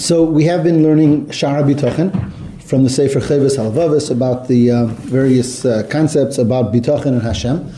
So 0.00 0.24
we 0.24 0.44
have 0.44 0.64
been 0.64 0.82
learning 0.82 1.26
Shara 1.26 1.62
Bitachon 1.62 2.62
from 2.62 2.84
the 2.84 2.88
Sefer 2.88 3.20
Chovos 3.20 3.58
Halevavos 3.58 4.10
about 4.10 4.48
the 4.48 4.70
uh, 4.70 4.86
various 4.86 5.66
uh, 5.66 5.86
concepts 5.90 6.38
about 6.38 6.72
Bitachon 6.72 7.08
and 7.08 7.20
Hashem. 7.20 7.70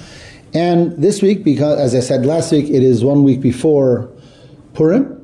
And 0.55 0.93
this 0.93 1.21
week, 1.21 1.43
because 1.43 1.81
as 1.81 1.97
I 1.97 1.99
said 1.99 2.25
last 2.25 2.53
week, 2.53 2.67
it 2.67 2.85
is 2.85 3.03
one 3.03 3.25
week 3.25 3.41
before 3.41 4.09
Purim. 4.73 5.19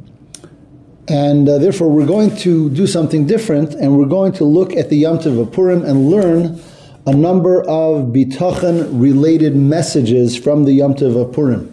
And 1.06 1.48
uh, 1.48 1.58
therefore, 1.58 1.88
we're 1.88 2.04
going 2.04 2.34
to 2.38 2.68
do 2.70 2.88
something 2.88 3.28
different, 3.28 3.74
and 3.74 3.96
we're 3.96 4.06
going 4.06 4.32
to 4.32 4.44
look 4.44 4.74
at 4.74 4.90
the 4.90 4.96
Yom 4.96 5.18
Tov 5.18 5.40
of 5.40 5.52
Purim 5.52 5.84
and 5.84 6.10
learn 6.10 6.60
a 7.06 7.14
number 7.14 7.60
of 7.60 8.06
Bitachon 8.06 9.00
related 9.00 9.54
messages 9.54 10.36
from 10.36 10.64
the 10.64 10.72
Yom 10.72 10.94
Tov 10.94 11.16
of 11.16 11.32
Purim. 11.32 11.72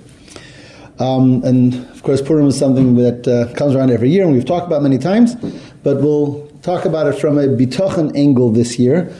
Um, 0.99 1.43
and 1.43 1.73
of 1.91 2.03
course, 2.03 2.21
Purim 2.21 2.47
is 2.47 2.57
something 2.57 2.95
that 2.95 3.27
uh, 3.27 3.53
comes 3.55 3.75
around 3.75 3.91
every 3.91 4.09
year, 4.09 4.23
and 4.23 4.33
we've 4.33 4.45
talked 4.45 4.67
about 4.67 4.81
many 4.81 4.97
times, 4.97 5.35
but 5.83 5.97
we'll 5.97 6.47
talk 6.61 6.85
about 6.85 7.07
it 7.07 7.19
from 7.19 7.37
a 7.37 7.47
Bitachon 7.47 8.15
angle 8.15 8.51
this 8.51 8.79
year. 8.79 9.13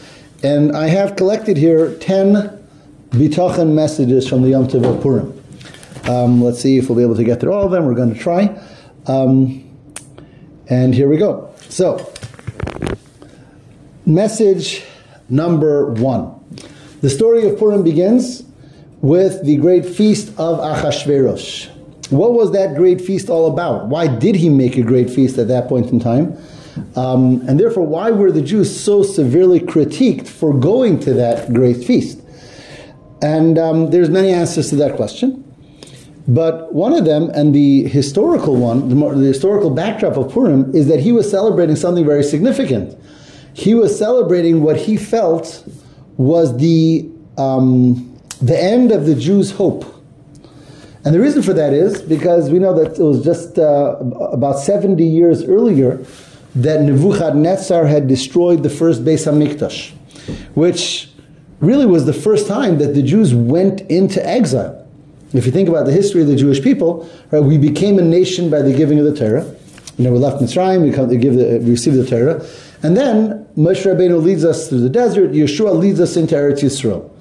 And 0.44 0.76
I 0.76 0.88
have 0.88 1.16
collected 1.16 1.58
here 1.58 1.96
10 1.98 2.34
Bitachon 3.10 3.74
messages 3.74 4.28
from 4.28 4.42
the 4.42 4.50
Yom 4.50 4.68
Tov 4.68 4.86
of 4.86 5.02
Purim. 5.02 5.32
Um, 6.06 6.42
let's 6.42 6.62
see 6.62 6.78
if 6.78 6.88
we'll 6.88 6.98
be 6.98 7.04
able 7.04 7.16
to 7.16 7.24
get 7.24 7.40
through 7.40 7.54
all 7.54 7.66
of 7.66 7.72
them. 7.72 7.86
We're 7.86 7.96
going 7.96 8.14
to 8.14 8.20
try. 8.20 8.58
Um, 9.08 9.64
and 10.68 10.94
here 10.94 11.10
we 11.10 11.18
go. 11.18 11.54
So, 11.70 12.12
message 14.05 14.84
number 15.30 15.92
one. 15.94 16.32
The 17.02 17.10
story 17.10 17.48
of 17.48 17.58
Purim 17.58 17.84
begins 17.84 18.45
with 19.05 19.45
the 19.45 19.55
great 19.58 19.86
feast 19.86 20.30
of 20.40 20.58
Achashverosh. 20.58 21.70
What 22.09 22.34
was 22.34 22.54
that 22.54 22.76
great 22.76 23.00
feast 23.00 23.30
all 23.30 23.46
about? 23.54 23.86
Why 23.86 24.08
did 24.08 24.34
he 24.34 24.50
make 24.50 24.77
a 24.77 24.82
great 24.82 25.12
feast 25.12 25.38
at 25.38 25.48
that 25.48 25.68
point 25.68 25.91
in 25.91 26.00
time? 26.00 26.36
Um, 26.96 27.48
and 27.48 27.60
therefore, 27.60 27.86
why 27.86 28.10
were 28.10 28.32
the 28.32 28.41
Jews 28.41 28.76
so 28.76 29.04
severely 29.04 29.60
critiqued 29.60 30.27
for 30.27 30.55
going 30.55 30.99
to 31.02 31.13
that 31.13 31.54
great 31.54 31.84
feast? 31.84 32.20
And 33.21 33.60
um, 33.60 33.91
there's 33.91 34.10
many 34.10 34.32
answers 34.32 34.71
to 34.71 34.76
that 34.77 34.96
question. 34.96 35.43
But 36.27 36.74
one 36.74 36.93
of 36.93 37.05
them, 37.05 37.30
and 37.30 37.54
the 37.54 37.84
historical 37.84 38.55
one, 38.55 38.90
the, 38.90 38.96
the 38.96 39.27
historical 39.27 39.70
backdrop 39.70 40.18
of 40.18 40.32
Purim, 40.32 40.74
is 40.74 40.87
that 40.87 40.99
he 40.99 41.12
was 41.12 41.30
celebrating 41.30 41.76
something 41.76 42.05
very 42.05 42.24
significant. 42.24 42.98
He 43.54 43.76
was 43.76 43.96
celebrating 43.96 44.63
what 44.63 44.77
he 44.77 44.98
felt 44.98 45.63
was 46.18 46.58
the 46.58 47.08
um, 47.37 48.15
the 48.41 48.62
end 48.62 48.91
of 48.91 49.05
the 49.05 49.16
Jews' 49.16 49.52
hope. 49.52 49.86
And 51.04 51.14
the 51.14 51.20
reason 51.20 51.44
for 51.44 51.54
that 51.54 51.72
is 51.72 52.02
because 52.02 52.50
we 52.50 52.58
know 52.58 52.74
that 52.74 53.00
it 53.00 53.04
was 53.04 53.24
just 53.24 53.60
uh, 53.60 53.96
about 54.32 54.60
70 54.60 55.05
years 55.05 55.44
earlier 55.44 56.04
that 56.55 56.82
Nebuchadnezzar 56.82 57.86
had 57.86 58.08
destroyed 58.08 58.64
the 58.64 58.70
first 58.70 59.05
Beis 59.05 59.32
HaMikdash, 59.32 59.92
which 60.55 61.10
really 61.60 61.86
was 61.86 62.05
the 62.05 62.14
first 62.14 62.48
time 62.48 62.80
that 62.80 62.96
the 62.96 63.04
Jews 63.04 63.36
went 63.36 63.82
into 63.82 64.25
exile. 64.25 64.81
If 65.34 65.46
you 65.46 65.52
think 65.52 65.70
about 65.70 65.86
the 65.86 65.92
history 65.92 66.22
of 66.22 66.28
the 66.28 66.36
Jewish 66.36 66.62
people, 66.62 67.09
right, 67.30 67.40
we 67.40 67.58
became 67.58 68.00
a 68.00 68.02
nation 68.02 68.50
by 68.50 68.62
the 68.62 68.74
giving 68.74 68.97
of 68.97 69.06
the 69.06 69.16
Torah. 69.16 69.46
You 69.97 70.06
know, 70.06 70.12
we 70.12 70.18
left 70.18 70.42
Mitzrayim, 70.42 70.81
we, 70.81 70.92
come, 70.92 71.08
we, 71.09 71.18
give 71.18 71.36
the, 71.36 71.59
we 71.59 71.72
receive 71.72 71.94
the 71.94 72.06
Torah, 72.06 72.46
and 72.81 72.97
then 72.97 73.46
Moshe 73.56 73.86
Rabbeinu 73.86 74.22
leads 74.22 74.44
us 74.44 74.70
through 74.70 74.81
the 74.81 74.90
desert, 74.90 75.31
Yehoshua 75.31 75.78
leads 75.78 76.00
us 76.00 76.18
into 76.18 76.36
Eretz 76.36 76.64
Yisrael 76.64 77.12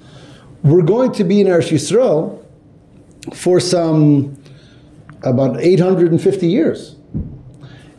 we're 0.65 0.81
going 0.81 1.11
to 1.13 1.23
be 1.23 1.41
in 1.41 1.47
Eretz 1.47 1.71
Yisrael 1.71 2.43
for 3.35 3.59
some 3.59 4.35
about 5.21 5.61
850 5.61 6.47
years. 6.47 6.95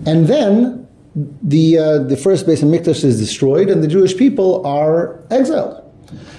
And 0.04 0.26
then 0.26 0.88
the, 1.14 1.78
uh, 1.78 1.98
the 1.98 2.16
first 2.16 2.44
Beis 2.44 2.62
HaMikdash 2.62 3.04
is 3.04 3.20
destroyed 3.20 3.70
and 3.70 3.84
the 3.84 3.88
Jewish 3.88 4.16
people 4.16 4.66
are 4.66 5.20
exiled. 5.30 5.82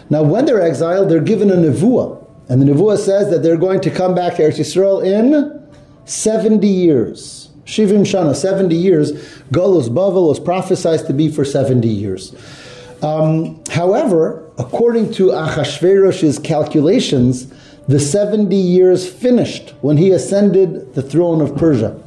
Now, 0.09 0.21
when 0.23 0.45
they're 0.45 0.61
exiled, 0.61 1.09
they're 1.09 1.21
given 1.21 1.49
a 1.49 1.55
nevuah. 1.55 2.25
And 2.49 2.61
the 2.61 2.65
nevuah 2.65 2.97
says 2.97 3.29
that 3.29 3.41
they're 3.41 3.57
going 3.57 3.79
to 3.81 3.89
come 3.89 4.13
back 4.13 4.35
to 4.35 4.43
Eretz 4.43 4.59
Yisrael 4.59 5.03
in 5.03 5.65
70 6.03 6.67
years. 6.67 7.49
Shivim 7.63 8.01
Shana, 8.01 8.35
70 8.35 8.75
years. 8.75 9.13
Golos 9.51 9.89
Bavel 9.89 10.27
was 10.27 10.41
prophesied 10.41 11.05
to 11.07 11.13
be 11.13 11.31
for 11.31 11.45
70 11.45 11.87
years. 11.87 12.35
Um, 13.01 13.61
however, 13.69 14.46
according 14.57 15.13
to 15.13 15.27
Achashverosh's 15.27 16.39
calculations, 16.39 17.53
the 17.87 17.99
70 17.99 18.55
years 18.55 19.11
finished 19.11 19.73
when 19.81 19.97
he 19.97 20.11
ascended 20.11 20.93
the 20.93 21.01
throne 21.01 21.41
of 21.41 21.55
Persia. 21.55 22.01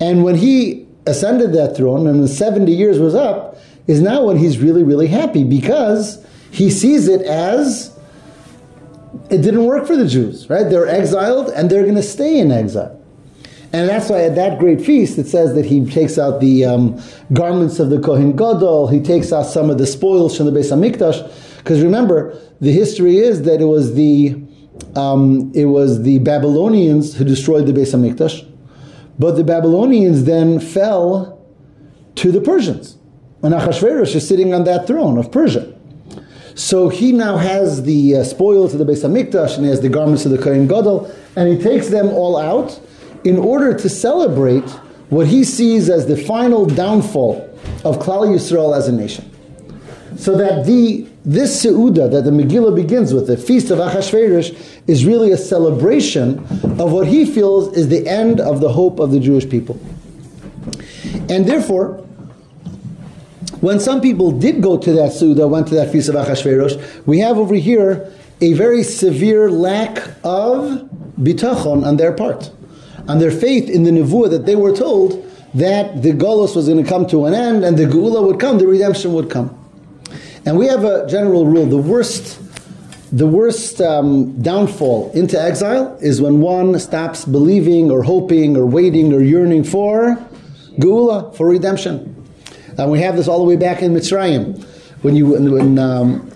And 0.00 0.24
when 0.24 0.36
he 0.36 0.86
ascended 1.06 1.52
that 1.54 1.76
throne 1.76 2.06
and 2.06 2.22
the 2.22 2.28
70 2.28 2.72
years 2.72 2.98
was 2.98 3.14
up, 3.14 3.58
is 3.86 4.00
now 4.00 4.24
when 4.24 4.38
he's 4.38 4.58
really, 4.58 4.82
really 4.82 5.08
happy 5.08 5.44
because 5.44 6.24
he 6.50 6.70
sees 6.70 7.08
it 7.08 7.22
as 7.22 7.96
it 9.30 9.38
didn't 9.38 9.64
work 9.64 9.86
for 9.86 9.96
the 9.96 10.06
Jews, 10.06 10.48
right? 10.48 10.68
They're 10.68 10.88
exiled 10.88 11.50
and 11.50 11.70
they're 11.70 11.82
going 11.82 11.94
to 11.96 12.02
stay 12.02 12.38
in 12.38 12.50
exile. 12.50 13.00
And 13.72 13.88
that's 13.88 14.08
why 14.08 14.22
at 14.22 14.36
that 14.36 14.60
great 14.60 14.80
feast 14.80 15.18
it 15.18 15.26
says 15.26 15.54
that 15.54 15.64
he 15.64 15.84
takes 15.84 16.16
out 16.18 16.40
the 16.40 16.64
um, 16.64 17.02
garments 17.32 17.80
of 17.80 17.90
the 17.90 18.00
Kohen 18.00 18.36
Gadol, 18.36 18.88
he 18.88 19.00
takes 19.00 19.32
out 19.32 19.46
some 19.46 19.68
of 19.68 19.78
the 19.78 19.86
spoils 19.86 20.36
from 20.36 20.46
the 20.46 20.52
Beis 20.52 20.70
Hamikdash, 20.70 21.28
because 21.64 21.82
remember, 21.82 22.38
the 22.60 22.72
history 22.72 23.16
is 23.16 23.42
that 23.44 23.62
it 23.62 23.64
was 23.64 23.94
the 23.94 24.36
um, 24.96 25.50
it 25.54 25.64
was 25.64 26.02
the 26.02 26.18
Babylonians 26.18 27.14
who 27.14 27.24
destroyed 27.24 27.66
the 27.66 27.72
Beis 27.72 27.94
Hamikdash, 27.94 28.46
but 29.18 29.32
the 29.32 29.44
Babylonians 29.44 30.24
then 30.24 30.60
fell 30.60 31.42
to 32.16 32.30
the 32.30 32.42
Persians. 32.42 32.98
And 33.42 33.54
Achashverosh 33.54 34.14
is 34.14 34.28
sitting 34.28 34.52
on 34.52 34.64
that 34.64 34.86
throne 34.86 35.16
of 35.16 35.32
Persia. 35.32 35.74
So 36.54 36.90
he 36.90 37.12
now 37.12 37.38
has 37.38 37.84
the 37.84 38.16
uh, 38.16 38.24
spoils 38.24 38.74
of 38.74 38.78
the 38.78 38.84
Beis 38.84 39.02
Hamikdash 39.02 39.56
and 39.56 39.64
he 39.64 39.70
has 39.70 39.80
the 39.80 39.88
garments 39.88 40.26
of 40.26 40.32
the 40.32 40.38
Kohen 40.38 40.68
Gadol, 40.68 41.10
and 41.34 41.48
he 41.48 41.58
takes 41.58 41.88
them 41.88 42.08
all 42.08 42.36
out 42.36 42.78
in 43.24 43.38
order 43.38 43.72
to 43.74 43.88
celebrate 43.88 44.68
what 45.08 45.28
he 45.28 45.44
sees 45.44 45.88
as 45.88 46.06
the 46.06 46.16
final 46.16 46.66
downfall 46.66 47.36
of 47.86 47.98
Klal 48.00 48.28
Yisrael 48.28 48.76
as 48.76 48.86
a 48.86 48.92
nation. 48.92 49.33
So 50.24 50.38
that 50.38 50.64
the 50.64 51.06
this 51.26 51.62
Seuda 51.62 52.10
that 52.10 52.24
the 52.24 52.30
Megillah 52.30 52.74
begins 52.74 53.12
with, 53.12 53.26
the 53.26 53.36
feast 53.36 53.70
of 53.70 53.78
Achashverosh, 53.78 54.56
is 54.86 55.04
really 55.04 55.32
a 55.32 55.36
celebration 55.36 56.38
of 56.80 56.92
what 56.92 57.06
he 57.06 57.26
feels 57.26 57.76
is 57.76 57.88
the 57.88 58.08
end 58.08 58.40
of 58.40 58.62
the 58.62 58.72
hope 58.72 59.00
of 59.00 59.10
the 59.10 59.20
Jewish 59.20 59.46
people. 59.46 59.78
And 61.28 61.46
therefore, 61.46 61.96
when 63.60 63.78
some 63.78 64.00
people 64.00 64.30
did 64.30 64.62
go 64.62 64.78
to 64.78 64.92
that 64.94 65.10
Seuda, 65.10 65.46
went 65.46 65.68
to 65.68 65.74
that 65.74 65.92
feast 65.92 66.08
of 66.08 66.14
Achashverosh, 66.14 67.04
we 67.04 67.18
have 67.18 67.36
over 67.36 67.54
here 67.54 68.10
a 68.40 68.54
very 68.54 68.82
severe 68.82 69.50
lack 69.50 69.98
of 70.24 70.88
bitachon 71.20 71.84
on 71.84 71.98
their 71.98 72.12
part, 72.12 72.50
on 73.08 73.18
their 73.18 73.30
faith 73.30 73.68
in 73.68 73.82
the 73.82 73.90
nevuah 73.90 74.30
that 74.30 74.46
they 74.46 74.56
were 74.56 74.74
told 74.74 75.30
that 75.52 76.02
the 76.02 76.12
Golos 76.12 76.56
was 76.56 76.66
going 76.66 76.82
to 76.82 76.88
come 76.88 77.06
to 77.08 77.26
an 77.26 77.34
end 77.34 77.62
and 77.62 77.76
the 77.76 77.84
Geula 77.84 78.26
would 78.26 78.40
come, 78.40 78.56
the 78.56 78.66
redemption 78.66 79.12
would 79.12 79.28
come. 79.28 79.60
And 80.46 80.58
we 80.58 80.66
have 80.66 80.84
a 80.84 81.06
general 81.06 81.46
rule: 81.46 81.66
the 81.66 81.76
worst, 81.78 82.40
the 83.12 83.26
worst 83.26 83.80
um, 83.80 84.40
downfall 84.42 85.10
into 85.12 85.40
exile 85.40 85.96
is 86.00 86.20
when 86.20 86.40
one 86.40 86.78
stops 86.78 87.24
believing 87.24 87.90
or 87.90 88.02
hoping 88.02 88.56
or 88.56 88.66
waiting 88.66 89.12
or 89.12 89.20
yearning 89.20 89.64
for 89.64 90.16
geula, 90.78 91.34
for 91.36 91.48
redemption. 91.48 92.10
And 92.76 92.90
we 92.90 93.00
have 93.00 93.16
this 93.16 93.28
all 93.28 93.38
the 93.38 93.44
way 93.44 93.56
back 93.56 93.82
in 93.82 93.92
Mitzrayim, 93.92 94.62
when 95.02 95.14
you 95.14 95.26
when 95.28 95.78
um, 95.78 96.30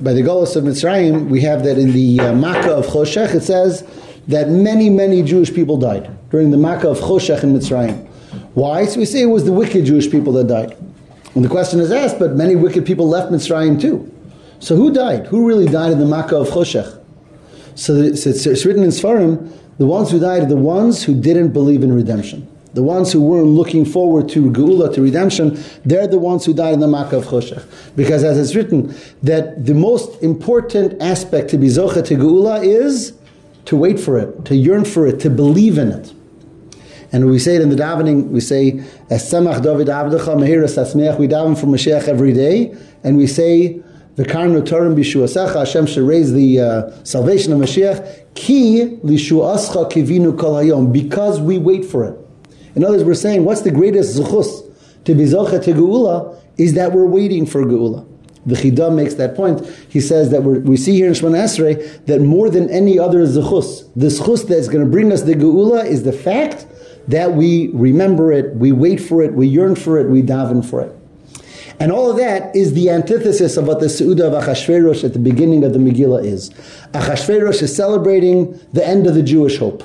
by 0.00 0.12
the 0.12 0.22
Golos 0.22 0.54
of 0.56 0.64
Mitzrayim, 0.64 1.28
we 1.28 1.40
have 1.40 1.64
that 1.64 1.78
in 1.78 1.92
the 1.92 2.20
uh, 2.20 2.34
Makkah 2.34 2.74
of 2.74 2.86
Choshech, 2.86 3.34
it 3.34 3.42
says 3.42 3.84
that 4.28 4.48
many, 4.48 4.90
many 4.90 5.22
Jewish 5.22 5.52
people 5.52 5.76
died 5.76 6.10
during 6.30 6.50
the 6.50 6.56
Makkah 6.56 6.90
of 6.90 6.98
Choshech 6.98 7.42
in 7.42 7.54
Mitzrayim. 7.54 8.06
Why? 8.54 8.84
So 8.86 8.98
we 8.98 9.06
say 9.06 9.22
it 9.22 9.26
was 9.26 9.44
the 9.44 9.52
wicked 9.52 9.84
Jewish 9.84 10.10
people 10.10 10.32
that 10.34 10.46
died. 10.46 10.76
And 11.34 11.44
the 11.44 11.48
question 11.48 11.80
is 11.80 11.92
asked, 11.92 12.18
but 12.18 12.34
many 12.34 12.56
wicked 12.56 12.86
people 12.86 13.08
left 13.08 13.30
Mitzrayim 13.30 13.80
too. 13.80 14.12
So 14.60 14.74
who 14.76 14.92
died? 14.92 15.26
Who 15.26 15.46
really 15.46 15.66
died 15.66 15.92
in 15.92 15.98
the 15.98 16.06
Makkah 16.06 16.38
of 16.38 16.48
Choshech? 16.48 16.98
So 17.74 17.94
it's, 17.94 18.26
written 18.66 18.82
in 18.82 18.90
Sfarim, 18.90 19.52
the 19.78 19.86
ones 19.86 20.10
who 20.10 20.18
died 20.18 20.42
are 20.42 20.46
the 20.46 20.56
ones 20.56 21.04
who 21.04 21.20
didn't 21.20 21.52
believe 21.52 21.84
in 21.84 21.92
redemption. 21.92 22.48
The 22.74 22.82
ones 22.82 23.12
who 23.12 23.22
weren't 23.22 23.46
looking 23.46 23.84
forward 23.84 24.28
to 24.30 24.50
Geula, 24.50 24.92
to 24.94 25.00
redemption, 25.00 25.62
they're 25.84 26.08
the 26.08 26.18
ones 26.18 26.44
who 26.44 26.52
died 26.52 26.74
in 26.74 26.80
the 26.80 26.88
Makkah 26.88 27.18
of 27.18 27.26
Choshech. 27.26 27.64
Because 27.94 28.24
as 28.24 28.36
it's 28.36 28.56
written, 28.56 28.94
that 29.22 29.64
the 29.64 29.74
most 29.74 30.22
important 30.22 31.00
aspect 31.00 31.50
to 31.50 31.58
be 31.58 31.68
Zocha 31.68 32.04
to 32.06 32.14
Geula 32.16 32.64
is 32.64 33.16
to 33.66 33.76
wait 33.76 34.00
for 34.00 34.18
it, 34.18 34.44
to 34.46 34.56
yearn 34.56 34.84
for 34.84 35.06
it, 35.06 35.20
to 35.20 35.30
believe 35.30 35.78
in 35.78 35.92
it. 35.92 36.12
And 37.10 37.30
we 37.30 37.38
say 37.38 37.56
it 37.56 37.62
in 37.62 37.70
the 37.70 37.76
davening, 37.76 38.28
we 38.28 38.40
say, 38.40 38.72
Esamach 39.10 39.62
David 39.62 39.88
Abdecha 39.88 40.36
Mehiras 40.36 40.76
Asmeach, 40.76 41.18
we 41.18 41.26
daven 41.26 41.58
for 41.58 41.66
Mashiach 41.66 42.06
every 42.06 42.32
day, 42.32 42.74
and 43.02 43.16
we 43.16 43.26
say, 43.26 43.80
the 44.16 44.24
Karnu 44.24 44.62
Torim 44.62 44.96
Bishuasacha, 44.96 45.54
Hashem 45.54 45.86
should 45.86 46.06
raise 46.06 46.32
the 46.32 46.60
uh, 46.60 47.04
salvation 47.04 47.52
of 47.52 47.60
Mashiach, 47.60 48.34
Ki 48.34 48.98
Lishuascha 49.04 49.90
Kivinu 49.90 50.38
Kol 50.38 50.54
Hayom, 50.54 50.92
because 50.92 51.40
we 51.40 51.56
wait 51.56 51.84
for 51.84 52.04
it. 52.04 52.18
In 52.74 52.84
other 52.84 52.98
words, 52.98 53.04
we're 53.04 53.14
saying 53.14 53.44
what's 53.44 53.62
the 53.62 53.70
greatest 53.70 54.16
zuchus 54.16 54.64
to 55.04 55.14
be 55.14 55.24
zocha 55.24 55.60
to 55.64 55.72
geula 55.72 56.40
is 56.58 56.74
that 56.74 56.92
we're 56.92 57.06
waiting 57.06 57.46
for 57.46 57.64
geula. 57.64 58.06
The 58.46 58.54
Chidam 58.54 58.94
makes 58.94 59.14
that 59.14 59.34
point. 59.34 59.66
He 59.88 60.00
says 60.00 60.30
that 60.30 60.42
we 60.42 60.76
see 60.76 60.94
here 60.94 61.08
in 61.08 61.12
Shemona 61.12 61.44
Esrei 61.44 62.04
that 62.06 62.20
more 62.20 62.48
than 62.48 62.70
any 62.70 62.98
other 62.98 63.26
zechus, 63.26 63.90
the 63.96 64.06
zechus 64.06 64.46
that's 64.46 64.68
going 64.68 64.84
to 64.84 64.90
bring 64.90 65.12
us 65.12 65.22
the 65.22 65.34
geula 65.34 65.84
is 65.84 66.04
the 66.04 66.12
fact 66.12 66.67
that 67.08 67.32
we 67.32 67.68
remember 67.68 68.30
it, 68.32 68.54
we 68.54 68.70
wait 68.72 68.98
for 68.98 69.22
it, 69.22 69.34
we 69.34 69.46
yearn 69.46 69.74
for 69.74 69.98
it, 69.98 70.08
we 70.08 70.22
daven 70.22 70.64
for 70.64 70.80
it. 70.82 70.94
And 71.80 71.92
all 71.92 72.10
of 72.10 72.16
that 72.16 72.54
is 72.56 72.74
the 72.74 72.90
antithesis 72.90 73.56
of 73.56 73.66
what 73.66 73.80
the 73.80 73.86
Seudah 73.86 74.32
of 74.32 74.44
Achashverosh 74.44 75.04
at 75.04 75.12
the 75.12 75.18
beginning 75.18 75.64
of 75.64 75.72
the 75.72 75.78
Megillah 75.78 76.24
is. 76.24 76.50
Achashverosh 76.92 77.62
is 77.62 77.74
celebrating 77.74 78.58
the 78.72 78.86
end 78.86 79.06
of 79.06 79.14
the 79.14 79.22
Jewish 79.22 79.58
hope. 79.58 79.84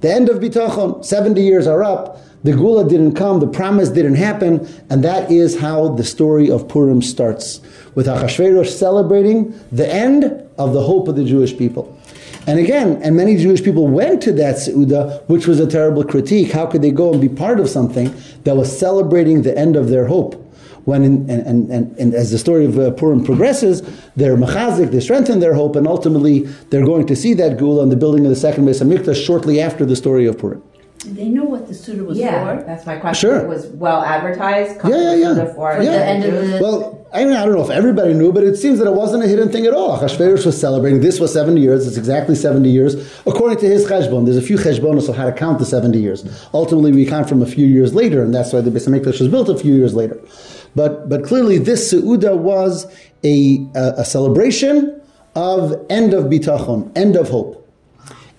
The 0.00 0.12
end 0.12 0.28
of 0.28 0.38
Bitachon, 0.38 1.04
70 1.04 1.40
years 1.40 1.66
are 1.66 1.82
up, 1.82 2.20
the 2.44 2.50
Geula 2.50 2.88
didn't 2.88 3.14
come, 3.14 3.38
the 3.38 3.46
promise 3.46 3.88
didn't 3.88 4.16
happen, 4.16 4.68
and 4.90 5.04
that 5.04 5.30
is 5.30 5.60
how 5.60 5.88
the 5.94 6.02
story 6.02 6.50
of 6.50 6.68
Purim 6.68 7.00
starts, 7.00 7.60
with 7.94 8.06
Achashverosh 8.06 8.68
celebrating 8.68 9.58
the 9.70 9.86
end 9.92 10.24
of 10.58 10.72
the 10.72 10.82
hope 10.82 11.06
of 11.06 11.14
the 11.14 11.24
Jewish 11.24 11.56
people. 11.56 11.96
And 12.46 12.58
again, 12.58 13.00
and 13.02 13.16
many 13.16 13.36
Jewish 13.36 13.62
people 13.62 13.86
went 13.86 14.22
to 14.22 14.32
that 14.32 14.56
Seudah, 14.56 15.28
which 15.28 15.46
was 15.46 15.60
a 15.60 15.66
terrible 15.66 16.02
critique. 16.02 16.50
How 16.52 16.66
could 16.66 16.82
they 16.82 16.90
go 16.90 17.12
and 17.12 17.20
be 17.20 17.28
part 17.28 17.60
of 17.60 17.68
something 17.68 18.14
that 18.44 18.56
was 18.56 18.76
celebrating 18.76 19.42
the 19.42 19.56
end 19.56 19.76
of 19.76 19.88
their 19.88 20.06
hope? 20.06 20.38
when 20.84 21.04
in, 21.04 21.30
and, 21.30 21.70
and, 21.70 21.96
and, 21.96 22.14
as 22.14 22.32
the 22.32 22.38
story 22.38 22.64
of 22.64 22.78
uh, 22.78 22.90
Purim 22.92 23.24
progresses, 23.24 23.82
they're 24.16 24.36
machazik, 24.36 24.90
they 24.90 25.00
strengthen 25.00 25.38
their 25.38 25.54
hope, 25.54 25.76
and 25.76 25.86
ultimately 25.86 26.40
they're 26.70 26.84
going 26.84 27.06
to 27.06 27.14
see 27.14 27.34
that 27.34 27.56
geula 27.56 27.84
and 27.84 27.92
the 27.92 27.96
building 27.96 28.24
of 28.26 28.30
the 28.30 28.36
second 28.36 28.66
Beis 28.66 28.82
Hamikdash 28.82 29.24
shortly 29.24 29.60
after 29.60 29.86
the 29.86 29.94
story 29.94 30.26
of 30.26 30.38
Purim. 30.38 30.62
They 31.04 31.28
know 31.28 31.44
what 31.44 31.66
the 31.66 31.74
Seudah 31.74 32.06
was 32.06 32.16
yeah, 32.16 32.58
for. 32.58 32.62
that's 32.62 32.86
my 32.86 32.96
question. 32.96 33.30
Sure. 33.30 33.40
It 33.40 33.48
was 33.48 33.66
well 33.66 34.02
advertised. 34.02 34.80
Yeah, 34.84 35.14
yeah, 35.14 35.34
yeah. 35.34 35.52
For 35.52 35.72
yeah. 35.72 35.90
the 35.90 36.04
end 36.04 36.24
of 36.24 36.32
the 36.32 36.58
well, 36.62 37.06
I 37.12 37.24
mean, 37.24 37.34
I 37.34 37.44
don't 37.44 37.54
know 37.54 37.64
if 37.64 37.70
everybody 37.70 38.14
knew, 38.14 38.32
but 38.32 38.44
it 38.44 38.56
seems 38.56 38.78
that 38.78 38.86
it 38.86 38.94
wasn't 38.94 39.24
a 39.24 39.26
hidden 39.26 39.50
thing 39.50 39.66
at 39.66 39.74
all. 39.74 39.98
Achashverosh 39.98 40.46
was 40.46 40.58
celebrating. 40.58 41.00
This 41.00 41.18
was 41.18 41.32
70 41.32 41.60
years. 41.60 41.88
It's 41.88 41.96
exactly 41.96 42.36
70 42.36 42.70
years. 42.70 42.94
According 43.26 43.58
to 43.58 43.66
his 43.66 43.84
cheshbon, 43.84 44.24
there's 44.24 44.36
a 44.36 44.42
few 44.42 44.56
cheshbonos 44.56 45.08
of 45.08 45.16
how 45.16 45.26
to 45.26 45.32
count 45.32 45.58
the 45.58 45.66
70 45.66 45.98
years. 45.98 46.24
Ultimately, 46.54 46.92
we 46.92 47.04
count 47.04 47.28
from 47.28 47.42
a 47.42 47.46
few 47.46 47.66
years 47.66 47.94
later, 47.94 48.22
and 48.22 48.32
that's 48.32 48.52
why 48.52 48.60
the 48.60 48.70
Beis 48.70 48.88
Hamikdash 48.88 49.18
was 49.18 49.28
built 49.28 49.48
a 49.48 49.58
few 49.58 49.74
years 49.74 49.94
later. 49.94 50.20
But, 50.76 51.08
but 51.08 51.24
clearly, 51.24 51.58
this 51.58 51.92
Seudah 51.92 52.38
was 52.38 52.86
a, 53.24 53.66
a, 53.74 53.94
a 53.98 54.04
celebration 54.04 55.02
of 55.34 55.84
end 55.90 56.14
of 56.14 56.26
bitachon, 56.26 56.96
end 56.96 57.16
of 57.16 57.28
hope. 57.28 57.58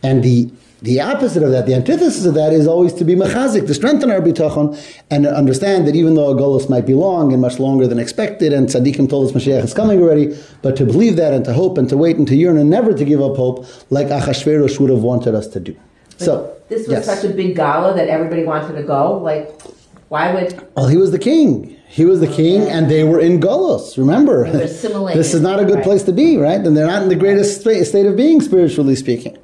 And 0.01 0.23
the 0.23 0.51
the 0.83 0.99
opposite 0.99 1.41
of 1.43 1.51
that, 1.51 1.65
the 1.65 1.73
antithesis 1.73 2.25
of 2.25 2.33
that, 2.33 2.51
is 2.51 2.67
always 2.67 2.91
to 2.93 3.05
be 3.05 3.15
mechazik, 3.15 3.65
to 3.67 3.73
strengthen 3.73 4.11
our 4.11 4.19
bitachon, 4.19 4.77
and 5.09 5.25
understand 5.25 5.87
that 5.87 5.95
even 5.95 6.13
though 6.15 6.29
a 6.29 6.35
golus 6.35 6.69
might 6.69 6.85
be 6.85 6.93
long 6.93 7.31
and 7.31 7.41
much 7.41 7.57
longer 7.57 7.87
than 7.87 7.97
expected, 7.99 8.51
and 8.51 8.67
tzaddikim 8.67 9.09
told 9.09 9.27
us 9.27 9.31
Mashiach 9.33 9.63
is 9.63 9.73
coming 9.73 10.01
already, 10.01 10.37
but 10.61 10.75
to 10.75 10.85
believe 10.85 11.15
that 11.15 11.33
and 11.33 11.45
to 11.45 11.53
hope 11.53 11.77
and 11.77 11.87
to 11.87 11.95
wait 11.95 12.17
and 12.17 12.27
to 12.27 12.35
yearn 12.35 12.57
and 12.57 12.69
never 12.69 12.93
to 12.93 13.05
give 13.05 13.21
up 13.21 13.37
hope, 13.37 13.65
like 13.89 14.07
Achashverosh 14.07 14.77
would 14.81 14.89
have 14.89 15.03
wanted 15.03 15.33
us 15.33 15.47
to 15.47 15.61
do. 15.61 15.73
But 16.17 16.25
so 16.25 16.57
this 16.67 16.79
was 16.79 16.89
yes. 16.89 17.05
such 17.05 17.23
a 17.23 17.33
big 17.33 17.55
gala 17.55 17.95
that 17.95 18.09
everybody 18.09 18.43
wanted 18.43 18.75
to 18.75 18.83
go. 18.83 19.17
Like, 19.17 19.61
why 20.09 20.33
would? 20.33 20.67
Well, 20.75 20.87
he 20.87 20.97
was 20.97 21.11
the 21.11 21.19
king. 21.19 21.77
He 21.87 22.03
was 22.03 22.19
the 22.19 22.27
king, 22.27 22.63
and 22.63 22.89
they 22.89 23.03
were 23.05 23.19
in 23.21 23.39
Golos. 23.39 23.97
Remember, 23.97 24.51
They 24.51 24.57
were 24.57 24.63
assimilated. 24.63 25.19
this 25.23 25.33
is 25.33 25.41
not 25.41 25.59
a 25.61 25.65
good 25.65 25.75
Right. 25.75 25.83
place 25.83 26.03
to 26.03 26.11
be, 26.11 26.37
right? 26.37 26.59
And 26.59 26.75
they're 26.75 26.87
not 26.87 27.03
in 27.03 27.09
the 27.09 27.15
greatest 27.15 27.61
state 27.61 28.05
of 28.05 28.17
being, 28.17 28.41
spiritually 28.41 28.95
speaking. 28.95 29.37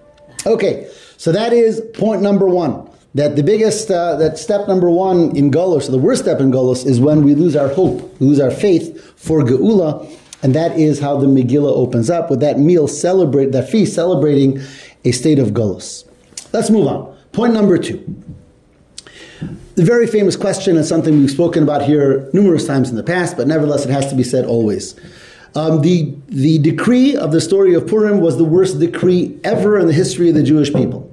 Okay, 0.46 0.88
so 1.20 1.34
that 1.34 1.52
is 1.52 1.82
point 1.96 2.22
number 2.22 2.48
one. 2.48 2.90
That 3.14 3.36
the 3.36 3.44
biggest, 3.44 3.92
uh, 3.92 4.16
that 4.16 4.38
step 4.38 4.70
number 4.70 4.90
one 4.90 5.36
in 5.36 5.52
Golos, 5.52 5.92
the 5.92 5.98
worst 5.98 6.22
step 6.22 6.40
in 6.40 6.50
Golos, 6.50 6.86
is 6.86 7.02
when 7.02 7.26
we 7.26 7.36
lose 7.36 7.58
our 7.58 7.68
hope, 7.68 8.22
lose 8.22 8.40
our 8.40 8.50
faith 8.50 9.20
for 9.20 9.42
Geula, 9.42 10.10
and 10.44 10.56
that 10.56 10.80
is 10.80 11.02
how 11.02 11.18
the 11.18 11.28
Megillah 11.28 11.76
opens 11.76 12.10
up 12.10 12.30
with 12.30 12.40
that 12.40 12.58
meal 12.58 12.88
celebrate, 12.88 13.52
that 13.52 13.70
feast 13.70 13.94
celebrating 13.96 14.62
a 15.04 15.12
state 15.12 15.40
of 15.40 15.50
Golos. 15.50 16.08
Let's 16.54 16.70
move 16.70 16.88
on. 16.88 17.14
Point 17.34 17.54
number 17.54 17.78
two. 17.78 17.98
The 19.76 19.84
very 19.84 20.08
famous 20.08 20.38
question 20.38 20.78
is 20.78 20.88
something 20.88 21.20
we've 21.20 21.30
spoken 21.30 21.64
about 21.64 21.82
here 21.82 22.30
numerous 22.32 22.66
times 22.66 22.90
in 22.90 22.96
the 22.96 23.04
past, 23.04 23.36
but 23.36 23.46
nevertheless 23.46 23.84
it 23.84 23.92
has 23.92 24.10
to 24.10 24.16
be 24.16 24.24
said 24.24 24.46
always. 24.46 24.96
Um, 25.56 25.82
the, 25.82 26.14
the 26.28 26.60
decree 26.60 27.16
of 27.16 27.32
the 27.32 27.42
story 27.42 27.74
of 27.74 27.88
Purim 27.88 28.20
was 28.20 28.38
the 28.38 28.44
worst 28.44 28.80
decree 28.80 29.38
ever 29.44 29.80
in 29.80 29.88
the 29.88 29.94
history 29.94 30.30
of 30.30 30.36
the 30.36 30.44
Jewish 30.44 30.72
people. 30.72 31.09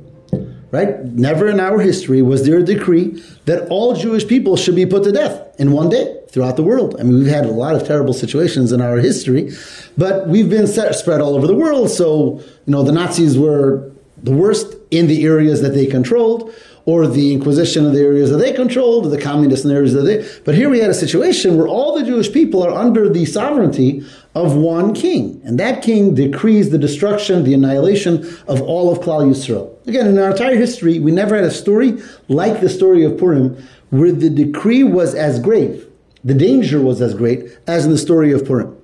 Right? 0.73 1.01
Never 1.05 1.49
in 1.49 1.61
our 1.61 1.79
history 1.79 2.23
was 2.23 2.45
there 2.45 2.59
a 2.59 2.63
decree 2.63 3.23
that 3.45 3.69
all 3.69 3.95
Jewish 3.95 4.27
people 4.27 4.57
should 4.57 4.75
be 4.75 4.85
put 4.85 5.05
to 5.05 5.13
death 5.13 5.61
in 5.61 5.71
one 5.71 5.89
day 5.89 6.21
throughout 6.29 6.57
the 6.57 6.63
world. 6.63 6.97
I 6.99 7.05
mean, 7.05 7.19
we've 7.19 7.29
had 7.29 7.47
a 7.47 7.51
lot 7.51 7.77
of 7.77 7.87
terrible 7.87 8.13
situations 8.13 8.73
in 8.73 8.81
our 8.81 8.97
history, 8.97 9.53
but 9.97 10.29
we've 10.29 10.51
been 10.51 10.67
set, 10.67 10.95
spread 10.97 11.21
all 11.21 11.37
over 11.37 11.47
the 11.47 11.55
world. 11.55 11.91
So, 11.91 12.41
you 12.67 12.73
know, 12.73 12.83
the 12.83 12.93
Nazis 12.93 13.39
were 13.39 13.91
the 14.23 14.33
worst 14.33 14.75
in 14.91 15.07
the 15.07 15.25
areas 15.25 15.63
that 15.63 15.71
they 15.71 15.87
controlled, 15.87 16.53
or 16.85 17.07
the 17.07 17.33
Inquisition 17.33 17.85
in 17.85 17.93
the 17.93 18.01
areas 18.01 18.31
that 18.31 18.39
they 18.39 18.53
controlled, 18.53 19.07
or 19.07 19.09
the 19.09 19.21
communists 19.21 19.65
in 19.65 19.71
the 19.71 19.77
areas 19.77 19.93
that 19.93 20.03
they. 20.03 20.29
But 20.45 20.55
here 20.55 20.69
we 20.69 20.79
had 20.81 20.91
a 20.91 20.95
situation 20.95 21.57
where 21.57 21.69
all 21.69 21.99
the 21.99 22.05
Jewish 22.05 22.33
people 22.33 22.63
are 22.63 22.71
under 22.71 23.09
the 23.09 23.25
sovereignty 23.25 24.05
of 24.35 24.55
one 24.55 24.95
king, 24.95 25.41
and 25.45 25.59
that 25.59 25.83
king 25.83 26.15
decrees 26.15 26.71
the 26.71 26.79
destruction, 26.79 27.45
the 27.45 27.55
annihilation 27.55 28.25
of 28.47 28.61
all 28.63 28.93
of 28.93 28.99
Klal 28.99 29.29
Yisrael. 29.29 29.76
Again, 29.87 30.09
in 30.09 30.19
our 30.19 30.31
entire 30.31 30.57
history, 30.57 30.99
we 30.99 31.13
never 31.13 31.37
had 31.37 31.45
a 31.45 31.51
story 31.51 32.03
like 32.29 32.61
the 32.61 32.69
story 32.69 33.05
of 33.05 33.17
Purim, 33.19 33.57
where 33.91 34.13
the 34.13 34.31
decree 34.31 34.83
was 34.83 35.15
as 35.15 35.39
grave, 35.39 35.87
the 36.25 36.35
danger 36.35 36.81
was 36.81 37.01
as 37.01 37.15
great 37.15 37.57
as 37.69 37.85
in 37.85 37.93
the 37.93 37.99
story 37.99 38.33
of 38.33 38.45
Purim, 38.45 38.77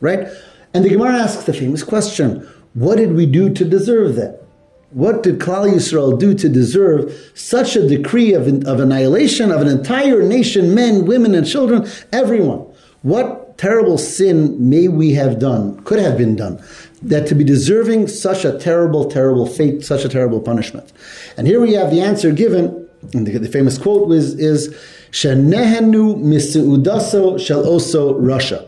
right? 0.00 0.28
And 0.72 0.82
the 0.84 0.88
Gemara 0.88 1.18
asks 1.18 1.44
the 1.44 1.52
famous 1.52 1.82
question: 1.82 2.48
What 2.72 2.96
did 2.96 3.12
we 3.12 3.26
do 3.26 3.52
to 3.52 3.64
deserve 3.64 4.16
that? 4.16 4.42
What 4.90 5.22
did 5.22 5.40
Klal 5.40 5.70
Yisrael 5.70 6.18
do 6.18 6.32
to 6.32 6.48
deserve 6.48 7.32
such 7.34 7.76
a 7.76 7.86
decree 7.86 8.32
of, 8.32 8.46
of 8.66 8.80
annihilation 8.80 9.50
of 9.50 9.60
an 9.60 9.68
entire 9.68 10.22
nation, 10.22 10.74
men, 10.74 11.04
women, 11.04 11.34
and 11.34 11.46
children, 11.46 11.86
everyone? 12.12 12.64
What 13.02 13.45
terrible 13.56 13.98
sin 13.98 14.68
may 14.68 14.88
we 14.88 15.12
have 15.12 15.38
done, 15.38 15.82
could 15.84 15.98
have 15.98 16.16
been 16.16 16.36
done, 16.36 16.62
that 17.02 17.26
to 17.28 17.34
be 17.34 17.44
deserving 17.44 18.08
such 18.08 18.44
a 18.44 18.58
terrible, 18.58 19.10
terrible 19.10 19.46
fate, 19.46 19.84
such 19.84 20.04
a 20.04 20.08
terrible 20.08 20.40
punishment? 20.40 20.92
And 21.36 21.46
here 21.46 21.60
we 21.60 21.72
have 21.74 21.90
the 21.90 22.00
answer 22.00 22.32
given, 22.32 22.88
and 23.12 23.26
the, 23.26 23.38
the 23.38 23.48
famous 23.48 23.78
quote 23.78 24.08
was, 24.08 24.38
is, 24.38 24.74
Shenehenu 25.10 26.16
miseudaso 26.16 27.40
shel 27.40 27.64
oso 27.64 28.20
rasha 28.20 28.66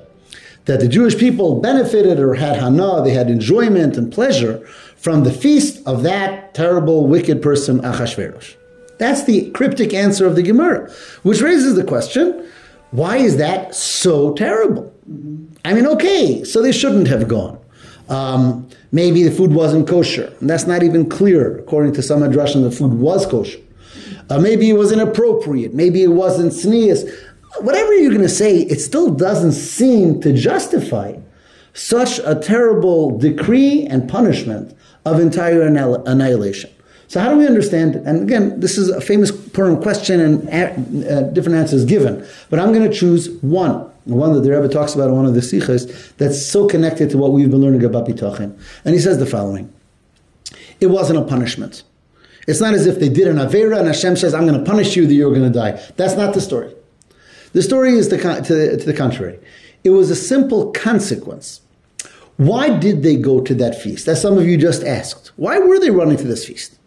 that 0.68 0.80
the 0.80 0.88
Jewish 0.88 1.16
people 1.16 1.61
benefited 1.61 2.21
or 2.21 2.35
had 2.35 2.57
hana, 2.57 3.02
they 3.02 3.12
had 3.12 3.30
enjoyment 3.30 3.97
and 3.97 4.12
pleasure 4.12 4.59
from 4.97 5.25
the 5.25 5.33
feast 5.33 5.80
of 5.87 6.02
that 6.02 6.52
terrible, 6.52 7.07
wicked 7.07 7.40
person, 7.40 7.80
Achashverosh. 7.80 8.54
That's 8.99 9.25
the 9.25 9.50
cryptic 9.52 9.95
answer 9.95 10.26
of 10.26 10.37
the 10.37 10.42
Gemara, 10.42 10.90
which 11.23 11.40
raises 11.40 11.75
the 11.75 11.85
question 11.85 12.47
why 12.90 13.18
is 13.18 13.37
that 13.37 13.75
so 13.75 14.35
terrible? 14.35 14.92
I 15.64 15.75
mean, 15.75 15.87
okay, 15.87 16.45
so 16.45 16.62
they 16.62 16.73
shouldn't 16.73 17.09
have 17.09 17.28
gone. 17.28 17.59
Um, 18.09 18.68
maybe 18.92 19.23
the 19.23 19.30
food 19.30 19.52
wasn't 19.52 19.87
kosher. 19.87 20.33
That's 20.40 20.66
not 20.66 20.83
even 20.83 21.09
clear. 21.09 21.59
According 21.59 21.92
to 21.95 22.02
some 22.02 22.21
Hadrashim, 22.21 22.62
the 22.62 22.71
food 22.71 22.95
was 22.95 23.26
kosher. 23.26 23.59
Uh, 24.30 24.38
maybe 24.38 24.71
it 24.71 24.75
was 24.75 24.92
inappropriate. 24.92 25.75
Maybe 25.75 26.02
it 26.02 26.09
wasn't 26.09 26.52
tznius 26.52 27.11
whatever 27.61 27.95
you're 27.95 28.11
going 28.11 28.23
to 28.23 28.28
say, 28.28 28.61
it 28.61 28.80
still 28.80 29.11
doesn't 29.11 29.52
seem 29.52 30.21
to 30.21 30.33
justify 30.33 31.16
such 31.75 32.18
a 32.21 32.35
terrible 32.35 33.16
decree 33.18 33.87
and 33.87 34.09
punishment 34.09 34.76
of 35.04 35.21
entire 35.21 35.62
annihilation. 35.62 36.71
So 37.09 37.21
how 37.21 37.31
do 37.31 37.38
we 37.38 37.47
understand 37.47 37.97
it? 37.97 38.03
And 38.05 38.23
again, 38.23 38.61
this 38.61 38.77
is 38.77 38.91
a 38.91 39.00
famous 39.00 39.33
Purim 39.33 39.81
question 39.83 40.21
and 40.21 40.49
a- 40.49 41.17
uh, 41.17 41.23
different 41.31 41.57
answers 41.57 41.85
given. 41.87 42.25
But 42.50 42.61
I'm 42.61 42.73
going 42.73 42.88
to 42.88 42.95
choose 42.95 43.31
one, 43.41 43.91
one 44.05 44.35
that 44.35 44.41
the 44.41 44.50
Rebbe 44.50 44.69
talks 44.69 44.95
about 44.95 45.09
in 45.09 45.17
one 45.17 45.25
of 45.25 45.35
the 45.35 45.41
sichos 45.41 46.17
that's 46.19 46.45
so 46.45 46.69
connected 46.69 47.09
to 47.11 47.19
what 47.19 47.33
we've 47.33 47.50
been 47.50 47.62
learning 47.62 47.83
about 47.83 48.07
Bitachon. 48.07 48.59
And 48.85 48.95
he 48.95 49.00
says 49.00 49.19
the 49.19 49.27
following. 49.27 49.73
It 50.81 50.88
wasn't 50.88 51.19
a 51.19 51.23
punishment. 51.23 51.83
It's 52.47 52.61
not 52.61 52.75
as 52.75 52.87
if 52.87 53.00
they 53.00 53.09
did 53.09 53.27
an 53.27 53.37
Avera 53.37 53.79
and 53.79 53.87
Hashem 53.88 54.17
says, 54.17 54.35
I'm 54.35 54.47
going 54.47 54.62
to 54.62 54.71
punish 54.71 54.95
you 54.95 55.07
that 55.07 55.15
you're 55.15 55.31
going 55.35 55.50
to 55.50 55.59
die. 55.59 55.73
That's 55.97 56.15
not 56.15 56.35
the 56.35 56.41
story. 56.41 56.75
The 57.53 57.62
story 57.62 57.93
is 57.93 58.11
the, 58.11 58.19
to, 58.19 58.77
to 58.77 58.85
the 58.85 58.95
contrary. 58.95 59.38
It 59.83 59.91
was 59.91 60.11
a 60.11 60.17
simple 60.17 60.73
consequence. 60.73 61.62
Why 62.37 62.79
did 62.79 63.03
they 63.03 63.17
go 63.17 63.41
to 63.41 63.55
that 63.57 63.81
feast? 63.81 64.07
As 64.09 64.21
some 64.21 64.38
of 64.38 64.47
you 64.47 64.57
just 64.57 64.85
asked. 64.85 65.33
Why 65.37 65.59
were 65.59 65.81
they 65.81 65.91
running 65.91 66.17
to 66.19 66.25
this 66.25 66.47
feast? 66.47 66.77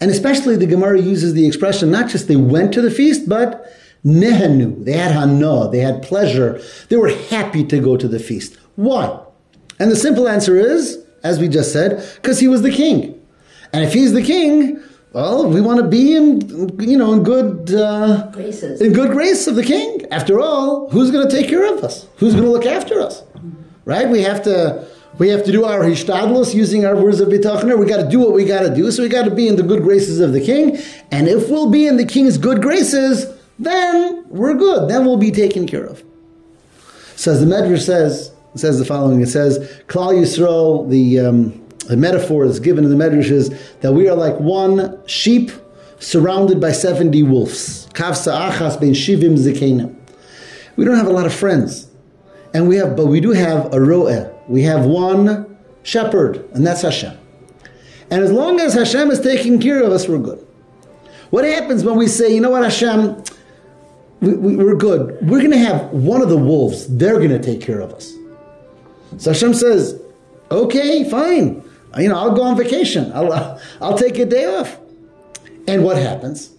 And 0.00 0.10
especially 0.10 0.56
the 0.56 0.66
Gemara 0.66 1.00
uses 1.00 1.34
the 1.34 1.46
expression 1.46 1.90
not 1.90 2.08
just 2.08 2.28
they 2.28 2.36
went 2.36 2.72
to 2.74 2.80
the 2.80 2.90
feast, 2.90 3.28
but 3.28 3.66
nehenu. 4.04 4.84
They 4.84 4.92
had 4.92 5.12
hana, 5.12 5.70
they 5.70 5.80
had 5.80 6.02
pleasure. 6.02 6.60
They 6.88 6.96
were 6.96 7.10
happy 7.30 7.64
to 7.64 7.80
go 7.80 7.96
to 7.96 8.06
the 8.08 8.18
feast. 8.18 8.56
Why? 8.76 9.18
And 9.78 9.90
the 9.90 9.96
simple 9.96 10.28
answer 10.28 10.56
is, 10.56 11.04
as 11.24 11.38
we 11.40 11.48
just 11.48 11.72
said, 11.72 12.04
because 12.16 12.38
he 12.38 12.48
was 12.48 12.62
the 12.62 12.70
king. 12.70 13.20
And 13.72 13.84
if 13.84 13.92
he's 13.92 14.12
the 14.12 14.22
king, 14.22 14.80
Well, 15.12 15.48
we 15.48 15.60
want 15.60 15.80
to 15.80 15.86
be 15.88 16.14
in, 16.14 16.40
you 16.78 16.96
know, 16.96 17.12
in 17.14 17.22
good 17.22 17.74
uh, 17.74 18.30
Graces. 18.30 18.80
in 18.80 18.92
good 18.92 19.10
grace 19.10 19.46
of 19.46 19.56
the 19.56 19.62
king. 19.64 20.04
After 20.10 20.38
all, 20.38 20.88
who's 20.90 21.10
going 21.10 21.26
to 21.28 21.34
take 21.34 21.48
care 21.48 21.66
of 21.74 21.82
us? 21.82 22.06
Who's 22.18 22.34
going 22.34 22.44
to 22.44 22.50
look 22.50 22.66
after 22.66 23.00
us? 23.00 23.22
Right? 23.84 24.06
We 24.08 24.22
have 24.22 24.42
to 24.42 24.86
we 25.16 25.28
have 25.30 25.44
to 25.44 25.52
do 25.52 25.64
our 25.64 25.80
hishtadlus 25.80 26.54
using 26.54 26.84
our 26.84 26.94
words 26.94 27.20
of 27.20 27.28
bitachon. 27.28 27.76
We 27.78 27.86
got 27.86 28.02
to 28.02 28.08
do 28.08 28.20
what 28.20 28.32
we 28.32 28.44
got 28.44 28.62
to 28.62 28.74
do. 28.74 28.90
So 28.90 29.02
we 29.02 29.08
got 29.08 29.24
to 29.24 29.34
be 29.34 29.48
in 29.48 29.56
the 29.56 29.62
good 29.62 29.82
graces 29.82 30.20
of 30.20 30.32
the 30.32 30.40
king. 30.40 30.78
And 31.10 31.26
if 31.26 31.48
we'll 31.48 31.70
be 31.70 31.86
in 31.86 31.96
the 31.96 32.04
king's 32.04 32.38
good 32.38 32.62
graces, 32.62 33.26
then 33.58 34.24
we're 34.28 34.54
good. 34.54 34.88
Then 34.88 35.04
we'll 35.04 35.16
be 35.16 35.32
taken 35.32 35.66
care 35.66 35.84
of. 35.84 36.04
Says 37.16 37.40
the 37.40 37.46
Medrash 37.46 37.82
says 37.82 38.32
says 38.54 38.78
the 38.78 38.84
following. 38.84 39.20
It 39.20 39.28
says 39.28 39.58
Klal 39.88 40.14
Yisrael. 40.14 40.88
The 40.88 41.20
um, 41.20 41.64
the 41.86 41.96
metaphor 41.96 42.46
that's 42.46 42.60
given 42.60 42.84
in 42.84 42.96
the 42.96 43.02
Medrash 43.02 43.30
is 43.30 43.50
that 43.80 43.92
we 43.92 44.08
are 44.08 44.14
like 44.14 44.38
one 44.38 45.04
sheep 45.08 45.50
surrounded 45.98 46.60
by 46.60 46.70
seventy 46.70 47.24
wolves. 47.24 47.88
Kavsa 47.88 48.50
achas 48.50 48.78
ben 48.80 48.90
shivim 48.90 49.36
zikenim. 49.36 49.96
We 50.76 50.84
don't 50.84 50.96
have 50.96 51.08
a 51.08 51.12
lot 51.12 51.26
of 51.26 51.34
friends, 51.34 51.88
and 52.54 52.68
we 52.68 52.76
have, 52.76 52.94
but 52.94 53.06
we 53.06 53.20
do 53.20 53.32
have 53.32 53.66
a 53.66 53.78
roeh. 53.78 54.32
We 54.48 54.62
have 54.62 54.84
one 54.86 55.58
shepherd, 55.82 56.48
and 56.54 56.66
that's 56.66 56.82
Hashem. 56.82 57.16
And 58.10 58.22
as 58.22 58.32
long 58.32 58.60
as 58.60 58.74
Hashem 58.74 59.10
is 59.10 59.20
taking 59.20 59.60
care 59.60 59.82
of 59.82 59.92
us, 59.92 60.08
we're 60.08 60.18
good. 60.18 60.44
What 61.30 61.44
happens 61.44 61.84
when 61.84 61.96
we 61.96 62.06
say, 62.06 62.34
you 62.34 62.40
know 62.40 62.50
what, 62.50 62.64
Hashem, 62.64 63.22
we, 64.20 64.34
we, 64.34 64.56
we're 64.56 64.74
good. 64.74 65.18
We're 65.28 65.40
going 65.40 65.50
to 65.50 65.58
have 65.58 65.90
one 65.90 66.22
of 66.22 66.30
the 66.30 66.38
wolves. 66.38 66.86
They're 66.96 67.18
going 67.18 67.30
to 67.30 67.42
take 67.42 67.60
care 67.60 67.80
of 67.80 67.92
us. 67.92 68.14
So 69.18 69.32
Hashem 69.32 69.54
says, 69.54 70.00
okay, 70.50 71.08
fine. 71.08 71.62
You 71.98 72.08
know, 72.08 72.16
I'll 72.16 72.34
go 72.34 72.42
on 72.42 72.56
vacation. 72.56 73.12
I'll, 73.12 73.60
I'll 73.80 73.98
take 73.98 74.18
a 74.18 74.24
day 74.24 74.46
off. 74.46 74.78
And 75.66 75.84
what 75.84 75.98
happens? 75.98 76.50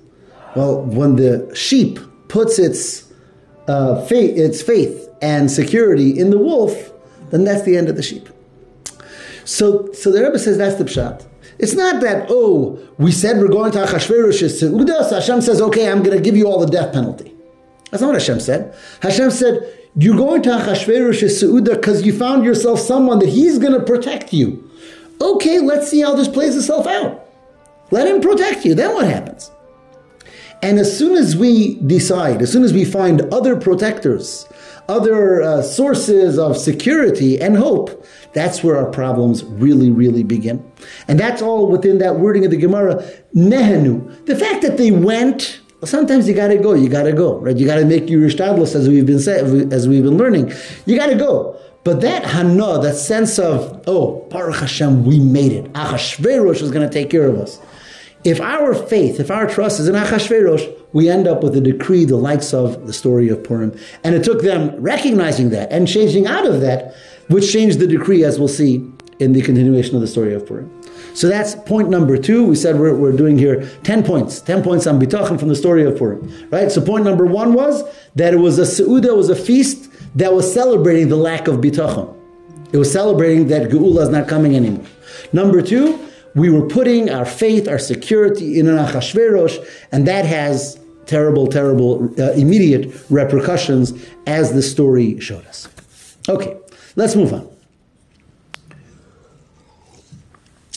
Well, 0.55 0.83
when 0.83 1.15
the 1.15 1.53
sheep 1.55 1.99
puts 2.27 2.59
its 2.59 3.11
uh, 3.67 4.05
faith, 4.05 4.37
its 4.37 4.61
faith 4.61 5.09
and 5.21 5.49
security 5.49 6.17
in 6.17 6.29
the 6.29 6.37
wolf, 6.37 6.88
then 7.31 7.43
that's 7.43 7.63
the 7.63 7.77
end 7.77 7.89
of 7.89 7.95
the 7.95 8.03
sheep. 8.03 8.29
So, 9.45 9.91
so 9.93 10.11
the 10.11 10.23
Rebbe 10.23 10.37
says 10.37 10.57
that's 10.57 10.75
the 10.75 10.83
pshat. 10.83 11.25
It's 11.57 11.73
not 11.73 12.01
that, 12.01 12.27
oh, 12.29 12.79
we 12.97 13.11
said 13.11 13.37
we're 13.37 13.49
going 13.49 13.71
to 13.73 13.79
Achashverosh's 13.79 14.61
Seudah, 14.61 14.89
uh, 14.89 15.03
so 15.03 15.15
Hashem 15.15 15.41
says, 15.41 15.59
okay, 15.61 15.91
I'm 15.91 16.03
going 16.03 16.15
to 16.15 16.23
give 16.23 16.37
you 16.37 16.47
all 16.47 16.59
the 16.59 16.71
death 16.71 16.93
penalty. 16.93 17.33
That's 17.91 18.01
not 18.01 18.13
what 18.13 18.21
Hashem 18.21 18.39
said. 18.39 18.75
Hashem 19.01 19.31
said, 19.31 19.77
you're 19.95 20.15
going 20.15 20.41
to 20.43 20.49
Achashverosh's 20.51 21.43
Seudah 21.43 21.73
uh, 21.73 21.75
because 21.75 22.05
you 22.05 22.17
found 22.17 22.45
yourself 22.45 22.79
someone 22.79 23.19
that 23.19 23.29
he's 23.29 23.59
going 23.59 23.73
to 23.73 23.85
protect 23.85 24.31
you. 24.31 24.69
Okay, 25.21 25.59
let's 25.59 25.89
see 25.89 26.01
how 26.01 26.15
this 26.15 26.29
plays 26.29 26.55
itself 26.55 26.87
out. 26.87 27.27
Let 27.91 28.07
him 28.07 28.21
protect 28.21 28.63
you. 28.63 28.73
Then 28.73 28.93
what 28.93 29.07
happens? 29.07 29.51
And 30.61 30.79
as 30.79 30.97
soon 30.97 31.17
as 31.17 31.35
we 31.35 31.75
decide, 31.75 32.41
as 32.41 32.51
soon 32.51 32.63
as 32.63 32.73
we 32.73 32.85
find 32.85 33.21
other 33.33 33.55
protectors, 33.55 34.47
other 34.89 35.41
uh, 35.41 35.61
sources 35.61 36.37
of 36.37 36.57
security 36.57 37.39
and 37.39 37.55
hope, 37.55 38.05
that's 38.33 38.63
where 38.63 38.75
our 38.75 38.89
problems 38.89 39.43
really, 39.43 39.91
really 39.91 40.23
begin. 40.23 40.69
And 41.07 41.19
that's 41.19 41.41
all 41.41 41.67
within 41.67 41.99
that 41.99 42.19
wording 42.19 42.43
of 42.43 42.51
the 42.51 42.57
Gemara, 42.57 42.95
nehenu. 43.35 44.25
The 44.25 44.35
fact 44.35 44.61
that 44.63 44.77
they 44.77 44.91
went, 44.91 45.61
well, 45.79 45.87
sometimes 45.87 46.27
you 46.27 46.33
gotta 46.33 46.57
go, 46.57 46.73
you 46.73 46.89
gotta 46.89 47.13
go, 47.13 47.37
right? 47.39 47.55
You 47.55 47.65
gotta 47.65 47.85
make 47.85 48.09
your 48.09 48.27
ishtadlos 48.27 48.75
as 48.75 48.89
we've 48.89 49.05
been 49.05 49.19
say, 49.19 49.39
as 49.71 49.87
we've 49.87 50.03
been 50.03 50.17
learning. 50.17 50.51
You 50.85 50.97
gotta 50.97 51.15
go. 51.15 51.57
But 51.83 52.01
that 52.01 52.25
hana, 52.25 52.79
that 52.81 52.95
sense 52.95 53.39
of, 53.39 53.83
oh, 53.87 54.27
Baruch 54.29 54.57
Hashem, 54.57 55.05
we 55.05 55.19
made 55.19 55.51
it. 55.51 55.71
Achashverosh 55.73 56.61
is 56.61 56.71
gonna 56.71 56.89
take 56.89 57.09
care 57.09 57.27
of 57.27 57.37
us. 57.37 57.59
If 58.23 58.41
our 58.41 58.73
faith, 58.73 59.19
if 59.19 59.31
our 59.31 59.47
trust 59.47 59.79
is 59.79 59.87
in 59.87 59.95
Achashverosh, 59.95 60.78
we 60.93 61.09
end 61.09 61.27
up 61.27 61.43
with 61.43 61.55
a 61.55 61.61
decree 61.61 62.05
the 62.05 62.17
likes 62.17 62.53
of 62.53 62.87
the 62.87 62.93
story 62.93 63.29
of 63.29 63.43
Purim. 63.43 63.77
And 64.03 64.15
it 64.15 64.23
took 64.23 64.41
them 64.41 64.75
recognizing 64.77 65.49
that 65.51 65.71
and 65.71 65.87
changing 65.87 66.27
out 66.27 66.45
of 66.45 66.61
that, 66.61 66.95
which 67.27 67.51
changed 67.51 67.79
the 67.79 67.87
decree, 67.87 68.23
as 68.23 68.39
we'll 68.39 68.47
see 68.47 68.89
in 69.19 69.33
the 69.33 69.41
continuation 69.41 69.95
of 69.95 70.01
the 70.01 70.07
story 70.07 70.33
of 70.33 70.45
Purim. 70.47 70.71
So 71.13 71.27
that's 71.27 71.55
point 71.55 71.89
number 71.89 72.17
two. 72.17 72.45
We 72.45 72.55
said 72.55 72.79
we're, 72.79 72.95
we're 72.95 73.11
doing 73.11 73.37
here 73.37 73.69
10 73.83 74.03
points, 74.03 74.39
10 74.41 74.63
points 74.63 74.87
on 74.87 74.99
Bitachon 74.99 75.37
from 75.37 75.49
the 75.49 75.55
story 75.55 75.83
of 75.83 75.97
Purim. 75.97 76.47
Right? 76.49 76.71
So 76.71 76.81
point 76.81 77.03
number 77.03 77.25
one 77.25 77.53
was 77.53 77.83
that 78.15 78.33
it 78.33 78.37
was 78.37 78.57
a 78.57 78.63
Seudah, 78.63 79.05
it 79.05 79.17
was 79.17 79.29
a 79.29 79.35
feast 79.35 79.91
that 80.15 80.33
was 80.33 80.51
celebrating 80.51 81.09
the 81.09 81.17
lack 81.17 81.47
of 81.47 81.57
Bitachon. 81.57 82.15
It 82.71 82.77
was 82.77 82.91
celebrating 82.91 83.47
that 83.47 83.69
Geula 83.69 84.03
is 84.03 84.09
not 84.09 84.27
coming 84.27 84.55
anymore. 84.55 84.85
Number 85.33 85.61
two, 85.61 86.08
we 86.35 86.49
were 86.49 86.67
putting 86.67 87.09
our 87.09 87.25
faith, 87.25 87.67
our 87.67 87.79
security 87.79 88.59
in 88.59 88.67
an 88.67 88.77
Achashverosh, 88.77 89.65
and 89.91 90.07
that 90.07 90.25
has 90.25 90.79
terrible, 91.05 91.47
terrible, 91.47 92.13
uh, 92.19 92.31
immediate 92.33 92.93
repercussions 93.09 93.93
as 94.27 94.53
the 94.53 94.61
story 94.61 95.19
showed 95.19 95.45
us. 95.47 95.67
Okay, 96.27 96.55
let's 96.95 97.15
move 97.15 97.33
on. 97.33 97.49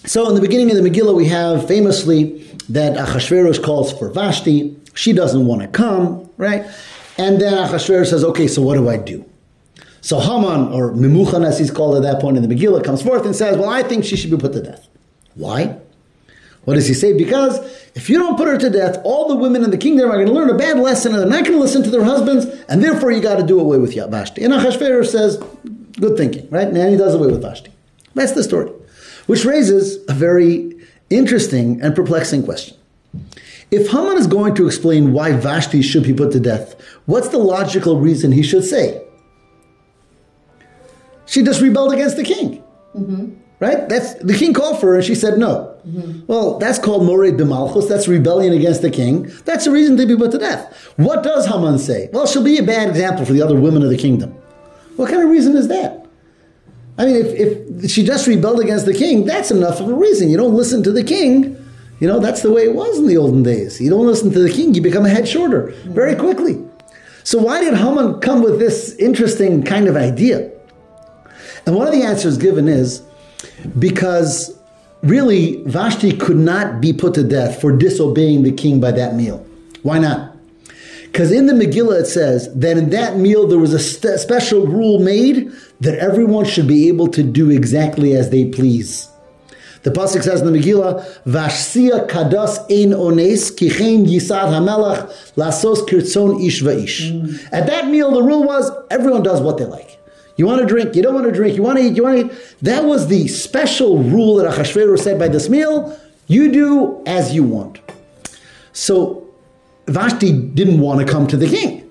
So, 0.04 0.28
in 0.28 0.34
the 0.34 0.40
beginning 0.40 0.70
of 0.70 0.82
the 0.82 0.88
Megillah, 0.88 1.14
we 1.14 1.26
have 1.28 1.68
famously 1.68 2.42
that 2.70 2.96
Achashverosh 2.96 3.62
calls 3.62 3.92
for 3.92 4.08
Vashti. 4.10 4.76
She 4.94 5.12
doesn't 5.12 5.46
want 5.46 5.62
to 5.62 5.68
come, 5.68 6.28
right? 6.38 6.66
And 7.18 7.40
then 7.40 7.52
Achashverosh 7.52 8.06
says, 8.06 8.24
okay, 8.24 8.48
so 8.48 8.62
what 8.62 8.74
do 8.74 8.88
I 8.88 8.96
do? 8.96 9.24
So 10.00 10.18
Haman, 10.18 10.72
or 10.72 10.92
Memuchan 10.92 11.46
as 11.46 11.58
he's 11.58 11.70
called 11.70 11.96
at 11.96 12.02
that 12.02 12.20
point 12.20 12.36
in 12.36 12.46
the 12.46 12.52
Megillah, 12.52 12.82
comes 12.82 13.02
forth 13.02 13.24
and 13.24 13.36
says, 13.36 13.56
well, 13.56 13.68
I 13.68 13.82
think 13.82 14.04
she 14.04 14.16
should 14.16 14.30
be 14.30 14.36
put 14.36 14.52
to 14.54 14.62
death. 14.62 14.88
Why? 15.34 15.78
What 16.64 16.74
does 16.74 16.86
he 16.86 16.94
say? 16.94 17.12
Because 17.12 17.58
if 17.94 18.08
you 18.08 18.18
don't 18.18 18.36
put 18.36 18.46
her 18.46 18.56
to 18.56 18.70
death, 18.70 19.00
all 19.04 19.28
the 19.28 19.36
women 19.36 19.64
in 19.64 19.70
the 19.70 19.78
kingdom 19.78 20.10
are 20.10 20.14
going 20.14 20.28
to 20.28 20.32
learn 20.32 20.48
a 20.48 20.56
bad 20.56 20.78
lesson 20.78 21.12
and 21.12 21.20
they're 21.20 21.28
not 21.28 21.44
going 21.44 21.56
to 21.56 21.60
listen 21.60 21.82
to 21.82 21.90
their 21.90 22.04
husbands, 22.04 22.46
and 22.68 22.82
therefore 22.82 23.10
you 23.10 23.20
got 23.20 23.36
to 23.36 23.42
do 23.42 23.58
away 23.58 23.78
with 23.78 23.94
Vashti. 23.94 24.44
And 24.44 24.52
Achashverosh 24.52 25.08
says, 25.08 25.42
good 25.98 26.16
thinking, 26.16 26.48
right? 26.50 26.68
And 26.68 26.90
he 26.90 26.96
does 26.96 27.14
away 27.14 27.26
with 27.28 27.42
Vashti. 27.42 27.72
That's 28.14 28.32
the 28.32 28.44
story. 28.44 28.70
Which 29.26 29.44
raises 29.44 29.98
a 30.08 30.14
very 30.14 30.80
interesting 31.10 31.80
and 31.80 31.94
perplexing 31.94 32.44
question. 32.44 32.76
If 33.70 33.90
Haman 33.90 34.18
is 34.18 34.26
going 34.26 34.54
to 34.56 34.66
explain 34.66 35.12
why 35.12 35.32
Vashti 35.32 35.82
should 35.82 36.04
be 36.04 36.12
put 36.12 36.30
to 36.32 36.40
death, 36.40 36.80
what's 37.06 37.28
the 37.28 37.38
logical 37.38 37.98
reason 37.98 38.30
he 38.32 38.42
should 38.42 38.64
say? 38.64 39.02
She 41.26 41.42
just 41.42 41.60
rebelled 41.60 41.92
against 41.92 42.16
the 42.16 42.24
king. 42.24 42.62
Mm-hmm. 42.94 43.41
Right? 43.62 43.88
That's 43.88 44.14
the 44.14 44.34
king 44.34 44.54
called 44.54 44.80
for 44.80 44.88
her 44.88 44.96
and 44.96 45.04
she 45.04 45.14
said 45.14 45.38
no. 45.38 45.78
Mm-hmm. 45.86 46.26
Well, 46.26 46.58
that's 46.58 46.80
called 46.80 47.06
Mored 47.06 47.34
B'malchus. 47.34 47.88
That's 47.88 48.08
rebellion 48.08 48.52
against 48.52 48.82
the 48.82 48.90
king. 48.90 49.30
That's 49.44 49.68
a 49.68 49.70
reason 49.70 49.96
to 49.98 50.04
be 50.04 50.16
put 50.16 50.32
to 50.32 50.38
death. 50.38 50.92
What 50.96 51.22
does 51.22 51.46
Haman 51.46 51.78
say? 51.78 52.10
Well, 52.12 52.26
she'll 52.26 52.42
be 52.42 52.58
a 52.58 52.64
bad 52.64 52.88
example 52.88 53.24
for 53.24 53.32
the 53.32 53.40
other 53.40 53.54
women 53.54 53.84
of 53.84 53.88
the 53.88 53.96
kingdom. 53.96 54.30
What 54.96 55.10
kind 55.10 55.22
of 55.22 55.30
reason 55.30 55.56
is 55.56 55.68
that? 55.68 56.08
I 56.98 57.04
mean, 57.04 57.14
if, 57.14 57.84
if 57.84 57.90
she 57.92 58.02
just 58.02 58.26
rebelled 58.26 58.58
against 58.58 58.84
the 58.84 58.94
king, 58.94 59.26
that's 59.26 59.52
enough 59.52 59.78
of 59.78 59.88
a 59.88 59.94
reason. 59.94 60.28
You 60.28 60.38
don't 60.38 60.54
listen 60.54 60.82
to 60.82 60.90
the 60.90 61.04
king. 61.04 61.56
You 62.00 62.08
know, 62.08 62.18
that's 62.18 62.42
the 62.42 62.50
way 62.50 62.64
it 62.64 62.74
was 62.74 62.98
in 62.98 63.06
the 63.06 63.16
olden 63.16 63.44
days. 63.44 63.80
You 63.80 63.90
don't 63.90 64.06
listen 64.08 64.32
to 64.32 64.40
the 64.40 64.50
king, 64.50 64.74
you 64.74 64.82
become 64.82 65.06
a 65.06 65.08
head 65.08 65.28
shorter 65.28 65.72
very 65.84 66.16
quickly. 66.16 66.60
So 67.22 67.38
why 67.38 67.60
did 67.60 67.74
Haman 67.74 68.18
come 68.18 68.42
with 68.42 68.58
this 68.58 68.96
interesting 68.96 69.62
kind 69.62 69.86
of 69.86 69.94
idea? 69.94 70.50
And 71.64 71.76
one 71.76 71.86
of 71.86 71.92
the 71.92 72.02
answers 72.02 72.38
given 72.38 72.66
is 72.66 73.02
because 73.78 74.56
really 75.02 75.62
Vashti 75.64 76.16
could 76.16 76.36
not 76.36 76.80
be 76.80 76.92
put 76.92 77.14
to 77.14 77.24
death 77.24 77.60
for 77.60 77.76
disobeying 77.76 78.42
the 78.42 78.52
king 78.52 78.80
by 78.80 78.92
that 78.92 79.14
meal. 79.14 79.44
Why 79.82 79.98
not? 79.98 80.36
Because 81.04 81.30
in 81.30 81.46
the 81.46 81.52
Megillah 81.52 82.00
it 82.00 82.06
says 82.06 82.52
that 82.54 82.78
in 82.78 82.90
that 82.90 83.18
meal 83.18 83.46
there 83.46 83.58
was 83.58 83.74
a 83.74 83.78
st- 83.78 84.18
special 84.18 84.66
rule 84.66 84.98
made 84.98 85.52
that 85.80 85.98
everyone 85.98 86.46
should 86.46 86.66
be 86.66 86.88
able 86.88 87.08
to 87.08 87.22
do 87.22 87.50
exactly 87.50 88.14
as 88.14 88.30
they 88.30 88.46
please. 88.46 89.08
The 89.82 89.90
pasuk 89.90 90.22
says 90.22 90.40
in 90.40 90.52
the 90.52 90.58
Megillah, 90.58 91.04
"Vashsia 91.26 92.08
kadas 92.08 92.58
ein 92.70 92.96
ones 92.96 93.50
kichein 93.50 94.06
yisad 94.06 94.48
hamelach 94.52 95.10
lasos 95.36 95.86
kirtzon 95.88 96.42
ish 96.46 96.62
va'ish." 96.62 97.10
Mm. 97.10 97.40
At 97.50 97.66
that 97.66 97.90
meal, 97.90 98.12
the 98.12 98.22
rule 98.22 98.44
was 98.44 98.70
everyone 98.90 99.22
does 99.22 99.40
what 99.40 99.58
they 99.58 99.64
like. 99.64 99.98
You 100.36 100.46
want 100.46 100.60
to 100.60 100.66
drink, 100.66 100.94
you 100.94 101.02
don't 101.02 101.14
want 101.14 101.26
to 101.26 101.32
drink, 101.32 101.56
you 101.56 101.62
want 101.62 101.78
to 101.78 101.84
eat, 101.84 101.96
you 101.96 102.02
want 102.02 102.18
to 102.18 102.26
eat. 102.26 102.56
That 102.62 102.84
was 102.84 103.08
the 103.08 103.28
special 103.28 104.02
rule 104.02 104.36
that 104.36 104.50
Achashverosh 104.50 105.00
said 105.00 105.18
by 105.18 105.28
this 105.28 105.48
meal. 105.48 105.98
You 106.26 106.50
do 106.50 107.02
as 107.06 107.34
you 107.34 107.42
want. 107.42 107.80
So 108.72 109.28
Vashti 109.86 110.32
didn't 110.32 110.80
want 110.80 111.06
to 111.06 111.12
come 111.12 111.26
to 111.26 111.36
the 111.36 111.48
king. 111.48 111.90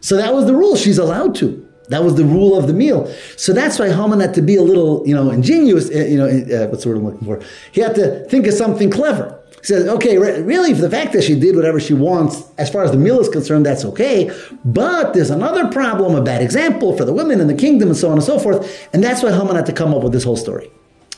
So 0.00 0.16
that 0.16 0.32
was 0.34 0.46
the 0.46 0.54
rule. 0.54 0.76
She's 0.76 0.98
allowed 0.98 1.34
to. 1.36 1.60
That 1.88 2.02
was 2.02 2.14
the 2.14 2.24
rule 2.24 2.56
of 2.56 2.66
the 2.66 2.72
meal. 2.72 3.12
So 3.36 3.52
that's 3.52 3.78
why 3.78 3.90
Haman 3.90 4.20
had 4.20 4.34
to 4.34 4.42
be 4.42 4.56
a 4.56 4.62
little, 4.62 5.06
you 5.06 5.14
know, 5.14 5.30
ingenious. 5.30 5.90
You 5.90 6.16
know, 6.16 6.26
uh, 6.26 6.68
what's 6.68 6.84
the 6.84 6.90
word 6.90 6.98
I'm 6.98 7.04
looking 7.04 7.26
for? 7.26 7.42
He 7.72 7.80
had 7.80 7.94
to 7.96 8.24
think 8.28 8.46
of 8.46 8.54
something 8.54 8.90
clever. 8.90 9.38
Says, 9.64 9.88
okay, 9.88 10.18
really, 10.18 10.74
the 10.74 10.90
fact 10.90 11.14
that 11.14 11.24
she 11.24 11.40
did 11.40 11.56
whatever 11.56 11.80
she 11.80 11.94
wants, 11.94 12.42
as 12.58 12.68
far 12.68 12.84
as 12.84 12.90
the 12.90 12.98
meal 12.98 13.18
is 13.18 13.30
concerned, 13.30 13.64
that's 13.64 13.82
okay. 13.82 14.30
But 14.62 15.14
there's 15.14 15.30
another 15.30 15.68
problem, 15.68 16.14
a 16.14 16.20
bad 16.20 16.42
example 16.42 16.94
for 16.94 17.06
the 17.06 17.14
women 17.14 17.40
in 17.40 17.46
the 17.46 17.54
kingdom, 17.54 17.88
and 17.88 17.96
so 17.96 18.08
on 18.08 18.18
and 18.18 18.22
so 18.22 18.38
forth. 18.38 18.86
And 18.92 19.02
that's 19.02 19.22
why 19.22 19.32
Haman 19.32 19.56
had 19.56 19.64
to 19.64 19.72
come 19.72 19.94
up 19.94 20.02
with 20.02 20.12
this 20.12 20.22
whole 20.22 20.36
story. 20.36 20.70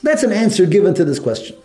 That's 0.05 0.23
an 0.23 0.31
answer 0.31 0.65
given 0.65 0.95
to 0.95 1.05
this 1.05 1.19
question. 1.19 1.57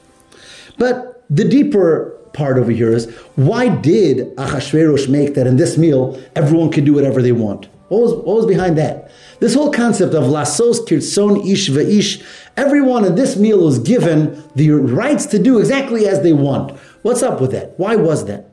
But 0.80 1.24
the 1.30 1.48
deeper 1.48 2.18
part 2.34 2.58
over 2.58 2.72
here 2.72 2.92
is 2.92 3.14
why 3.36 3.70
did 3.70 4.36
Achashverosh 4.38 5.08
make 5.08 5.36
that 5.36 5.46
in 5.46 5.58
this 5.58 5.78
meal 5.78 6.20
everyone 6.36 6.72
can 6.72 6.84
do 6.84 6.96
whatever 6.96 7.22
they 7.22 7.32
want? 7.32 7.68
What 7.90 8.02
was, 8.02 8.14
what 8.14 8.38
was 8.38 8.46
behind 8.48 8.76
that? 8.80 9.11
This 9.42 9.56
whole 9.56 9.72
concept 9.72 10.14
of 10.14 10.26
lasos 10.26 10.88
kirtson 10.88 11.44
ish 11.52 11.68
ve'ish, 11.68 12.24
everyone 12.56 13.06
in 13.06 13.16
this 13.16 13.36
meal 13.36 13.66
was 13.66 13.80
given 13.80 14.44
the 14.54 14.70
rights 14.70 15.26
to 15.28 15.40
do 15.40 15.58
exactly 15.58 16.08
as 16.08 16.22
they 16.22 16.32
want. 16.32 16.78
What's 17.02 17.24
up 17.24 17.42
with 17.42 17.52
that? 17.52 17.74
Why 17.80 17.96
was 17.96 18.26
that? 18.26 18.52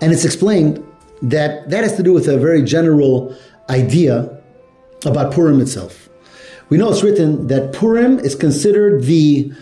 And 0.00 0.12
it's 0.14 0.24
explained 0.24 0.82
that 1.20 1.68
that 1.68 1.84
has 1.84 1.94
to 1.96 2.02
do 2.02 2.14
with 2.14 2.26
a 2.26 2.38
very 2.38 2.62
general 2.62 3.36
idea 3.68 4.34
about 5.04 5.34
Purim 5.34 5.60
itself. 5.60 6.08
We 6.70 6.78
know 6.78 6.90
it's 6.90 7.02
written 7.02 7.48
that 7.48 7.74
Purim 7.74 8.18
is 8.18 8.34
considered 8.34 9.02
the 9.04 9.52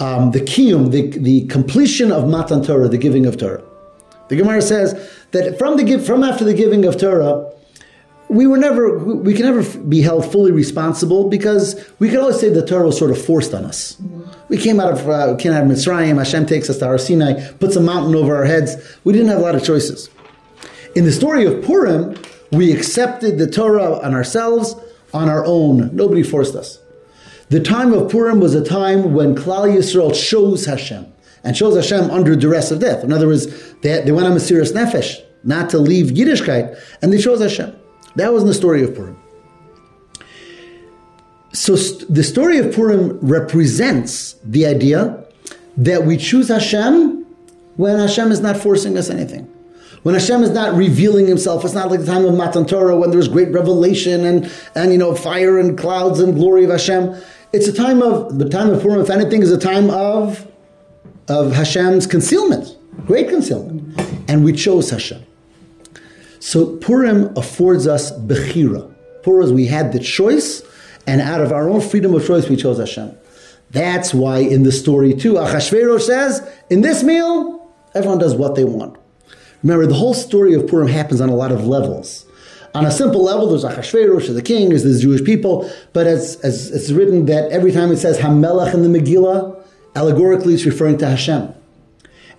um, 0.00 0.30
the 0.30 0.40
kiyum, 0.40 0.92
the, 0.92 1.10
the 1.18 1.46
completion 1.48 2.10
of 2.10 2.26
Matan 2.26 2.64
Torah, 2.64 2.88
the 2.88 2.96
giving 2.96 3.26
of 3.26 3.36
Torah. 3.36 3.62
The 4.28 4.36
Gemara 4.36 4.62
says 4.62 4.94
that 5.32 5.58
from 5.58 5.76
the 5.76 5.84
give, 5.84 6.06
from 6.06 6.24
after 6.24 6.42
the 6.42 6.54
giving 6.54 6.86
of 6.86 6.96
Torah, 6.96 7.52
we 8.32 8.46
were 8.46 8.56
never 8.56 8.98
we 8.98 9.34
can 9.34 9.44
never 9.44 9.78
be 9.80 10.00
held 10.00 10.30
fully 10.32 10.52
responsible 10.52 11.28
because 11.28 11.92
we 11.98 12.08
can 12.08 12.18
always 12.18 12.40
say 12.40 12.48
the 12.48 12.64
Torah 12.64 12.86
was 12.86 12.98
sort 12.98 13.10
of 13.10 13.22
forced 13.22 13.52
on 13.52 13.64
us. 13.64 14.00
We 14.48 14.56
came 14.56 14.80
out 14.80 14.92
of 14.92 15.08
uh, 15.08 15.34
of 15.34 15.38
Mitzrayim. 15.38 16.16
Hashem 16.16 16.46
takes 16.46 16.70
us 16.70 16.78
to 16.78 16.86
Har 16.86 16.98
Sinai, 16.98 17.52
puts 17.54 17.76
a 17.76 17.80
mountain 17.80 18.14
over 18.14 18.34
our 18.34 18.44
heads. 18.44 18.76
We 19.04 19.12
didn't 19.12 19.28
have 19.28 19.38
a 19.38 19.42
lot 19.42 19.54
of 19.54 19.64
choices. 19.64 20.08
In 20.94 21.04
the 21.04 21.12
story 21.12 21.44
of 21.44 21.62
Purim, 21.64 22.16
we 22.50 22.72
accepted 22.72 23.38
the 23.38 23.46
Torah 23.46 24.00
on 24.00 24.14
ourselves 24.14 24.74
on 25.12 25.28
our 25.28 25.44
own. 25.44 25.94
Nobody 25.94 26.22
forced 26.22 26.54
us. 26.54 26.78
The 27.50 27.60
time 27.60 27.92
of 27.92 28.10
Purim 28.10 28.40
was 28.40 28.54
a 28.54 28.64
time 28.64 29.12
when 29.12 29.34
Klal 29.34 29.70
Yisrael 29.70 30.14
chose 30.14 30.64
Hashem 30.64 31.06
and 31.44 31.54
chose 31.54 31.76
Hashem 31.76 32.10
under 32.10 32.34
duress 32.34 32.70
of 32.70 32.80
death. 32.80 33.04
In 33.04 33.12
other 33.12 33.26
words, 33.26 33.46
they, 33.82 34.00
they 34.00 34.12
went 34.12 34.26
on 34.26 34.32
a 34.32 34.36
mesirus 34.36 34.72
nefesh, 34.72 35.22
not 35.44 35.68
to 35.70 35.78
leave 35.78 36.06
Yiddishkeit, 36.06 36.78
and 37.02 37.12
they 37.12 37.18
chose 37.18 37.42
Hashem. 37.42 37.76
That 38.16 38.32
was 38.32 38.44
the 38.44 38.54
story 38.54 38.82
of 38.82 38.94
Purim. 38.94 39.18
So 41.52 41.76
st- 41.76 42.12
the 42.12 42.22
story 42.22 42.58
of 42.58 42.74
Purim 42.74 43.18
represents 43.20 44.34
the 44.44 44.66
idea 44.66 45.24
that 45.76 46.04
we 46.04 46.16
choose 46.16 46.48
Hashem 46.48 47.24
when 47.76 47.98
Hashem 47.98 48.30
is 48.32 48.40
not 48.40 48.56
forcing 48.56 48.96
us 48.98 49.10
anything. 49.10 49.48
When 50.02 50.14
Hashem 50.14 50.42
is 50.42 50.50
not 50.50 50.74
revealing 50.74 51.26
Himself, 51.26 51.64
it's 51.64 51.74
not 51.74 51.90
like 51.90 52.00
the 52.00 52.06
time 52.06 52.24
of 52.24 52.34
Matan 52.34 52.66
Torah 52.66 52.96
when 52.96 53.10
there's 53.10 53.28
great 53.28 53.50
revelation 53.52 54.24
and, 54.24 54.52
and 54.74 54.92
you 54.92 54.98
know 54.98 55.14
fire 55.14 55.58
and 55.58 55.78
clouds 55.78 56.20
and 56.20 56.34
glory 56.34 56.64
of 56.64 56.70
Hashem. 56.70 57.14
It's 57.52 57.68
a 57.68 57.72
time 57.72 58.02
of 58.02 58.38
the 58.38 58.48
time 58.48 58.70
of 58.70 58.82
Purim. 58.82 59.00
If 59.00 59.10
anything, 59.10 59.42
is 59.42 59.52
a 59.52 59.58
time 59.58 59.90
of 59.90 60.46
of 61.28 61.52
Hashem's 61.52 62.06
concealment, 62.06 62.76
great 63.06 63.28
concealment, 63.28 63.98
and 64.28 64.44
we 64.44 64.52
chose 64.52 64.90
Hashem. 64.90 65.24
So 66.42 66.76
Purim 66.78 67.36
affords 67.36 67.86
us 67.86 68.10
bechira. 68.10 68.92
Purim, 69.22 69.54
we 69.54 69.66
had 69.66 69.92
the 69.92 70.00
choice, 70.00 70.60
and 71.06 71.20
out 71.20 71.40
of 71.40 71.52
our 71.52 71.68
own 71.68 71.80
freedom 71.80 72.14
of 72.14 72.26
choice, 72.26 72.48
we 72.48 72.56
chose 72.56 72.78
Hashem. 72.78 73.16
That's 73.70 74.12
why 74.12 74.38
in 74.38 74.64
the 74.64 74.72
story 74.72 75.14
too, 75.14 75.34
Achashverosh 75.34 76.00
says, 76.00 76.44
in 76.68 76.80
this 76.80 77.04
meal, 77.04 77.72
everyone 77.94 78.18
does 78.18 78.34
what 78.34 78.56
they 78.56 78.64
want. 78.64 78.98
Remember, 79.62 79.86
the 79.86 79.94
whole 79.94 80.14
story 80.14 80.54
of 80.54 80.66
Purim 80.66 80.88
happens 80.88 81.20
on 81.20 81.28
a 81.28 81.34
lot 81.36 81.52
of 81.52 81.64
levels. 81.64 82.26
On 82.74 82.84
a 82.84 82.90
simple 82.90 83.22
level, 83.22 83.48
there's 83.48 83.64
Achashverosh, 83.64 84.34
the 84.34 84.42
king, 84.42 84.70
there's 84.70 84.82
the 84.82 84.98
Jewish 84.98 85.22
people, 85.22 85.70
but 85.92 86.08
as, 86.08 86.40
as 86.40 86.72
it's 86.72 86.90
written 86.90 87.26
that 87.26 87.52
every 87.52 87.70
time 87.70 87.92
it 87.92 87.98
says 87.98 88.18
Hamelach 88.18 88.74
in 88.74 88.82
the 88.82 88.98
Megillah, 88.98 89.64
allegorically 89.94 90.54
it's 90.54 90.66
referring 90.66 90.98
to 90.98 91.06
Hashem. 91.06 91.54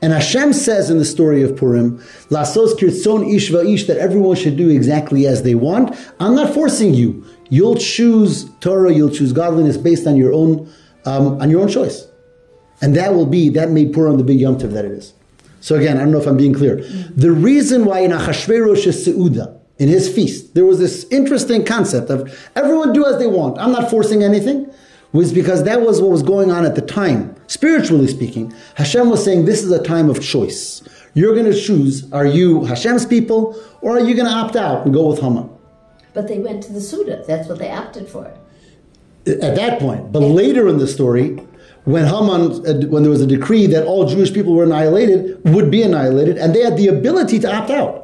And 0.04 0.12
Hashem 0.12 0.52
says 0.52 0.90
in 0.90 0.98
the 0.98 1.06
story 1.06 1.44
of 1.44 1.56
Purim, 1.56 1.98
Lasos 2.28 2.74
kirtzon 2.78 3.34
ish 3.34 3.88
that 3.88 3.96
everyone 3.98 4.36
should 4.36 4.58
do 4.58 4.68
exactly 4.68 5.26
as 5.26 5.44
they 5.44 5.56
want. 5.56 5.96
I'm 6.20 6.36
not 6.36 6.54
forcing 6.54 6.94
you. 6.94 7.26
You'll 7.50 7.78
choose 7.78 8.50
Torah, 8.60 8.94
you'll 8.94 9.12
choose 9.12 9.32
godliness 9.32 9.78
based 9.78 10.06
on 10.06 10.18
your 10.18 10.34
own, 10.34 10.70
um, 11.06 11.42
on 11.42 11.50
your 11.50 11.62
own 11.62 11.70
choice. 11.70 12.06
And 12.82 12.98
that 12.98 13.14
will 13.14 13.26
be, 13.26 13.48
that 13.52 13.70
made 13.70 13.94
Purim 13.94 14.18
the 14.18 14.26
big 14.26 14.42
Yom 14.42 14.58
Tov 14.58 14.74
that 14.74 14.84
it 14.84 14.92
is. 14.92 15.14
So 15.62 15.76
again, 15.76 15.96
I 15.96 16.02
don't 16.02 16.12
know 16.12 16.20
if 16.20 16.28
I'm 16.28 16.36
being 16.36 16.54
clear. 16.54 16.82
The 17.16 17.32
reason 17.32 17.86
why 17.86 18.00
in 18.00 18.12
Achashverosh's 18.12 19.08
Seuda, 19.08 19.58
in 19.78 19.88
his 19.88 20.14
feast, 20.14 20.54
there 20.54 20.66
was 20.66 20.80
this 20.80 21.06
interesting 21.12 21.64
concept 21.64 22.10
of 22.10 22.50
everyone 22.58 22.92
do 22.92 23.06
as 23.06 23.20
they 23.20 23.28
want. 23.28 23.58
I'm 23.58 23.72
not 23.72 23.90
forcing 23.90 24.22
anything 24.22 24.70
was 25.14 25.32
because 25.32 25.64
that 25.64 25.82
was 25.82 26.02
what 26.02 26.12
was 26.12 26.24
going 26.24 26.52
on 26.52 26.66
at 26.66 26.76
the 26.76 26.82
time. 26.82 27.36
Spiritually 27.48 28.08
speaking, 28.08 28.54
Hashem 28.76 29.10
was 29.10 29.24
saying 29.24 29.46
this 29.46 29.64
is 29.64 29.72
a 29.72 29.82
time 29.82 30.10
of 30.10 30.22
choice. 30.22 30.82
You're 31.14 31.36
going 31.36 31.52
to 31.52 31.60
choose, 31.60 32.12
are 32.12 32.26
you 32.26 32.66
Hashem's 32.66 33.06
people 33.06 33.62
or 33.82 33.98
are 33.98 34.02
you 34.02 34.16
going 34.16 34.26
to 34.26 34.34
opt 34.34 34.56
out 34.56 34.86
and 34.86 34.94
go 34.94 35.08
with 35.08 35.20
Haman? 35.20 35.50
But 36.14 36.28
they 36.28 36.40
went 36.40 36.64
to 36.64 36.74
the 36.74 36.82
Suda. 36.82 37.24
That's 37.28 37.48
what 37.48 37.60
they 37.60 37.72
opted 37.72 38.10
for. 38.10 38.26
At 39.26 39.56
that 39.56 39.80
point. 39.80 40.12
But 40.12 40.20
later 40.20 40.68
in 40.68 40.80
the 40.80 40.88
story, 40.88 41.38
when 41.86 42.06
Haman, 42.06 42.90
when 42.90 43.04
there 43.04 43.12
was 43.12 43.22
a 43.22 43.28
decree 43.28 43.68
that 43.68 43.86
all 43.86 44.08
Jewish 44.08 44.34
people 44.34 44.54
were 44.54 44.64
annihilated, 44.64 45.40
would 45.54 45.70
be 45.70 45.84
annihilated, 45.84 46.38
and 46.38 46.54
they 46.54 46.62
had 46.62 46.78
the 46.78 46.88
ability 46.88 47.40
to 47.40 47.54
opt 47.54 47.70
out. 47.70 48.03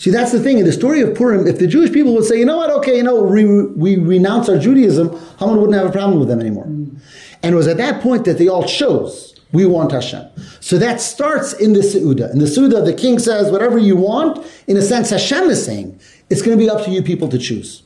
See, 0.00 0.10
that's 0.10 0.32
the 0.32 0.40
thing. 0.40 0.56
In 0.56 0.64
the 0.64 0.72
story 0.72 1.02
of 1.02 1.14
Purim, 1.14 1.46
if 1.46 1.58
the 1.58 1.66
Jewish 1.66 1.92
people 1.92 2.14
would 2.14 2.24
say, 2.24 2.38
you 2.38 2.46
know 2.46 2.56
what, 2.56 2.70
okay, 2.70 2.96
you 2.96 3.02
know, 3.02 3.22
we, 3.22 3.44
we 3.44 3.96
renounce 3.96 4.48
our 4.48 4.56
Judaism, 4.56 5.10
Haman 5.38 5.58
wouldn't 5.58 5.74
have 5.74 5.86
a 5.86 5.92
problem 5.92 6.18
with 6.18 6.28
them 6.30 6.40
anymore. 6.40 6.64
Mm. 6.64 6.98
And 7.42 7.52
it 7.52 7.54
was 7.54 7.66
at 7.66 7.76
that 7.76 8.02
point 8.02 8.24
that 8.24 8.38
they 8.38 8.48
all 8.48 8.64
chose, 8.64 9.38
we 9.52 9.66
want 9.66 9.92
Hashem. 9.92 10.26
So 10.60 10.78
that 10.78 11.02
starts 11.02 11.52
in 11.52 11.74
the 11.74 11.80
Seuda. 11.80 12.32
In 12.32 12.38
the 12.38 12.46
Seuda, 12.46 12.82
the 12.82 12.94
king 12.94 13.18
says, 13.18 13.52
whatever 13.52 13.78
you 13.78 13.94
want, 13.94 14.42
in 14.66 14.78
a 14.78 14.82
sense, 14.82 15.10
Hashem 15.10 15.50
is 15.50 15.62
saying, 15.62 16.00
it's 16.30 16.40
going 16.40 16.56
to 16.56 16.64
be 16.64 16.70
up 16.70 16.82
to 16.86 16.90
you 16.90 17.02
people 17.02 17.28
to 17.28 17.36
choose. 17.36 17.82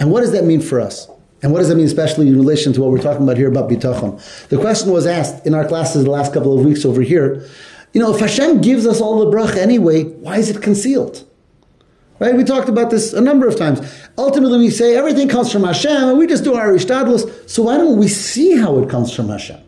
And 0.00 0.10
what 0.10 0.22
does 0.22 0.32
that 0.32 0.44
mean 0.44 0.62
for 0.62 0.80
us? 0.80 1.06
And 1.42 1.52
what 1.52 1.58
does 1.58 1.68
that 1.68 1.76
mean, 1.76 1.84
especially 1.84 2.28
in 2.28 2.36
relation 2.36 2.72
to 2.72 2.80
what 2.80 2.92
we're 2.92 3.02
talking 3.02 3.24
about 3.24 3.36
here 3.36 3.48
about 3.48 3.68
bitachon? 3.68 4.48
The 4.48 4.56
question 4.56 4.90
was 4.90 5.06
asked 5.06 5.46
in 5.46 5.52
our 5.52 5.68
classes 5.68 6.04
the 6.04 6.10
last 6.10 6.32
couple 6.32 6.58
of 6.58 6.64
weeks 6.64 6.86
over 6.86 7.02
here 7.02 7.46
you 7.92 8.00
know, 8.00 8.14
if 8.14 8.20
Hashem 8.20 8.60
gives 8.60 8.86
us 8.86 9.00
all 9.00 9.18
the 9.18 9.36
bracha 9.36 9.56
anyway, 9.56 10.04
why 10.04 10.38
is 10.38 10.50
it 10.50 10.62
concealed? 10.62 11.24
Right? 12.18 12.34
We 12.34 12.44
talked 12.44 12.68
about 12.68 12.90
this 12.90 13.12
a 13.12 13.20
number 13.20 13.46
of 13.46 13.56
times. 13.56 13.80
Ultimately, 14.18 14.58
we 14.58 14.70
say 14.70 14.96
everything 14.96 15.28
comes 15.28 15.52
from 15.52 15.64
Hashem, 15.64 15.90
and 15.90 16.18
we 16.18 16.26
just 16.26 16.44
do 16.44 16.54
our 16.54 16.68
ishtadlus. 16.68 17.48
So 17.48 17.62
why 17.64 17.76
don't 17.76 17.96
we 17.96 18.08
see 18.08 18.56
how 18.56 18.78
it 18.80 18.90
comes 18.90 19.14
from 19.14 19.28
Hashem? 19.28 19.60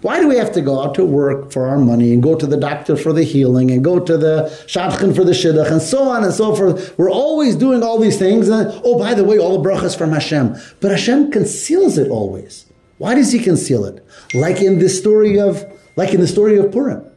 Why 0.00 0.20
do 0.20 0.28
we 0.28 0.36
have 0.36 0.52
to 0.52 0.60
go 0.60 0.80
out 0.80 0.94
to 0.94 1.04
work 1.04 1.50
for 1.50 1.66
our 1.66 1.76
money 1.76 2.12
and 2.12 2.22
go 2.22 2.36
to 2.36 2.46
the 2.46 2.56
doctor 2.56 2.96
for 2.96 3.12
the 3.12 3.24
healing 3.24 3.70
and 3.72 3.82
go 3.82 3.98
to 3.98 4.16
the 4.16 4.44
shadchan 4.66 5.14
for 5.14 5.24
the 5.24 5.32
shidduch 5.32 5.72
and 5.72 5.82
so 5.82 6.04
on 6.04 6.22
and 6.22 6.32
so 6.32 6.54
forth? 6.54 6.96
We're 6.96 7.10
always 7.10 7.56
doing 7.56 7.82
all 7.82 7.98
these 7.98 8.16
things. 8.16 8.48
And 8.48 8.70
oh, 8.84 8.96
by 8.98 9.14
the 9.14 9.24
way, 9.24 9.38
all 9.38 9.60
the 9.60 9.68
brachas 9.68 9.98
from 9.98 10.12
Hashem. 10.12 10.56
But 10.80 10.92
Hashem 10.92 11.32
conceals 11.32 11.98
it 11.98 12.10
always. 12.10 12.66
Why 12.98 13.14
does 13.14 13.32
He 13.32 13.40
conceal 13.40 13.84
it? 13.84 14.06
Like 14.34 14.62
in 14.62 14.78
the 14.78 14.88
story 14.88 15.40
of, 15.40 15.64
like 15.96 16.14
in 16.14 16.20
the 16.20 16.28
story 16.28 16.58
of 16.58 16.70
Purim. 16.70 17.07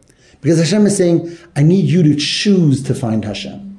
Because 0.42 0.60
Hashem 0.60 0.86
is 0.88 0.98
saying, 0.98 1.38
I 1.56 1.64
need 1.64 1.86
you 1.86 2.04
to 2.04 2.16
choose 2.16 2.84
to 2.84 2.96
find 2.96 3.24
Hashem. 3.24 3.72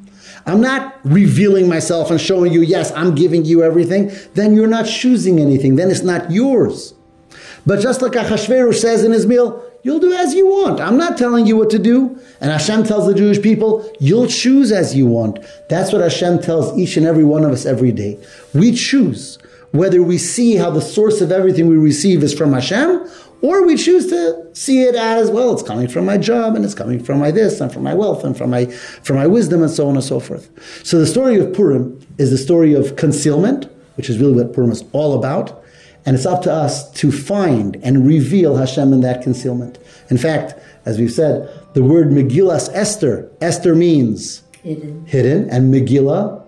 I'm 0.46 0.60
not 0.60 0.98
revealing 1.04 1.68
myself 1.68 2.10
and 2.10 2.20
showing 2.20 2.52
you, 2.52 2.62
yes, 2.62 2.90
I'm 2.92 3.14
giving 3.14 3.44
you 3.44 3.62
everything. 3.62 4.10
Then 4.34 4.56
you're 4.56 4.66
not 4.66 4.86
choosing 4.86 5.38
anything. 5.38 5.76
Then 5.76 5.90
it's 5.90 6.02
not 6.02 6.30
yours. 6.30 6.94
But 7.64 7.80
just 7.80 8.02
like 8.02 8.12
Achashverosh 8.12 8.76
says 8.76 9.04
in 9.04 9.12
his 9.12 9.26
meal, 9.26 9.64
you'll 9.82 10.00
do 10.00 10.12
as 10.12 10.34
you 10.34 10.46
want. 10.48 10.80
I'm 10.80 10.96
not 10.96 11.16
telling 11.16 11.46
you 11.46 11.56
what 11.56 11.70
to 11.70 11.78
do. 11.78 12.18
And 12.40 12.50
Hashem 12.50 12.84
tells 12.84 13.06
the 13.06 13.14
Jewish 13.14 13.40
people, 13.40 13.88
you'll 14.00 14.26
choose 14.26 14.72
as 14.72 14.96
you 14.96 15.06
want. 15.06 15.38
That's 15.68 15.92
what 15.92 16.00
Hashem 16.00 16.40
tells 16.40 16.76
each 16.76 16.96
and 16.96 17.06
every 17.06 17.24
one 17.24 17.44
of 17.44 17.52
us 17.52 17.64
every 17.64 17.92
day. 17.92 18.18
We 18.52 18.72
choose 18.74 19.38
whether 19.70 20.02
we 20.02 20.18
see 20.18 20.56
how 20.56 20.70
the 20.70 20.82
source 20.82 21.20
of 21.20 21.30
everything 21.32 21.68
we 21.68 21.76
receive 21.76 22.22
is 22.22 22.34
from 22.34 22.52
Hashem 22.52 23.08
or 23.42 23.66
we 23.66 23.76
choose 23.76 24.06
to 24.06 24.48
see 24.54 24.82
it 24.82 24.94
as, 24.94 25.30
well, 25.30 25.52
it's 25.52 25.62
coming 25.62 25.88
from 25.88 26.06
my 26.06 26.16
job 26.16 26.54
and 26.54 26.64
it's 26.64 26.74
coming 26.74 27.02
from 27.02 27.18
my 27.18 27.30
this 27.30 27.60
and 27.60 27.72
from 27.72 27.82
my 27.82 27.92
wealth 27.92 28.24
and 28.24 28.38
from 28.38 28.50
my, 28.50 28.66
from 28.66 29.16
my 29.16 29.26
wisdom 29.26 29.62
and 29.62 29.70
so 29.70 29.88
on 29.88 29.96
and 29.96 30.04
so 30.04 30.20
forth. 30.20 30.48
So 30.86 30.98
the 30.98 31.06
story 31.06 31.38
of 31.38 31.52
Purim 31.52 32.00
is 32.18 32.30
the 32.30 32.38
story 32.38 32.72
of 32.72 32.96
concealment, 32.96 33.68
which 33.96 34.08
is 34.08 34.18
really 34.18 34.34
what 34.34 34.52
Purim 34.52 34.70
is 34.70 34.84
all 34.92 35.18
about. 35.18 35.62
And 36.06 36.16
it's 36.16 36.26
up 36.26 36.42
to 36.42 36.52
us 36.52 36.90
to 36.92 37.12
find 37.12 37.76
and 37.82 38.06
reveal 38.06 38.56
Hashem 38.56 38.92
in 38.92 39.00
that 39.00 39.22
concealment. 39.22 39.78
In 40.08 40.18
fact, 40.18 40.54
as 40.84 40.98
we've 40.98 41.12
said, 41.12 41.48
the 41.74 41.82
word 41.82 42.08
Megillas 42.08 42.70
Esther, 42.72 43.30
Esther 43.40 43.74
means 43.74 44.42
hidden, 44.62 45.06
hidden 45.06 45.50
and 45.50 45.72
Megillah 45.72 46.41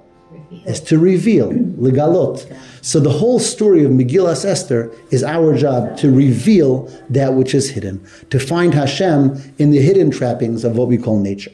is 0.67 0.81
to 0.81 0.99
reveal, 0.99 1.51
legalot. 1.53 2.57
So 2.83 3.01
the 3.01 3.11
whole 3.11 3.39
story 3.39 3.85
of 3.85 3.91
Megillas 3.91 4.45
Esther 4.45 4.93
is 5.11 5.23
our 5.23 5.57
job 5.57 5.97
to 5.99 6.11
reveal 6.11 6.91
that 7.11 7.35
which 7.35 7.55
is 7.55 7.71
hidden, 7.71 8.07
to 8.31 8.39
find 8.39 8.75
Hashem 8.75 9.55
in 9.59 9.71
the 9.71 9.81
hidden 9.81 10.11
trappings 10.11 10.65
of 10.65 10.77
what 10.77 10.89
we 10.89 10.99
call 10.99 11.19
nature. 11.19 11.53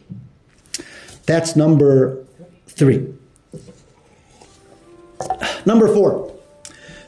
That's 1.27 1.55
number 1.55 2.25
three. 2.67 3.07
Number 5.67 5.87
four. 5.93 6.35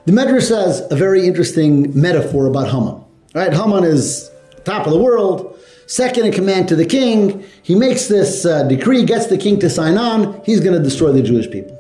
The 0.05 0.13
Medrash 0.13 0.43
says 0.43 0.87
a 0.91 0.97
very 0.97 1.27
interesting 1.27 1.99
metaphor 2.01 2.47
about 2.47 2.69
Haman. 2.69 3.03
Right? 3.35 3.53
Haman 3.53 3.85
is 3.85 4.31
top 4.65 4.87
of 4.87 4.93
the 4.93 4.99
world. 4.99 5.59
second 5.87 6.25
in 6.25 6.33
command 6.33 6.69
to 6.69 6.77
the 6.77 6.87
king. 6.87 7.45
He 7.63 7.75
makes 7.75 8.09
this 8.09 8.47
uh, 8.47 8.63
decree, 8.65 9.05
gets 9.05 9.27
the 9.27 9.39
king 9.39 9.59
to 9.61 9.69
sign 9.69 9.99
on. 9.99 10.43
He's 10.45 10.61
going 10.61 10.77
to 10.77 10.83
destroy 10.83 11.13
the 11.13 11.23
Jewish 11.23 11.51
people. 11.51 11.79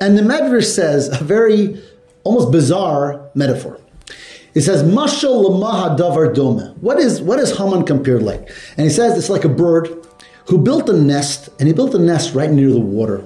And 0.00 0.16
the 0.16 0.22
Medrash 0.22 0.64
says 0.64 1.08
a 1.08 1.22
very 1.22 1.82
almost 2.24 2.50
bizarre 2.50 3.30
metaphor. 3.34 3.78
It 4.54 4.62
says, 4.62 4.82
Mashal 4.82 5.44
lamaha 5.44 5.96
davar 5.96 6.34
dome. 6.34 6.74
What 6.80 6.98
is, 6.98 7.20
what 7.20 7.38
is 7.38 7.56
Haman 7.56 7.84
compared 7.84 8.22
like? 8.22 8.48
And 8.76 8.84
he 8.84 8.90
says 8.90 9.16
it's 9.16 9.30
like 9.30 9.44
a 9.44 9.48
bird 9.48 9.88
who 10.46 10.58
built 10.58 10.88
a 10.88 10.92
nest, 10.92 11.48
and 11.58 11.68
he 11.68 11.74
built 11.74 11.94
a 11.94 11.98
nest 11.98 12.34
right 12.34 12.50
near 12.50 12.70
the 12.70 12.80
water. 12.80 13.24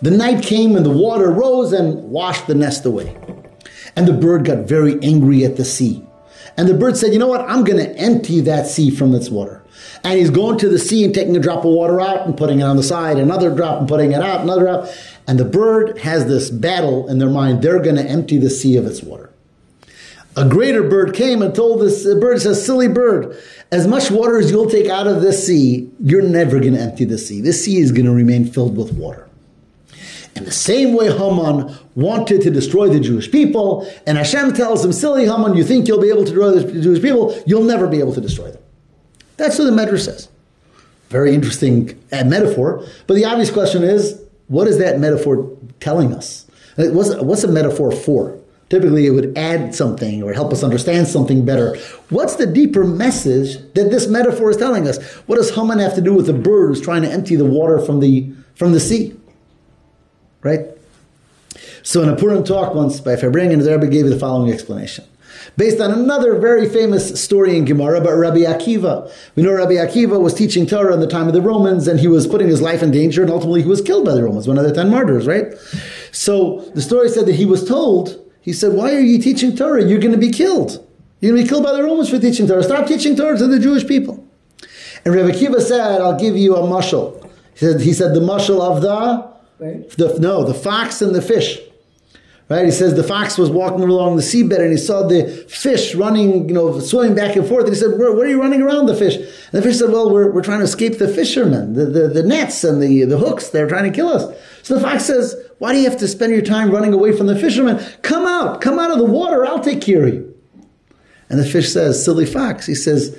The 0.00 0.10
night 0.10 0.42
came 0.42 0.76
and 0.76 0.86
the 0.86 0.90
water 0.90 1.30
rose 1.30 1.72
and 1.72 2.02
washed 2.04 2.46
the 2.46 2.54
nest 2.54 2.86
away. 2.86 3.16
And 3.96 4.08
the 4.08 4.12
bird 4.12 4.44
got 4.44 4.66
very 4.66 4.98
angry 5.02 5.44
at 5.44 5.56
the 5.56 5.64
sea. 5.64 6.02
And 6.56 6.68
the 6.68 6.74
bird 6.74 6.96
said, 6.96 7.12
You 7.12 7.18
know 7.18 7.26
what? 7.26 7.42
I'm 7.42 7.64
going 7.64 7.84
to 7.84 7.90
empty 7.98 8.40
that 8.40 8.66
sea 8.66 8.90
from 8.90 9.14
its 9.14 9.28
water. 9.28 9.62
And 10.02 10.18
he's 10.18 10.30
going 10.30 10.58
to 10.58 10.68
the 10.68 10.78
sea 10.78 11.04
and 11.04 11.14
taking 11.14 11.36
a 11.36 11.40
drop 11.40 11.60
of 11.60 11.72
water 11.72 12.00
out 12.00 12.26
and 12.26 12.36
putting 12.36 12.60
it 12.60 12.64
on 12.64 12.76
the 12.76 12.82
side, 12.82 13.18
another 13.18 13.54
drop 13.54 13.80
and 13.80 13.88
putting 13.88 14.12
it 14.12 14.22
out, 14.22 14.40
another 14.42 14.62
drop. 14.62 14.88
And 15.26 15.38
the 15.38 15.44
bird 15.44 15.98
has 15.98 16.26
this 16.26 16.50
battle 16.50 17.08
in 17.08 17.18
their 17.18 17.30
mind. 17.30 17.62
They're 17.62 17.80
going 17.80 17.96
to 17.96 18.04
empty 18.04 18.38
the 18.38 18.50
sea 18.50 18.76
of 18.76 18.86
its 18.86 19.02
water. 19.02 19.30
A 20.36 20.48
greater 20.48 20.82
bird 20.82 21.14
came 21.14 21.42
and 21.42 21.54
told 21.54 21.80
this 21.80 22.04
bird, 22.04 22.42
says, 22.42 22.64
Silly 22.64 22.88
bird, 22.88 23.40
as 23.70 23.86
much 23.86 24.10
water 24.10 24.36
as 24.38 24.50
you'll 24.50 24.68
take 24.68 24.88
out 24.88 25.06
of 25.06 25.22
this 25.22 25.46
sea, 25.46 25.90
you're 26.00 26.22
never 26.22 26.58
going 26.58 26.74
to 26.74 26.80
empty 26.80 27.04
the 27.04 27.18
sea. 27.18 27.40
This 27.40 27.64
sea 27.64 27.78
is 27.78 27.92
going 27.92 28.06
to 28.06 28.12
remain 28.12 28.44
filled 28.44 28.76
with 28.76 28.92
water. 28.92 29.28
In 30.36 30.44
the 30.44 30.52
same 30.52 30.94
way, 30.94 31.06
Haman 31.16 31.76
wanted 31.94 32.42
to 32.42 32.50
destroy 32.50 32.88
the 32.88 32.98
Jewish 32.98 33.30
people, 33.30 33.88
and 34.06 34.18
Hashem 34.18 34.52
tells 34.54 34.84
him, 34.84 34.92
Silly 34.92 35.26
Haman, 35.26 35.56
you 35.56 35.62
think 35.62 35.86
you'll 35.86 36.00
be 36.00 36.08
able 36.08 36.24
to 36.24 36.32
destroy 36.32 36.50
the 36.50 36.80
Jewish 36.82 37.00
people? 37.00 37.40
You'll 37.46 37.62
never 37.62 37.86
be 37.86 38.00
able 38.00 38.14
to 38.14 38.20
destroy 38.20 38.50
them. 38.50 38.62
That's 39.36 39.58
what 39.58 39.66
the 39.66 39.70
Medrash 39.70 40.04
says. 40.04 40.28
Very 41.08 41.34
interesting 41.34 41.96
uh, 42.10 42.24
metaphor. 42.24 42.84
But 43.06 43.14
the 43.14 43.24
obvious 43.24 43.50
question 43.50 43.84
is, 43.84 44.20
what 44.48 44.68
is 44.68 44.78
that 44.78 44.98
metaphor 44.98 45.56
telling 45.80 46.12
us? 46.12 46.46
What's, 46.76 47.14
what's 47.16 47.44
a 47.44 47.48
metaphor 47.48 47.92
for? 47.92 48.38
Typically, 48.68 49.06
it 49.06 49.10
would 49.10 49.36
add 49.36 49.74
something 49.74 50.22
or 50.22 50.32
help 50.32 50.52
us 50.52 50.64
understand 50.64 51.06
something 51.06 51.44
better. 51.44 51.76
What's 52.08 52.36
the 52.36 52.46
deeper 52.46 52.84
message 52.84 53.58
that 53.74 53.90
this 53.90 54.08
metaphor 54.08 54.50
is 54.50 54.56
telling 54.56 54.88
us? 54.88 55.02
What 55.26 55.36
does 55.36 55.54
Haman 55.54 55.78
have 55.78 55.94
to 55.94 56.00
do 56.00 56.14
with 56.14 56.26
the 56.26 56.32
bird 56.32 56.68
who's 56.68 56.80
trying 56.80 57.02
to 57.02 57.10
empty 57.10 57.36
the 57.36 57.44
water 57.44 57.78
from 57.78 58.00
the, 58.00 58.32
from 58.54 58.72
the 58.72 58.80
sea? 58.80 59.14
Right? 60.42 60.66
So 61.82 62.02
in 62.02 62.08
a 62.08 62.16
Purim 62.16 62.42
talk 62.42 62.74
once 62.74 63.00
by 63.00 63.16
Farbrengen, 63.16 63.62
the 63.62 63.70
Rebbe 63.70 63.86
gave 63.86 64.06
the 64.06 64.18
following 64.18 64.50
explanation. 64.50 65.04
Based 65.56 65.80
on 65.80 65.90
another 65.90 66.38
very 66.38 66.68
famous 66.68 67.22
story 67.22 67.56
in 67.56 67.64
Gemara 67.64 68.00
about 68.00 68.16
Rabbi 68.16 68.38
Akiva. 68.38 69.10
We 69.36 69.42
know 69.42 69.52
Rabbi 69.52 69.74
Akiva 69.74 70.20
was 70.20 70.34
teaching 70.34 70.66
Torah 70.66 70.94
in 70.94 71.00
the 71.00 71.06
time 71.06 71.26
of 71.26 71.34
the 71.34 71.42
Romans 71.42 71.86
and 71.88 72.00
he 72.00 72.08
was 72.08 72.26
putting 72.26 72.48
his 72.48 72.60
life 72.60 72.82
in 72.82 72.90
danger 72.90 73.22
and 73.22 73.30
ultimately 73.30 73.62
he 73.62 73.68
was 73.68 73.80
killed 73.80 74.04
by 74.04 74.14
the 74.14 74.22
Romans, 74.22 74.48
one 74.48 74.58
of 74.58 74.64
the 74.64 74.72
ten 74.72 74.90
martyrs, 74.90 75.26
right? 75.26 75.54
So 76.12 76.60
the 76.74 76.82
story 76.82 77.08
said 77.08 77.26
that 77.26 77.34
he 77.34 77.44
was 77.44 77.66
told, 77.66 78.20
he 78.40 78.52
said, 78.52 78.72
why 78.72 78.94
are 78.94 79.00
you 79.00 79.18
teaching 79.18 79.56
Torah? 79.56 79.84
You're 79.84 80.00
going 80.00 80.12
to 80.12 80.18
be 80.18 80.30
killed. 80.30 80.86
You're 81.20 81.32
going 81.32 81.42
to 81.42 81.44
be 81.44 81.48
killed 81.48 81.64
by 81.64 81.72
the 81.72 81.82
Romans 81.82 82.10
for 82.10 82.18
teaching 82.18 82.46
Torah. 82.46 82.62
Stop 82.62 82.86
teaching 82.86 83.16
Torah 83.16 83.38
to 83.38 83.46
the 83.46 83.58
Jewish 83.58 83.86
people. 83.86 84.26
And 85.04 85.14
Rabbi 85.14 85.30
Akiva 85.30 85.60
said, 85.60 86.00
I'll 86.00 86.18
give 86.18 86.36
you 86.36 86.56
a 86.56 86.62
mushal. 86.62 87.22
He 87.52 87.58
said, 87.58 87.80
he 87.80 87.92
said 87.92 88.14
the 88.14 88.20
mushal 88.20 88.60
of 88.60 88.82
the 88.82 89.34
the, 89.58 90.18
no, 90.20 90.44
the 90.44 90.54
fox 90.54 91.00
and 91.00 91.14
the 91.14 91.22
fish. 91.22 91.58
Right? 92.50 92.66
He 92.66 92.72
says 92.72 92.94
the 92.94 93.02
fox 93.02 93.38
was 93.38 93.50
walking 93.50 93.82
along 93.82 94.16
the 94.16 94.22
seabed 94.22 94.60
and 94.60 94.70
he 94.70 94.76
saw 94.76 95.06
the 95.06 95.26
fish 95.48 95.94
running, 95.94 96.46
you 96.46 96.54
know, 96.54 96.78
swimming 96.78 97.14
back 97.14 97.36
and 97.36 97.46
forth. 97.48 97.64
And 97.64 97.74
he 97.74 97.80
said, 97.80 97.98
where, 97.98 98.12
where 98.12 98.26
are 98.26 98.30
you 98.30 98.40
running 98.40 98.60
around 98.60 98.84
the 98.84 98.94
fish? 98.94 99.16
And 99.16 99.26
the 99.52 99.62
fish 99.62 99.78
said, 99.78 99.90
well, 99.90 100.10
we're, 100.10 100.30
we're 100.30 100.42
trying 100.42 100.58
to 100.58 100.64
escape 100.64 100.98
the 100.98 101.08
fishermen, 101.08 101.72
the, 101.72 101.86
the, 101.86 102.08
the 102.08 102.22
nets 102.22 102.62
and 102.62 102.82
the, 102.82 103.04
the 103.04 103.16
hooks. 103.16 103.48
They're 103.48 103.66
trying 103.66 103.90
to 103.90 103.96
kill 103.96 104.08
us. 104.08 104.36
So 104.62 104.74
the 104.74 104.82
fox 104.82 105.06
says, 105.06 105.34
why 105.58 105.72
do 105.72 105.78
you 105.78 105.88
have 105.88 105.98
to 106.00 106.08
spend 106.08 106.32
your 106.32 106.42
time 106.42 106.70
running 106.70 106.92
away 106.92 107.16
from 107.16 107.28
the 107.28 107.38
fishermen? 107.38 107.82
Come 108.02 108.26
out, 108.26 108.60
come 108.60 108.78
out 108.78 108.90
of 108.90 108.98
the 108.98 109.04
water. 109.04 109.46
I'll 109.46 109.60
take 109.60 109.80
care 109.80 110.06
of 110.06 110.12
you. 110.12 110.38
And 111.30 111.40
the 111.40 111.46
fish 111.46 111.72
says, 111.72 112.04
silly 112.04 112.26
fox. 112.26 112.66
He 112.66 112.74
says, 112.74 113.18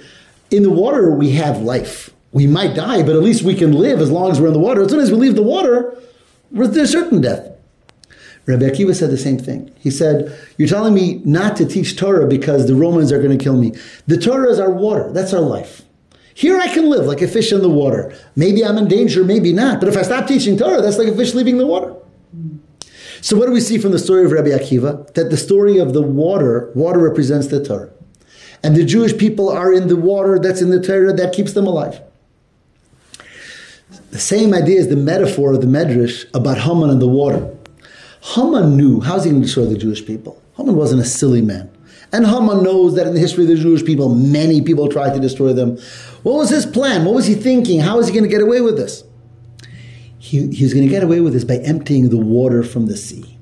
in 0.52 0.62
the 0.62 0.70
water 0.70 1.10
we 1.10 1.32
have 1.32 1.62
life. 1.62 2.12
We 2.32 2.46
might 2.46 2.76
die, 2.76 3.02
but 3.02 3.16
at 3.16 3.24
least 3.24 3.42
we 3.42 3.56
can 3.56 3.72
live 3.72 4.02
as 4.02 4.12
long 4.12 4.30
as 4.30 4.40
we're 4.40 4.48
in 4.48 4.54
the 4.54 4.60
water. 4.60 4.84
As 4.84 4.92
soon 4.92 5.00
as 5.00 5.12
we 5.12 5.18
leave 5.18 5.36
the 5.36 5.42
water, 5.42 5.98
there's 6.52 6.92
certain 6.92 7.22
death. 7.22 7.55
Rabbi 8.46 8.66
Akiva 8.66 8.96
said 8.96 9.10
the 9.10 9.18
same 9.18 9.40
thing. 9.40 9.74
He 9.80 9.90
said, 9.90 10.38
You're 10.58 10.68
telling 10.68 10.94
me 10.94 11.22
not 11.26 11.58
to 11.58 11.66
teach 11.66 11.98
Torah 11.98 12.28
because 12.28 12.68
the 12.68 12.76
Romans 12.76 13.12
are 13.12 13.18
going 13.22 13.36
to 13.36 13.44
kill 13.44 13.58
me. 13.58 13.74
The 14.08 14.18
Torah 14.18 14.50
is 14.50 14.60
our 14.60 14.70
water, 14.70 15.12
that's 15.12 15.34
our 15.34 15.42
life. 15.42 15.82
Here 16.36 16.60
I 16.60 16.68
can 16.68 16.90
live 16.90 17.06
like 17.06 17.22
a 17.22 17.28
fish 17.28 17.54
in 17.54 17.62
the 17.62 17.70
water. 17.70 18.14
Maybe 18.36 18.64
I'm 18.64 18.78
in 18.78 18.90
danger, 18.90 19.24
maybe 19.24 19.54
not. 19.54 19.80
But 19.80 19.88
if 19.88 19.96
I 19.96 20.02
stop 20.02 20.28
teaching 20.28 20.58
Torah, 20.58 20.82
that's 20.82 20.98
like 20.98 21.08
a 21.08 21.16
fish 21.16 21.34
leaving 21.34 21.58
the 21.58 21.66
water. 21.66 21.96
So, 23.22 23.38
what 23.38 23.48
do 23.48 23.54
we 23.54 23.62
see 23.62 23.78
from 23.78 23.92
the 23.92 24.00
story 24.00 24.26
of 24.26 24.32
Rabbi 24.32 24.50
Akiva? 24.50 25.14
That 25.14 25.32
the 25.32 25.38
story 25.38 25.78
of 25.78 25.94
the 25.94 26.02
water, 26.02 26.72
water 26.76 27.00
represents 27.00 27.48
the 27.48 27.64
Torah. 27.64 27.90
And 28.62 28.76
the 28.76 28.84
Jewish 28.84 29.18
people 29.18 29.50
are 29.50 29.72
in 29.72 29.88
the 29.88 29.96
water 29.96 30.38
that's 30.38 30.62
in 30.62 30.70
the 30.72 30.82
Torah 30.82 31.14
that 31.14 31.34
keeps 31.34 31.54
them 31.54 31.66
alive. 31.66 32.02
The 34.12 34.20
same 34.20 34.54
idea 34.54 34.80
is 34.80 34.90
the 34.90 34.96
metaphor 34.96 35.54
of 35.54 35.62
the 35.62 35.68
Medrash 35.68 36.26
about 36.34 36.60
Haman 36.60 36.90
and 36.90 37.02
the 37.02 37.08
water. 37.08 37.55
Haman 38.34 38.76
knew, 38.76 39.02
how's 39.02 39.24
he 39.24 39.30
going 39.30 39.42
to 39.42 39.46
destroy 39.46 39.66
the 39.66 39.78
Jewish 39.78 40.06
people? 40.06 40.42
Haman 40.58 40.76
wasn't 40.76 41.02
a 41.02 41.06
silly 41.06 41.42
man. 41.42 41.70
And 42.12 42.26
Haman 42.26 42.64
knows 42.64 42.96
that 42.96 43.06
in 43.06 43.14
the 43.14 43.20
history 43.20 43.44
of 43.44 43.50
the 43.50 43.56
Jewish 43.56 43.86
people, 43.86 44.10
many 44.10 44.62
people 44.62 44.88
tried 44.88 45.14
to 45.14 45.20
destroy 45.20 45.54
them. 45.54 45.78
What 46.24 46.36
was 46.36 46.50
his 46.50 46.66
plan? 46.66 47.06
What 47.06 47.14
was 47.14 47.28
he 47.28 47.36
thinking? 47.36 47.82
How 47.82 48.00
is 48.00 48.08
he 48.08 48.14
going 48.14 48.24
to 48.24 48.30
get 48.30 48.42
away 48.42 48.62
with 48.62 48.78
this? 48.78 49.04
He, 50.18 50.48
he's 50.48 50.74
going 50.74 50.86
to 50.86 50.92
get 50.92 51.04
away 51.04 51.20
with 51.22 51.34
this 51.34 51.44
by 51.44 51.58
emptying 51.58 52.10
the 52.10 52.18
water 52.18 52.64
from 52.64 52.88
the 52.88 52.98
sea, 52.98 53.38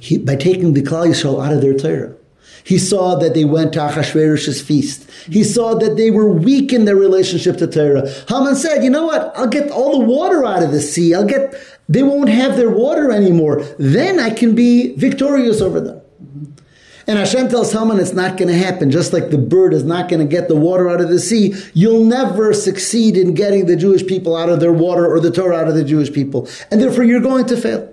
he, 0.00 0.16
by 0.16 0.34
taking 0.34 0.72
the 0.72 0.82
Klal 0.82 1.08
Yisrael 1.08 1.44
out 1.44 1.52
of 1.52 1.60
their 1.60 1.74
Torah. 1.74 2.16
He 2.64 2.78
saw 2.78 3.16
that 3.16 3.34
they 3.34 3.44
went 3.44 3.72
to 3.74 3.80
Achashverosh's 3.80 4.62
feast. 4.62 5.10
He 5.28 5.44
saw 5.44 5.74
that 5.74 5.96
they 5.96 6.10
were 6.10 6.30
weak 6.30 6.72
in 6.72 6.84
their 6.84 6.96
relationship 6.96 7.56
to 7.58 7.66
Torah. 7.66 8.08
Haman 8.28 8.54
said, 8.54 8.84
you 8.84 8.90
know 8.90 9.06
what? 9.06 9.32
I'll 9.36 9.48
get 9.48 9.70
all 9.70 9.98
the 9.98 10.04
water 10.04 10.44
out 10.44 10.62
of 10.62 10.70
the 10.70 10.80
sea. 10.80 11.14
I'll 11.14 11.26
get, 11.26 11.54
they 11.90 12.04
won't 12.04 12.28
have 12.28 12.56
their 12.56 12.70
water 12.70 13.10
anymore. 13.10 13.64
Then 13.76 14.20
I 14.20 14.30
can 14.30 14.54
be 14.54 14.94
victorious 14.94 15.60
over 15.60 15.80
them. 15.80 16.00
And 17.08 17.18
Hashem 17.18 17.48
tells 17.48 17.72
Haman 17.72 17.98
it's 17.98 18.12
not 18.12 18.36
going 18.36 18.46
to 18.46 18.56
happen. 18.56 18.92
Just 18.92 19.12
like 19.12 19.30
the 19.30 19.38
bird 19.38 19.74
is 19.74 19.82
not 19.82 20.08
going 20.08 20.20
to 20.20 20.30
get 20.30 20.46
the 20.46 20.54
water 20.54 20.88
out 20.88 21.00
of 21.00 21.08
the 21.08 21.18
sea, 21.18 21.52
you'll 21.74 22.04
never 22.04 22.54
succeed 22.54 23.16
in 23.16 23.34
getting 23.34 23.66
the 23.66 23.74
Jewish 23.74 24.06
people 24.06 24.36
out 24.36 24.48
of 24.48 24.60
their 24.60 24.72
water 24.72 25.04
or 25.04 25.18
the 25.18 25.32
Torah 25.32 25.56
out 25.56 25.66
of 25.66 25.74
the 25.74 25.82
Jewish 25.82 26.12
people. 26.12 26.48
And 26.70 26.80
therefore 26.80 27.02
you're 27.02 27.20
going 27.20 27.46
to 27.46 27.56
fail. 27.56 27.92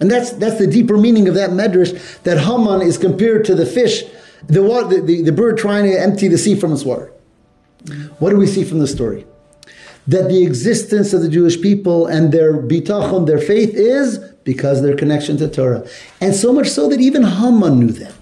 And 0.00 0.10
that's, 0.10 0.30
that's 0.32 0.58
the 0.58 0.66
deeper 0.66 0.96
meaning 0.96 1.28
of 1.28 1.34
that 1.34 1.50
medrash, 1.50 2.22
that 2.22 2.38
Haman 2.38 2.80
is 2.80 2.96
compared 2.96 3.44
to 3.44 3.54
the 3.54 3.66
fish, 3.66 4.04
the, 4.48 4.62
water, 4.62 5.02
the, 5.02 5.20
the 5.20 5.32
bird 5.32 5.58
trying 5.58 5.84
to 5.84 6.00
empty 6.00 6.28
the 6.28 6.38
sea 6.38 6.54
from 6.58 6.72
its 6.72 6.84
water. 6.84 7.12
What 8.18 8.30
do 8.30 8.38
we 8.38 8.46
see 8.46 8.64
from 8.64 8.78
the 8.78 8.88
story? 8.88 9.26
That 10.06 10.28
the 10.28 10.42
existence 10.42 11.12
of 11.12 11.22
the 11.22 11.28
Jewish 11.28 11.60
people 11.60 12.06
and 12.06 12.32
their 12.32 12.54
bitachon, 12.54 13.26
their 13.26 13.38
faith, 13.38 13.74
is 13.74 14.18
because 14.44 14.82
their 14.82 14.96
connection 14.96 15.36
to 15.38 15.48
Torah. 15.48 15.86
And 16.20 16.34
so 16.34 16.52
much 16.52 16.68
so 16.68 16.88
that 16.88 17.00
even 17.00 17.22
Haman 17.22 17.78
knew 17.78 17.92
that. 17.92 18.14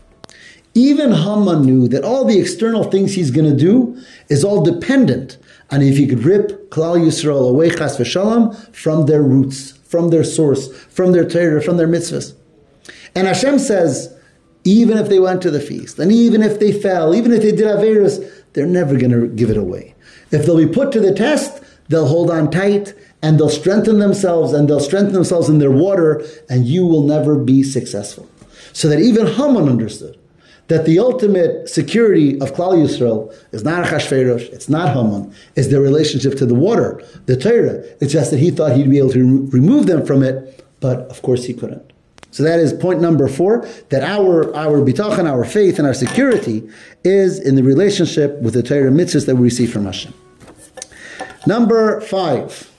Even 0.75 1.13
Haman 1.13 1.63
knew 1.63 1.89
that 1.89 2.05
all 2.05 2.25
the 2.25 2.39
external 2.39 2.85
things 2.85 3.15
he's 3.15 3.31
going 3.31 3.51
to 3.51 3.57
do 3.57 4.01
is 4.29 4.45
all 4.45 4.63
dependent 4.63 5.39
on 5.71 5.83
if 5.83 5.97
he 5.97 6.07
could 6.07 6.25
rip 6.25 6.71
Klal 6.71 6.99
Yisrael 6.99 7.49
away, 7.49 7.71
chas 7.71 7.97
v'shalom, 7.97 8.55
from 8.75 9.07
their 9.07 9.23
roots, 9.23 9.73
from 9.73 10.11
their 10.11 10.25
source, 10.25 10.77
from 10.85 11.13
their 11.13 11.29
Torah, 11.29 11.63
from 11.63 11.77
their 11.77 11.89
mitzvahs. 11.89 12.35
And 13.15 13.27
Hashem 13.27 13.59
says, 13.59 14.15
even 14.65 14.99
if 14.99 15.09
they 15.09 15.19
went 15.19 15.43
to 15.43 15.51
the 15.51 15.61
feast, 15.61 15.99
and 15.99 16.13
even 16.13 16.43
if 16.43 16.61
they 16.61 16.73
fell, 16.73 17.15
even 17.15 17.33
if 17.33 17.41
they 17.43 17.53
did 17.53 17.67
Averis, 17.67 18.31
they're 18.53 18.67
never 18.67 18.97
going 18.97 19.13
to 19.13 19.29
give 19.29 19.51
it 19.51 19.57
away. 19.57 19.95
If 20.31 20.45
they'll 20.45 20.57
be 20.57 20.67
put 20.67 20.93
to 20.93 21.01
the 21.01 21.15
test, 21.15 21.60
they'll 21.91 22.07
hold 22.07 22.31
on 22.31 22.51
tight 22.51 22.95
and 23.21 23.39
they'll 23.39 23.51
strengthen 23.51 23.99
themselves 23.99 24.53
and 24.53 24.69
they'll 24.69 24.81
strengthen 24.81 25.13
themselves 25.13 25.49
in 25.49 25.59
their 25.59 25.71
water, 25.71 26.25
and 26.49 26.67
you 26.67 26.87
will 26.87 27.03
never 27.03 27.37
be 27.37 27.63
successful. 27.63 28.29
So 28.73 28.89
that 28.89 29.01
even 29.01 29.27
Haman 29.27 29.69
understood 29.69 30.17
that 30.69 30.87
the 30.87 31.01
ultimate 31.01 31.69
security 31.69 32.41
of 32.41 32.53
Klal 32.53 32.79
Yisrael 32.79 33.35
is 33.53 33.65
not 33.65 33.85
Achashverosh, 33.85 34.53
it's 34.53 34.69
not 34.69 34.95
Haman, 34.95 35.35
it's 35.57 35.69
their 35.69 35.81
relationship 35.81 36.39
to 36.39 36.47
the 36.47 36.55
water, 36.55 37.05
the 37.27 37.37
Torah. 37.37 37.85
It's 38.01 38.13
just 38.13 38.31
that 38.31 38.39
he 38.39 38.53
thought 38.53 38.77
he'd 38.77 38.89
be 38.89 38.99
able 38.99 39.11
to 39.11 39.47
remove 39.49 39.87
them 39.87 40.07
from 40.07 40.23
it, 40.23 40.65
but 40.79 41.01
of 41.11 41.21
course 41.23 41.45
he 41.45 41.53
couldn't. 41.53 41.93
So 42.31 42.45
that 42.45 42.61
is 42.61 42.73
point 42.73 43.01
number 43.01 43.27
four, 43.27 43.67
that 43.89 44.05
our, 44.05 44.55
our 44.55 44.79
bitachon, 44.79 45.29
our 45.29 45.45
faith, 45.45 45.79
and 45.79 45.89
our 45.89 45.95
security 45.95 46.69
is 47.03 47.41
in 47.41 47.57
the 47.57 47.65
relationship 47.65 48.41
with 48.41 48.55
the 48.55 48.63
Torah 48.63 48.93
mitzvahs 48.93 49.27
that 49.27 49.35
we 49.35 49.43
receive 49.43 49.73
from 49.73 49.87
Hashem. 49.87 50.15
Number 51.47 52.01
five. 52.03 52.71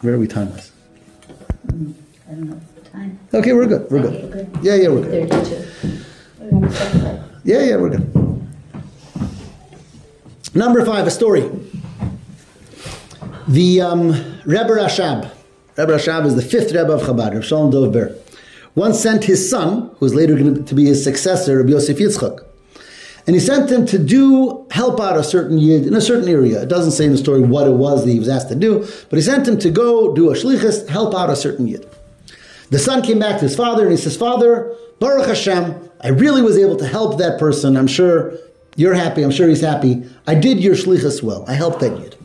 Where 0.00 0.14
are 0.14 0.18
we 0.18 0.26
time-wise? 0.26 0.72
I 1.68 1.70
don't 1.70 1.94
know. 2.50 2.60
Time. 2.90 3.18
Okay, 3.32 3.52
we're 3.52 3.66
good. 3.66 3.90
We're 3.90 4.00
Okay, 4.00 4.20
good. 4.28 4.52
good. 4.52 4.64
Yeah, 4.64 4.74
yeah, 4.74 4.88
we're 4.88 5.02
good. 5.02 5.30
32. 5.30 7.20
Yeah, 7.44 7.62
yeah, 7.64 7.76
we're 7.76 7.90
good. 7.90 8.12
Number 10.54 10.84
five, 10.84 11.06
a 11.06 11.10
story. 11.10 11.48
The 13.48 13.80
um, 13.80 14.08
Rebbe 14.44 14.68
Rashab, 14.68 15.30
Rebbe 15.76 15.92
Rashab 15.96 16.26
is 16.26 16.34
the 16.36 16.42
fifth 16.42 16.72
Rebbe 16.72 16.92
of 16.92 17.02
Chabad, 17.02 17.32
Reb 17.32 17.42
Shalom 17.42 17.70
Dov 17.70 17.92
Ber, 17.92 18.14
once 18.74 19.00
sent 19.00 19.24
his 19.24 19.48
son, 19.48 19.88
who 19.96 19.96
was 20.00 20.14
later 20.14 20.34
going 20.36 20.64
to 20.64 20.74
be 20.74 20.84
his 20.86 21.02
successor, 21.02 21.56
Rabbi 21.58 21.70
Yosef 21.70 21.96
Yitzchak, 21.98 22.44
and 23.26 23.34
he 23.34 23.40
sent 23.40 23.70
him 23.70 23.86
to 23.86 23.98
do 23.98 24.66
help 24.70 25.00
out 25.00 25.16
a 25.16 25.22
certain 25.22 25.58
yid 25.58 25.86
in 25.86 25.94
a 25.94 26.00
certain 26.00 26.28
area. 26.28 26.62
It 26.62 26.68
doesn't 26.68 26.92
say 26.92 27.04
in 27.04 27.12
the 27.12 27.18
story 27.18 27.40
what 27.40 27.66
it 27.66 27.72
was 27.72 28.04
that 28.04 28.10
he 28.10 28.18
was 28.18 28.28
asked 28.28 28.48
to 28.48 28.54
do, 28.54 28.80
but 29.10 29.16
he 29.16 29.22
sent 29.22 29.46
him 29.46 29.58
to 29.58 29.70
go 29.70 30.14
do 30.14 30.30
a 30.30 30.34
shlichus, 30.34 30.88
help 30.88 31.14
out 31.14 31.30
a 31.30 31.36
certain 31.36 31.66
yid. 31.68 31.88
The 32.70 32.78
son 32.78 33.02
came 33.02 33.18
back 33.18 33.38
to 33.38 33.44
his 33.44 33.54
father 33.54 33.82
and 33.82 33.90
he 33.90 33.98
says, 33.98 34.16
Father, 34.16 34.74
Baruch 34.98 35.26
Hashem, 35.26 35.90
I 36.00 36.08
really 36.08 36.42
was 36.42 36.58
able 36.58 36.76
to 36.76 36.86
help 36.86 37.18
that 37.18 37.38
person. 37.38 37.76
I'm 37.76 37.86
sure 37.86 38.32
you're 38.76 38.94
happy. 38.94 39.22
I'm 39.22 39.30
sure 39.30 39.48
he's 39.48 39.60
happy. 39.60 40.02
I 40.26 40.34
did 40.34 40.60
your 40.60 40.74
shlichus 40.74 41.22
well. 41.22 41.44
I 41.46 41.54
helped 41.54 41.80
that 41.80 41.98
yid. 41.98 42.16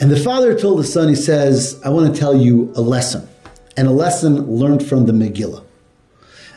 And 0.00 0.10
the 0.10 0.18
father 0.18 0.58
told 0.58 0.78
the 0.78 0.84
son, 0.84 1.08
he 1.08 1.14
says, 1.14 1.80
I 1.84 1.90
want 1.90 2.12
to 2.12 2.18
tell 2.18 2.36
you 2.36 2.72
a 2.74 2.80
lesson, 2.80 3.28
and 3.76 3.86
a 3.86 3.92
lesson 3.92 4.50
learned 4.50 4.84
from 4.84 5.06
the 5.06 5.12
Megillah. 5.12 5.64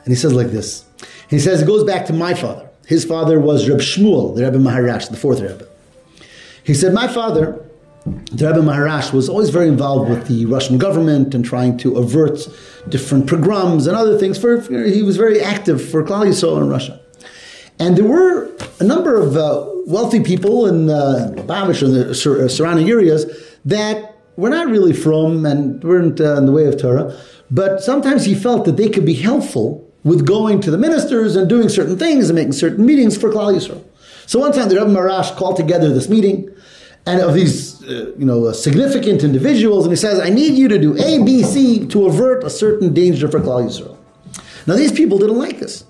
And 0.03 0.07
he 0.07 0.15
says 0.15 0.33
like 0.33 0.47
this. 0.47 0.86
He 1.29 1.39
says, 1.39 1.61
it 1.61 1.65
goes 1.65 1.83
back 1.83 2.05
to 2.07 2.13
my 2.13 2.33
father. 2.33 2.69
His 2.85 3.03
father 3.03 3.39
was 3.39 3.67
Reb 3.67 3.79
Shmuel, 3.79 4.35
the 4.35 4.45
Rebbe 4.45 4.57
Maharash, 4.57 5.09
the 5.09 5.17
fourth 5.17 5.41
Rebbe. 5.41 5.67
He 6.63 6.73
said, 6.73 6.93
my 6.93 7.07
father, 7.07 7.63
the 8.05 8.47
Rebbe 8.47 8.61
Maharash, 8.61 9.11
was 9.11 9.27
always 9.27 9.49
very 9.49 9.67
involved 9.67 10.09
with 10.09 10.27
the 10.27 10.45
Russian 10.45 10.77
government 10.77 11.35
and 11.35 11.43
trying 11.43 11.77
to 11.79 11.97
avert 11.97 12.47
different 12.87 13.27
pogroms 13.27 13.87
and 13.87 13.97
other 13.97 14.17
things. 14.17 14.37
For, 14.37 14.61
he 14.85 15.01
was 15.01 15.17
very 15.17 15.41
active 15.41 15.87
for 15.89 16.03
Klal 16.03 16.25
Yisrael 16.25 16.61
in 16.61 16.69
Russia. 16.69 16.99
And 17.79 17.97
there 17.97 18.05
were 18.05 18.49
a 18.79 18.83
number 18.83 19.15
of 19.21 19.35
uh, 19.35 19.65
wealthy 19.85 20.23
people 20.23 20.65
in 20.65 20.89
uh, 20.89 21.33
Lubavitch 21.35 21.83
and 21.83 21.93
the 21.93 22.15
sur- 22.15 22.45
uh, 22.45 22.47
surrounding 22.47 22.89
areas 22.89 23.25
that 23.65 24.15
were 24.35 24.49
not 24.49 24.67
really 24.67 24.93
from 24.93 25.45
and 25.45 25.83
weren't 25.83 26.19
uh, 26.21 26.37
in 26.37 26.45
the 26.45 26.51
way 26.51 26.65
of 26.65 26.79
Torah, 26.79 27.17
but 27.51 27.81
sometimes 27.81 28.25
he 28.25 28.33
felt 28.33 28.65
that 28.65 28.77
they 28.77 28.89
could 28.89 29.05
be 29.05 29.13
helpful 29.13 29.86
with 30.03 30.25
going 30.25 30.61
to 30.61 30.71
the 30.71 30.77
ministers 30.77 31.35
and 31.35 31.49
doing 31.49 31.69
certain 31.69 31.97
things 31.97 32.29
and 32.29 32.35
making 32.35 32.53
certain 32.53 32.85
meetings 32.85 33.17
for 33.17 33.29
Klal 33.31 33.53
Yisrael. 33.53 33.83
So 34.25 34.39
one 34.39 34.51
time 34.51 34.69
the 34.69 34.75
Rebbe 34.75 34.89
Maharash 34.89 35.35
called 35.35 35.57
together 35.57 35.93
this 35.93 36.09
meeting 36.09 36.49
and 37.05 37.21
of 37.21 37.33
these 37.33 37.83
uh, 37.83 38.13
you 38.17 38.25
know 38.25 38.45
uh, 38.45 38.53
significant 38.53 39.23
individuals 39.23 39.85
and 39.85 39.91
he 39.91 39.95
says, 39.97 40.19
I 40.19 40.29
need 40.29 40.55
you 40.55 40.67
to 40.67 40.77
do 40.77 40.97
A, 40.97 41.23
B, 41.23 41.43
C 41.43 41.87
to 41.87 42.05
avert 42.05 42.43
a 42.43 42.49
certain 42.49 42.93
danger 42.93 43.27
for 43.29 43.39
Klal 43.39 43.65
Yisrael. 43.65 43.97
Now 44.67 44.75
these 44.75 44.91
people 44.91 45.17
didn't 45.17 45.37
like 45.37 45.59
this 45.59 45.85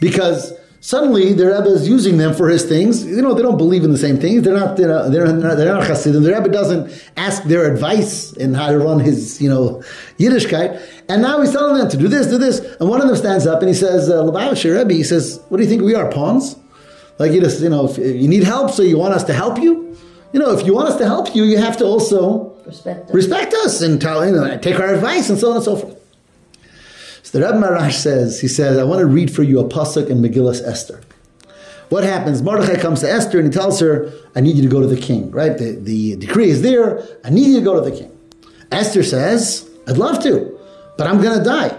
because 0.00 0.52
suddenly 0.82 1.32
the 1.32 1.46
Rebbe 1.46 1.68
is 1.68 1.88
using 1.88 2.18
them 2.18 2.34
for 2.34 2.48
his 2.48 2.64
things. 2.64 3.06
You 3.06 3.22
know, 3.22 3.32
they 3.32 3.42
don't 3.42 3.56
believe 3.56 3.84
in 3.84 3.92
the 3.92 3.98
same 3.98 4.18
things. 4.18 4.42
They're 4.42 4.52
not, 4.52 4.76
they're 4.76 4.88
not, 4.88 5.10
they're 5.12 5.26
not, 5.26 5.56
they're 5.56 5.72
not 5.72 5.86
Hasidim. 5.86 6.22
The 6.22 6.34
Rebbe 6.34 6.48
doesn't 6.50 6.92
ask 7.16 7.44
their 7.44 7.72
advice 7.72 8.32
in 8.34 8.52
how 8.52 8.68
to 8.70 8.78
run 8.78 8.98
his, 9.00 9.40
you 9.40 9.48
know, 9.48 9.82
Yiddishkeit. 10.18 10.82
And 11.08 11.22
now 11.22 11.40
he's 11.40 11.52
telling 11.52 11.78
them 11.78 11.88
to 11.88 11.96
do 11.96 12.08
this, 12.08 12.26
do 12.26 12.36
this. 12.36 12.58
And 12.80 12.90
one 12.90 13.00
of 13.00 13.06
them 13.06 13.16
stands 13.16 13.46
up 13.46 13.60
and 13.60 13.68
he 13.68 13.74
says, 13.74 14.10
uh, 14.10 14.24
Rebbe, 14.26 14.92
he 14.92 15.04
says, 15.04 15.40
what 15.48 15.58
do 15.58 15.62
you 15.62 15.68
think 15.68 15.82
we 15.82 15.94
are, 15.94 16.10
pawns? 16.10 16.56
Like 17.18 17.32
you 17.32 17.40
just, 17.40 17.62
you 17.62 17.68
know, 17.68 17.88
if 17.88 17.96
you 17.98 18.26
need 18.26 18.42
help, 18.42 18.72
so 18.72 18.82
you 18.82 18.98
want 18.98 19.14
us 19.14 19.24
to 19.24 19.32
help 19.32 19.58
you? 19.58 19.96
You 20.32 20.40
know, 20.40 20.50
if 20.58 20.66
you 20.66 20.74
want 20.74 20.88
us 20.88 20.96
to 20.96 21.04
help 21.04 21.34
you, 21.36 21.44
you 21.44 21.58
have 21.58 21.76
to 21.76 21.84
also 21.84 22.50
Respect 22.66 23.08
us. 23.08 23.14
respect 23.14 23.54
us 23.54 23.82
and 23.82 24.00
tell, 24.00 24.26
you 24.26 24.32
know, 24.32 24.58
take 24.58 24.80
our 24.80 24.94
advice 24.94 25.30
and 25.30 25.38
so 25.38 25.50
on 25.50 25.56
and 25.56 25.64
so 25.64 25.76
forth. 25.76 25.96
The 27.32 27.40
Rebbe 27.40 27.54
Maharash 27.54 27.94
says, 27.94 28.40
he 28.42 28.48
says, 28.48 28.76
I 28.78 28.84
want 28.84 29.00
to 29.00 29.06
read 29.06 29.34
for 29.34 29.42
you 29.42 29.58
a 29.58 29.64
pasuk 29.64 30.10
in 30.10 30.20
Megillas 30.20 30.62
Esther. 30.62 31.00
What 31.88 32.04
happens? 32.04 32.42
Mordechai 32.42 32.78
comes 32.78 33.00
to 33.00 33.10
Esther 33.10 33.38
and 33.38 33.46
he 33.46 33.58
tells 33.58 33.80
her, 33.80 34.12
I 34.36 34.40
need 34.40 34.56
you 34.56 34.62
to 34.62 34.68
go 34.68 34.80
to 34.80 34.86
the 34.86 35.00
king, 35.00 35.30
right? 35.30 35.56
The, 35.56 35.72
the 35.72 36.16
decree 36.16 36.50
is 36.50 36.60
there. 36.60 37.02
I 37.24 37.30
need 37.30 37.46
you 37.48 37.58
to 37.58 37.64
go 37.64 37.74
to 37.74 37.90
the 37.90 37.96
king. 37.96 38.10
Esther 38.70 39.02
says, 39.02 39.68
I'd 39.88 39.96
love 39.96 40.22
to, 40.24 40.58
but 40.98 41.06
I'm 41.06 41.22
going 41.22 41.38
to 41.38 41.44
die. 41.44 41.78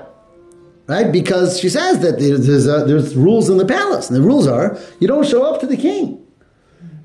Right? 0.88 1.12
Because 1.12 1.60
she 1.60 1.70
says 1.70 2.00
that 2.00 2.20
there's, 2.20 2.46
there's, 2.66 3.16
rules 3.16 3.50
in 3.50 3.58
the 3.58 3.66
palace. 3.66 4.10
And 4.10 4.18
the 4.18 4.22
rules 4.22 4.48
are, 4.48 4.78
you 5.00 5.08
don't 5.08 5.26
show 5.26 5.44
up 5.44 5.62
to 5.62 5.68
the 5.68 5.78
king. 5.78 6.26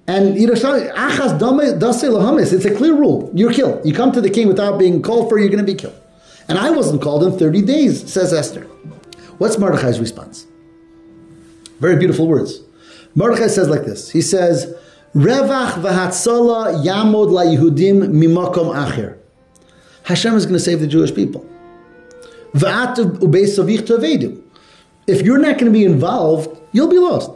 And 0.07 0.39
you 0.39 0.47
know, 0.47 0.55
achas. 0.55 2.53
It's 2.53 2.65
a 2.65 2.75
clear 2.75 2.95
rule. 2.95 3.31
You're 3.35 3.53
killed. 3.53 3.87
You 3.87 3.93
come 3.93 4.11
to 4.13 4.21
the 4.21 4.31
king 4.31 4.49
without 4.49 4.79
being 4.79 5.03
called 5.03 5.29
for, 5.29 5.39
you're 5.39 5.51
going 5.51 5.65
to 5.65 5.73
be 5.73 5.79
killed. 5.79 5.98
And 6.49 6.59
I 6.59 6.71
wasn't 6.71 7.03
called 7.03 7.25
in 7.25 7.39
30 7.39 7.63
days, 7.63 8.11
says 8.11 8.33
Esther. 8.33 8.65
What's 9.39 9.59
Mordechai's 9.59 10.01
response? 10.01 10.47
Very 11.81 11.97
beautiful 11.97 12.27
words. 12.27 12.61
Mordechai 13.15 13.49
says 13.49 13.69
like 13.69 13.85
this. 13.85 14.11
He 14.11 14.23
says, 14.23 14.75
Revach 15.15 15.73
v'hatzala 15.73 16.85
yamod 16.85 17.31
la 17.31 17.43
Yehudim 17.43 18.11
mimakom 18.13 18.75
acher. 18.75 19.19
Hashem 20.05 20.35
is 20.35 20.47
going 20.47 20.55
to 20.55 20.61
save 20.61 20.81
the 20.81 20.87
Jewish 20.87 21.15
people. 21.15 21.47
If 25.07 25.23
you're 25.23 25.39
not 25.39 25.59
going 25.59 25.67
to 25.67 25.71
be 25.71 25.85
involved, 25.85 26.59
you'll 26.73 26.89
be 26.89 26.99
lost. 26.99 27.31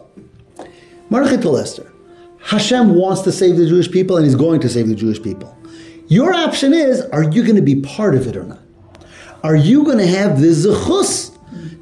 Mordechai 1.10 1.36
told 1.36 1.58
Esther, 1.60 1.92
Hashem 2.40 2.94
wants 2.94 3.20
to 3.22 3.32
save 3.32 3.56
the 3.56 3.66
Jewish 3.66 3.90
people 3.90 4.16
and 4.16 4.24
he's 4.24 4.34
going 4.34 4.60
to 4.60 4.68
save 4.68 4.88
the 4.88 4.94
Jewish 4.94 5.22
people. 5.22 5.56
Your 6.08 6.32
option 6.32 6.72
is, 6.72 7.02
are 7.12 7.22
you 7.22 7.42
going 7.42 7.56
to 7.56 7.62
be 7.62 7.82
part 7.82 8.14
of 8.14 8.26
it 8.26 8.36
or 8.36 8.44
not? 8.44 8.61
Are 9.42 9.56
you 9.56 9.84
going 9.84 9.98
to 9.98 10.06
have 10.06 10.40
the 10.40 10.48
zechus 10.48 11.36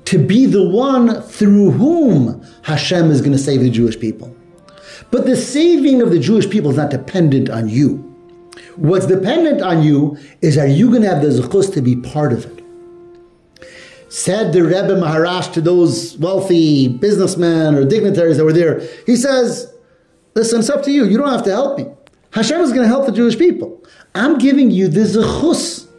to 0.07 0.19
be 0.19 0.47
the 0.47 0.67
one 0.67 1.21
through 1.23 1.73
whom 1.73 2.43
Hashem 2.63 3.11
is 3.11 3.21
going 3.21 3.33
to 3.33 3.39
save 3.39 3.61
the 3.61 3.71
Jewish 3.71 3.99
people? 3.99 4.35
But 5.11 5.27
the 5.27 5.37
saving 5.37 6.01
of 6.01 6.11
the 6.11 6.19
Jewish 6.19 6.49
people 6.49 6.71
is 6.71 6.77
not 6.77 6.91
dependent 6.91 7.51
on 7.51 7.69
you. 7.69 7.97
What's 8.77 9.07
dependent 9.07 9.61
on 9.61 9.83
you 9.83 10.17
is 10.41 10.57
are 10.57 10.67
you 10.67 10.89
going 10.89 11.03
to 11.03 11.09
have 11.09 11.23
the 11.23 11.29
zechus 11.29 11.73
to 11.75 11.83
be 11.83 11.97
part 11.97 12.33
of 12.33 12.47
it? 12.47 12.65
Said 14.09 14.53
the 14.53 14.63
Rebbe 14.63 14.97
Maharash 14.97 15.53
to 15.53 15.61
those 15.61 16.17
wealthy 16.19 16.89
businessmen 16.89 17.75
or 17.75 17.85
dignitaries 17.85 18.39
that 18.39 18.45
were 18.45 18.53
there, 18.53 18.81
he 19.07 19.17
says, 19.17 19.73
Listen, 20.35 20.61
it's 20.61 20.71
up 20.71 20.83
to 20.85 20.93
you. 20.93 21.05
You 21.05 21.19
don't 21.19 21.29
have 21.29 21.45
to 21.45 21.51
help 21.51 21.77
me. 21.77 21.87
Hashem 22.33 22.61
is 22.61 22.71
going 22.71 22.83
to 22.83 22.89
help 22.89 23.07
the 23.07 23.13
Jewish 23.13 23.37
people. 23.37 23.85
I'm 24.15 24.39
giving 24.39 24.71
you 24.71 24.89
the 24.89 25.01
zechus 25.01 25.90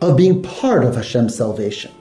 of 0.00 0.16
being 0.16 0.42
part 0.42 0.84
of 0.84 0.94
Hashem's 0.94 1.36
salvation. 1.36 1.92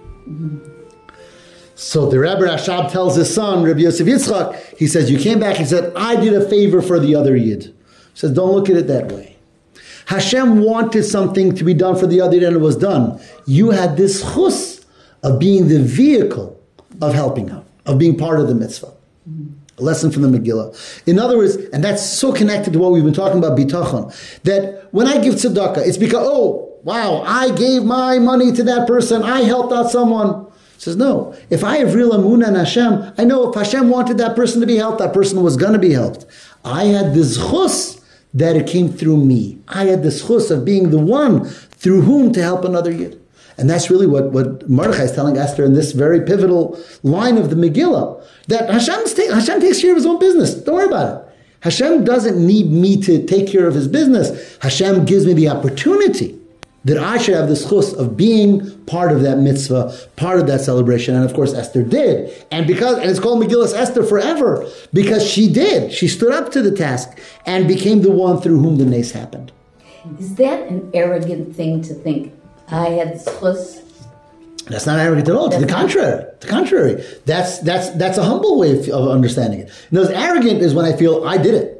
So 1.75 2.09
the 2.09 2.19
Rebbe 2.19 2.39
Rashab 2.39 2.91
tells 2.91 3.15
his 3.15 3.31
son, 3.33 3.63
Rabbi 3.63 3.81
Yosef 3.81 4.07
Yitzchak, 4.07 4.77
he 4.77 4.87
says, 4.87 5.11
You 5.11 5.19
came 5.19 5.39
back, 5.39 5.57
he 5.57 5.65
said, 5.65 5.93
I 5.95 6.15
did 6.19 6.33
a 6.33 6.47
favor 6.49 6.81
for 6.81 6.99
the 6.99 7.13
other 7.13 7.35
Yid. 7.35 7.65
He 7.65 7.73
says, 8.15 8.31
Don't 8.31 8.51
look 8.51 8.67
at 8.69 8.75
it 8.75 8.87
that 8.87 9.11
way. 9.11 9.37
Hashem 10.07 10.63
wanted 10.63 11.03
something 11.03 11.53
to 11.53 11.63
be 11.63 11.73
done 11.73 11.95
for 11.95 12.07
the 12.07 12.19
other 12.19 12.35
Yid 12.35 12.43
and 12.43 12.55
it 12.55 12.59
was 12.59 12.77
done. 12.77 13.19
You 13.45 13.71
had 13.71 13.95
the 13.95 14.03
zechus 14.03 14.85
of 15.21 15.39
being 15.39 15.67
the 15.67 15.79
vehicle 15.79 16.59
of 16.99 17.13
helping 17.13 17.51
out, 17.51 17.67
of 17.85 17.99
being 17.99 18.17
part 18.17 18.39
of 18.39 18.47
the 18.47 18.55
mitzvah. 18.55 18.93
A 19.77 19.83
lesson 19.83 20.09
from 20.09 20.23
the 20.23 20.39
Megillah. 20.39 21.07
In 21.07 21.19
other 21.19 21.37
words, 21.37 21.55
and 21.55 21.83
that's 21.83 22.03
so 22.03 22.33
connected 22.33 22.73
to 22.73 22.79
what 22.79 22.91
we've 22.91 23.03
been 23.03 23.13
talking 23.13 23.37
about, 23.37 23.55
bitachon, 23.55 24.11
that 24.41 24.91
when 24.91 25.05
I 25.05 25.21
give 25.21 25.35
tzedakah, 25.35 25.85
it's 25.85 25.97
because, 25.97 26.25
oh, 26.27 26.66
wow, 26.87 27.21
I 27.27 27.51
gave 27.51 27.83
my 27.83 28.17
money 28.17 28.53
to 28.53 28.63
that 28.63 28.87
person, 28.87 29.21
I 29.21 29.41
helped 29.41 29.73
out 29.73 29.91
someone. 29.91 30.45
He 30.75 30.83
says, 30.83 30.95
no. 30.95 31.35
If 31.49 31.61
I 31.61 31.79
have 31.79 31.93
real 31.93 32.11
amunah 32.11 32.47
in 32.47 32.55
Hashem, 32.55 33.13
I 33.17 33.25
know 33.25 33.49
if 33.49 33.55
Hashem 33.55 33.89
wanted 33.89 34.17
that 34.19 34.37
person 34.37 34.61
to 34.61 34.67
be 34.67 34.77
helped, 34.77 34.99
that 34.99 35.13
person 35.13 35.43
was 35.43 35.57
going 35.57 35.73
to 35.73 35.79
be 35.79 35.91
helped. 35.91 36.25
I 36.63 36.85
had 36.85 37.13
the 37.13 37.21
zechus 37.21 38.01
that 38.33 38.55
it 38.55 38.67
came 38.67 38.87
through 38.87 39.17
me. 39.17 39.59
I 39.67 39.83
had 39.83 40.01
the 40.01 40.09
zechus 40.09 40.49
of 40.49 40.63
being 40.63 40.91
the 40.91 40.99
one 40.99 41.43
through 41.43 42.03
whom 42.03 42.31
to 42.31 42.41
help 42.41 42.63
another 42.63 42.93
yid. 42.93 43.21
And 43.57 43.69
that's 43.69 43.89
really 43.89 44.07
what, 44.07 44.31
what 44.31 44.69
Mordechai 44.69 45.03
is 45.03 45.11
telling 45.11 45.35
Esther 45.37 45.65
in 45.65 45.73
this 45.73 45.91
very 45.91 46.21
pivotal 46.21 46.81
line 47.03 47.37
of 47.37 47.49
the 47.49 47.57
Megillah. 47.57 48.23
That 48.47 48.69
Hashem, 48.69 49.29
Hashem 49.33 49.59
takes 49.59 49.81
care 49.81 49.91
of 49.91 49.97
his 49.97 50.05
own 50.05 50.19
business. 50.19 50.53
Don't 50.53 50.75
worry 50.75 50.85
about 50.85 51.17
it. 51.17 51.35
Hashem 51.61 52.05
doesn't 52.05 52.37
need 52.37 52.71
me 52.71 53.01
to 53.01 53.25
take 53.25 53.49
care 53.49 53.67
of 53.67 53.75
his 53.75 53.89
business. 53.89 54.57
Hashem 54.59 55.03
gives 55.03 55.25
me 55.25 55.33
the 55.33 55.49
opportunity 55.49 56.37
that 56.87 56.97
I 56.97 57.17
should 57.17 57.35
have 57.35 57.49
the 57.49 57.55
chus 57.55 57.91
of 57.93 58.15
being 58.15 58.77
part 58.85 59.11
of 59.11 59.21
that 59.21 59.39
mitzvah, 59.39 59.93
part 60.15 60.39
of 60.39 60.47
that 60.47 60.61
celebration. 60.61 61.15
And 61.15 61.25
of 61.25 61.33
course, 61.33 61.53
Esther 61.53 61.83
did. 61.83 62.33
And 62.49 62.65
because, 62.65 62.97
and 62.97 63.09
it's 63.09 63.19
called 63.19 63.43
Megillus 63.43 63.73
Esther 63.73 64.03
forever, 64.03 64.65
because 64.93 65.29
she 65.29 65.51
did. 65.51 65.91
She 65.91 66.07
stood 66.07 66.31
up 66.31 66.51
to 66.53 66.61
the 66.61 66.71
task 66.71 67.19
and 67.45 67.67
became 67.67 68.01
the 68.03 68.11
one 68.11 68.39
through 68.39 68.59
whom 68.59 68.77
the 68.77 68.85
nace 68.85 69.11
happened. 69.11 69.51
Is 70.17 70.35
that 70.35 70.69
an 70.69 70.89
arrogant 70.93 71.53
thing 71.53 71.81
to 71.83 71.93
think? 71.93 72.33
I 72.69 72.89
had 72.89 73.15
the 73.15 73.31
zechus. 73.31 73.83
That's 74.67 74.85
not 74.85 74.99
arrogant 74.99 75.27
at 75.27 75.35
all. 75.35 75.49
To 75.49 75.59
the 75.59 75.67
contrary. 75.67 76.23
To 76.39 76.47
the 76.47 76.47
contrary. 76.47 77.03
That's 77.25 77.59
that's 77.59 77.89
that's 77.91 78.17
a 78.17 78.23
humble 78.23 78.59
way 78.59 78.77
of, 78.77 78.87
of 78.89 79.09
understanding 79.09 79.61
it. 79.61 79.71
No, 79.91 80.03
arrogant 80.03 80.61
is 80.61 80.73
when 80.73 80.85
I 80.85 80.95
feel 80.95 81.25
I 81.25 81.37
did 81.37 81.53
it. 81.53 81.76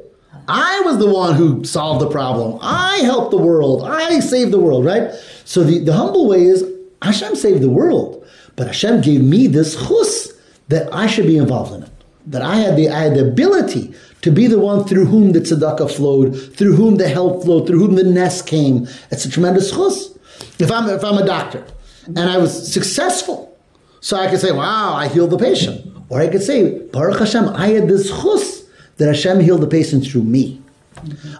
I 0.48 0.80
was 0.80 0.98
the 0.98 1.08
one 1.08 1.34
who 1.34 1.62
solved 1.64 2.00
the 2.00 2.10
problem. 2.10 2.58
I 2.62 2.98
helped 2.98 3.30
the 3.30 3.38
world. 3.38 3.84
I 3.84 4.20
saved 4.20 4.50
the 4.50 4.58
world, 4.58 4.84
right? 4.84 5.10
So 5.44 5.62
the, 5.62 5.78
the 5.78 5.92
humble 5.92 6.26
way 6.26 6.42
is 6.42 6.64
Hashem 7.02 7.36
saved 7.36 7.62
the 7.62 7.70
world, 7.70 8.26
but 8.56 8.66
Hashem 8.66 9.02
gave 9.02 9.22
me 9.22 9.46
the 9.46 9.60
zechus 9.60 10.32
that 10.68 10.92
I 10.92 11.06
should 11.06 11.26
be 11.26 11.36
involved 11.36 11.74
in 11.74 11.82
it. 11.82 11.90
That 12.26 12.42
I 12.42 12.56
had 12.56 12.76
the 12.76 12.88
I 12.88 13.00
had 13.00 13.14
the 13.14 13.28
ability 13.28 13.94
to 14.22 14.30
be 14.30 14.46
the 14.46 14.58
one 14.58 14.84
through 14.84 15.06
whom 15.06 15.32
the 15.32 15.40
tzedakah 15.40 15.90
flowed, 15.90 16.56
through 16.56 16.74
whom 16.74 16.96
the 16.96 17.08
help 17.08 17.44
flowed, 17.44 17.66
through 17.66 17.78
whom 17.78 17.94
the 17.94 18.04
nest 18.04 18.46
came. 18.46 18.88
It's 19.10 19.24
a 19.24 19.30
tremendous 19.30 19.70
chus. 19.70 20.18
If 20.58 20.70
I'm, 20.70 20.88
if 20.88 21.04
I'm 21.04 21.18
a 21.18 21.26
doctor 21.26 21.64
and 22.06 22.18
I 22.18 22.38
was 22.38 22.72
successful, 22.72 23.56
so 24.00 24.16
I 24.16 24.28
could 24.28 24.40
say, 24.40 24.52
wow, 24.52 24.94
I 24.94 25.08
healed 25.08 25.30
the 25.30 25.38
patient. 25.38 25.84
Or 26.08 26.20
I 26.20 26.28
could 26.28 26.42
say, 26.42 26.78
Baruch 26.78 27.18
Hashem, 27.18 27.48
I 27.48 27.68
had 27.68 27.88
the 27.88 27.94
zechus 27.94 28.57
that 28.98 29.06
Hashem 29.06 29.40
healed 29.40 29.62
the 29.62 29.66
patient 29.66 30.06
through 30.06 30.24
me. 30.24 30.60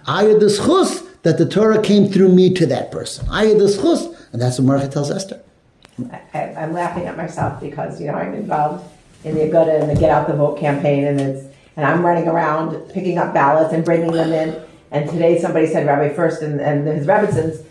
I 0.06 0.24
had 0.24 0.40
this 0.40 0.58
chus 0.58 1.02
that 1.22 1.38
the 1.38 1.46
Torah 1.46 1.82
came 1.82 2.08
through 2.08 2.30
me 2.30 2.54
to 2.54 2.66
that 2.66 2.90
person. 2.90 3.28
I 3.30 3.46
had 3.46 3.58
this 3.58 3.76
chus, 3.76 4.06
and 4.32 4.40
that's 4.40 4.58
what 4.58 4.66
Mordechai 4.66 4.90
tells 4.90 5.10
Esther. 5.10 5.42
I, 6.32 6.54
I'm 6.56 6.72
laughing 6.72 7.06
at 7.06 7.16
myself 7.16 7.60
because, 7.60 8.00
you 8.00 8.06
know, 8.06 8.14
I'm 8.14 8.34
involved 8.34 8.88
in 9.24 9.34
the 9.34 9.42
Aguda 9.42 9.80
and 9.80 9.90
the 9.90 9.98
Get 9.98 10.10
Out 10.10 10.28
the 10.28 10.34
Vote 10.34 10.58
campaign 10.58 11.04
and 11.04 11.20
it's, 11.20 11.44
and 11.76 11.84
I'm 11.84 12.04
running 12.04 12.28
around 12.28 12.92
picking 12.92 13.18
up 13.18 13.34
ballots 13.34 13.72
and 13.72 13.84
bringing 13.84 14.12
them 14.12 14.32
in. 14.32 14.62
And 14.90 15.10
today 15.10 15.40
somebody 15.40 15.66
said, 15.66 15.86
Rabbi 15.86 16.14
First 16.14 16.42
and, 16.42 16.60
and 16.60 16.86
his 16.86 17.06
Rebbitzins 17.06 17.64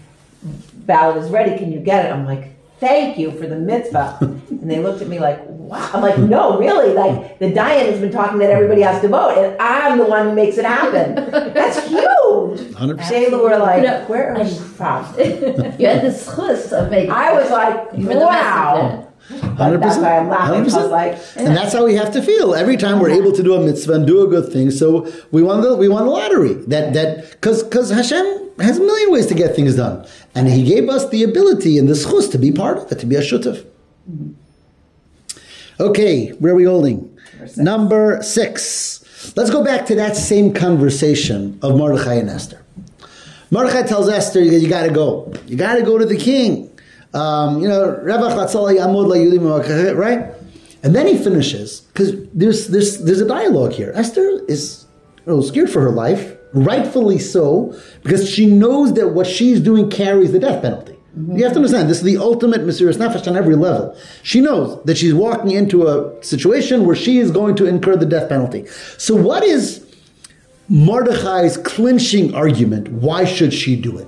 ballot 0.86 1.24
is 1.24 1.30
ready, 1.30 1.58
can 1.58 1.72
you 1.72 1.80
get 1.80 2.06
it? 2.06 2.12
I'm 2.12 2.26
like, 2.26 2.57
thank 2.80 3.18
you 3.18 3.32
for 3.32 3.48
the 3.48 3.56
mitzvah. 3.58 4.18
and 4.22 4.70
they 4.70 4.80
looked 4.80 5.02
at 5.02 5.08
me 5.08 5.20
like, 5.20 5.40
wow. 5.48 5.90
I'm 5.94 6.02
like, 6.02 6.18
no, 6.18 6.58
really? 6.60 6.94
Like, 6.94 7.40
the 7.40 7.52
Dayan 7.52 7.90
has 7.92 8.00
been 8.00 8.12
talking 8.12 8.40
that 8.40 8.50
everybody 8.50 8.82
has 8.82 9.02
to 9.02 9.08
vote, 9.08 9.38
and 9.38 9.60
I'm 9.62 9.98
the 9.98 10.06
one 10.06 10.30
who 10.30 10.34
makes 10.36 10.58
it 10.58 10.66
happen. 10.66 11.16
That's 11.54 11.80
huge. 11.88 12.02
100%. 12.74 13.10
They 13.10 13.30
were 13.30 13.58
like, 13.58 13.82
You 13.82 13.88
know, 13.88 14.06
where 14.06 14.34
are 14.34 14.38
I- 14.38 14.44
you 14.44 14.56
from? 14.56 15.06
You 15.80 15.88
had 15.88 16.02
this 16.02 16.26
chus 16.26 16.72
of 16.72 16.90
making. 16.90 17.12
I 17.12 17.34
was 17.34 17.50
like, 17.52 17.90
You 17.98 18.08
were 18.08 18.14
the 18.16 18.20
wow. 18.26 19.04
But 19.30 19.78
that's 19.82 19.98
why 19.98 20.18
I'm 20.20 20.30
laughing. 20.30 20.62
I 20.62 20.64
was 20.64 20.74
100%. 20.74 20.90
like, 20.90 21.18
And 21.36 21.56
that's 21.58 21.74
how 21.74 21.84
we 21.86 21.96
have 21.96 22.14
to 22.14 22.22
feel 22.22 22.56
every 22.56 22.78
time 22.78 23.00
we're 23.02 23.10
able 23.10 23.34
to 23.34 23.44
do 23.44 23.56
a 23.56 23.60
mitzvah 23.60 23.94
and 23.94 24.08
do 24.08 24.22
a 24.26 24.28
good 24.28 24.54
thing. 24.54 24.72
So 24.72 25.12
we 25.32 25.44
won 25.44 25.60
the 25.62 25.76
we 25.76 25.90
won 25.90 26.06
the 26.06 26.12
lottery. 26.12 26.54
That 26.68 26.94
that 26.94 27.32
because 27.32 27.62
because 27.64 27.90
Hashem 27.90 28.47
has 28.60 28.78
a 28.78 28.82
million 28.82 29.12
ways 29.12 29.28
to 29.28 29.34
get 29.34 29.56
things 29.56 29.76
done, 29.76 30.08
and 30.36 30.48
He 30.48 30.64
gave 30.64 30.90
us 30.90 31.10
the 31.10 31.24
ability 31.24 31.78
and 31.78 31.88
the 31.88 31.94
schus 31.94 32.32
to 32.32 32.38
be 32.38 32.52
part 32.52 32.78
of 32.78 32.92
it, 32.92 33.00
to 33.00 33.06
be 33.06 33.16
a 33.16 33.22
shutaf. 33.22 33.66
Okay, 35.80 36.30
where 36.40 36.54
are 36.54 36.56
we 36.56 36.64
holding? 36.64 37.18
six. 37.40 37.58
Number 37.58 38.22
six. 38.22 39.34
Let's 39.36 39.50
go 39.50 39.64
back 39.64 39.86
to 39.88 39.96
that 39.96 40.16
same 40.16 40.54
conversation 40.54 41.60
of 41.62 41.78
Mordechai 41.78 42.16
and 42.16 42.30
Esther. 42.30 42.64
Mordechai 43.52 43.84
tells 43.84 44.10
Esther, 44.10 44.42
you, 44.42 44.52
you 44.52 44.70
got 44.70 44.84
to 44.84 44.92
go. 44.92 45.34
You 45.46 45.56
got 45.56 45.76
to 45.76 45.84
go 45.84 45.98
to 45.98 46.06
the 46.06 46.18
king. 46.18 46.70
Um, 47.14 47.62
you 47.62 47.68
know, 47.68 48.00
Revach 48.04 48.36
Latzala 48.36 48.76
Yamud 48.78 49.08
LaYudim 49.08 49.40
Mawakah, 49.40 49.96
right? 49.98 50.34
And 50.84 50.96
then 50.96 51.08
he 51.08 51.18
finishes 51.18 51.82
because 51.82 52.14
there's 52.34 52.68
there's 52.68 53.04
there's 53.04 53.22
a 53.22 53.28
dialogue 53.28 53.74
here. 53.74 53.92
Esther 53.96 54.44
is 54.48 54.86
you 55.26 55.34
know, 55.34 55.42
scared 55.42 55.70
for 55.70 55.82
her 55.82 55.90
life, 55.90 56.37
rightfully 56.54 57.20
so, 57.20 57.78
because 58.04 58.30
she 58.30 58.46
knows 58.46 58.94
that 58.94 59.10
what 59.10 59.28
she's 59.28 59.60
doing 59.60 59.90
carries 59.90 60.32
the 60.32 60.40
death 60.40 60.62
penalty. 60.62 60.98
You 61.34 61.44
have 61.46 61.54
to 61.54 61.58
understand 61.58 61.90
this 61.90 61.98
is 61.98 62.04
the 62.04 62.18
ultimate 62.18 62.62
mesirus 62.62 62.98
nefesh 62.98 63.28
on 63.28 63.36
every 63.36 63.56
level. 63.56 63.98
She 64.22 64.40
knows 64.40 64.84
that 64.84 64.98
she's 64.98 65.16
walking 65.16 65.50
into 65.50 65.88
a 65.88 66.24
situation 66.24 66.86
where 66.86 66.96
she 66.96 67.18
is 67.18 67.32
going 67.32 67.56
to 67.56 67.66
incur 67.66 67.96
the 67.96 68.06
death 68.06 68.30
penalty. 68.30 68.68
So, 69.00 69.16
what 69.16 69.44
is 69.44 69.84
Mordechai's 70.70 71.58
clinching 71.58 72.36
argument? 72.36 72.90
Why 72.90 73.26
should 73.26 73.52
she 73.52 73.76
do 73.76 73.98
it? 73.98 74.08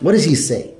What 0.00 0.12
does 0.12 0.24
he 0.24 0.36
say? 0.36 0.74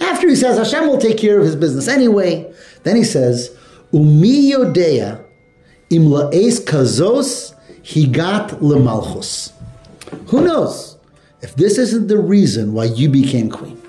After 0.00 0.28
he 0.28 0.34
says 0.34 0.56
Hashem 0.56 0.88
will 0.88 0.98
take 0.98 1.18
care 1.18 1.38
of 1.38 1.44
his 1.44 1.56
business 1.56 1.88
anyway, 1.88 2.50
then 2.84 2.96
he 2.96 3.04
says, 3.04 3.54
Umi 3.92 4.52
yodea 4.52 5.22
im 5.90 6.04
la'es 6.04 6.64
kazos 6.64 7.54
higat 7.82 8.48
lemalchus. 8.60 9.51
Who 10.28 10.44
knows 10.44 10.98
if 11.40 11.54
this 11.56 11.78
isn't 11.78 12.08
the 12.08 12.18
reason 12.18 12.72
why 12.72 12.84
you 12.84 13.08
became 13.08 13.50
queen? 13.50 13.80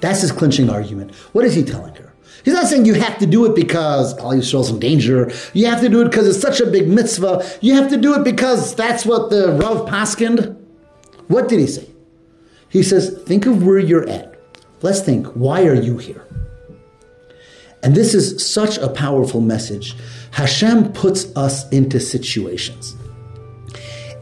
That's 0.00 0.20
his 0.20 0.32
clinching 0.32 0.70
argument. 0.70 1.14
What 1.32 1.44
is 1.44 1.54
he 1.54 1.64
telling 1.64 1.94
her? 1.96 2.12
He's 2.44 2.54
not 2.54 2.66
saying 2.66 2.86
you 2.86 2.94
have 2.94 3.18
to 3.18 3.26
do 3.26 3.44
it 3.46 3.54
because 3.54 4.16
Al 4.18 4.32
Yisrael's 4.32 4.70
in 4.70 4.78
danger. 4.78 5.30
You 5.52 5.66
have 5.66 5.80
to 5.80 5.88
do 5.88 6.00
it 6.02 6.04
because 6.04 6.26
it's 6.28 6.40
such 6.40 6.60
a 6.60 6.66
big 6.66 6.88
mitzvah. 6.88 7.44
You 7.60 7.74
have 7.74 7.90
to 7.90 7.96
do 7.96 8.14
it 8.14 8.24
because 8.24 8.74
that's 8.74 9.04
what 9.04 9.30
the 9.30 9.52
Rav 9.52 9.88
paskind. 9.88 10.56
What 11.26 11.48
did 11.48 11.58
he 11.58 11.66
say? 11.66 11.88
He 12.68 12.82
says, 12.82 13.22
think 13.24 13.46
of 13.46 13.64
where 13.64 13.78
you're 13.78 14.08
at. 14.08 14.38
Let's 14.82 15.00
think, 15.00 15.26
why 15.28 15.66
are 15.66 15.74
you 15.74 15.98
here? 15.98 16.24
And 17.82 17.94
this 17.94 18.14
is 18.14 18.44
such 18.44 18.78
a 18.78 18.88
powerful 18.88 19.40
message. 19.40 19.96
Hashem 20.32 20.92
puts 20.92 21.34
us 21.36 21.68
into 21.70 22.00
situations. 22.00 22.94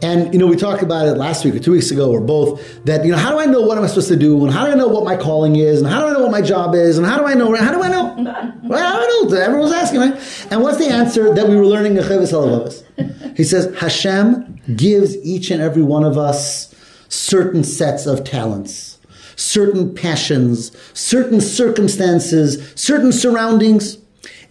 And 0.01 0.33
you 0.33 0.39
know, 0.39 0.47
we 0.47 0.55
talked 0.55 0.83
about 0.83 1.07
it 1.07 1.13
last 1.13 1.43
week 1.43 1.55
or 1.55 1.59
two 1.59 1.71
weeks 1.71 1.91
ago, 1.91 2.11
or 2.11 2.21
both. 2.21 2.83
That 2.85 3.05
you 3.05 3.11
know, 3.11 3.17
how 3.17 3.31
do 3.31 3.39
I 3.39 3.45
know 3.45 3.61
what 3.61 3.77
I'm 3.77 3.87
supposed 3.87 4.09
to 4.09 4.15
do, 4.15 4.43
and 4.43 4.53
how 4.53 4.65
do 4.65 4.71
I 4.71 4.75
know 4.75 4.87
what 4.87 5.03
my 5.03 5.17
calling 5.17 5.55
is, 5.55 5.81
and 5.81 5.89
how 5.89 6.01
do 6.01 6.07
I 6.07 6.13
know 6.13 6.21
what 6.21 6.31
my 6.31 6.41
job 6.41 6.75
is, 6.75 6.97
and 6.97 7.07
how 7.07 7.17
do 7.17 7.25
I 7.25 7.33
know? 7.33 7.55
How 7.55 7.71
do 7.71 7.81
I 7.81 7.89
know? 7.89 8.53
Well, 8.67 8.85
I 8.85 8.99
don't 8.99 9.31
know. 9.31 9.37
Everyone 9.37 9.63
was 9.63 9.71
asking, 9.71 10.01
right? 10.01 10.47
And 10.51 10.61
what's 10.61 10.77
the 10.77 10.87
answer 10.87 11.33
that 11.33 11.47
we 11.47 11.55
were 11.55 11.65
learning 11.65 11.95
in 11.95 12.03
Chovos 12.03 12.33
Halevavos? 12.33 13.37
He 13.37 13.45
says 13.45 13.73
Hashem 13.79 14.59
gives 14.75 15.15
each 15.17 15.51
and 15.51 15.61
every 15.61 15.83
one 15.83 16.03
of 16.03 16.17
us 16.17 16.75
certain 17.07 17.63
sets 17.63 18.05
of 18.05 18.25
talents, 18.25 18.99
certain 19.37 19.93
passions, 19.93 20.75
certain 20.93 21.39
circumstances, 21.39 22.73
certain 22.75 23.13
surroundings, 23.13 23.99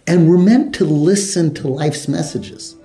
and 0.07 0.29
we're 0.29 0.37
meant 0.37 0.73
to 0.75 0.85
listen 0.85 1.53
to 1.55 1.67
life's 1.67 2.07
messages. 2.07 2.76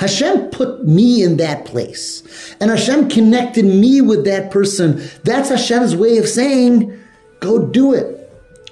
Hashem 0.00 0.48
put 0.48 0.86
me 0.86 1.22
in 1.22 1.36
that 1.36 1.66
place. 1.66 2.22
And 2.58 2.70
Hashem 2.70 3.10
connected 3.10 3.66
me 3.66 4.00
with 4.00 4.24
that 4.24 4.50
person. 4.50 5.06
That's 5.24 5.50
Hashem's 5.50 5.94
way 5.94 6.16
of 6.16 6.26
saying, 6.26 6.98
go 7.40 7.66
do 7.66 7.92
it. 7.92 8.16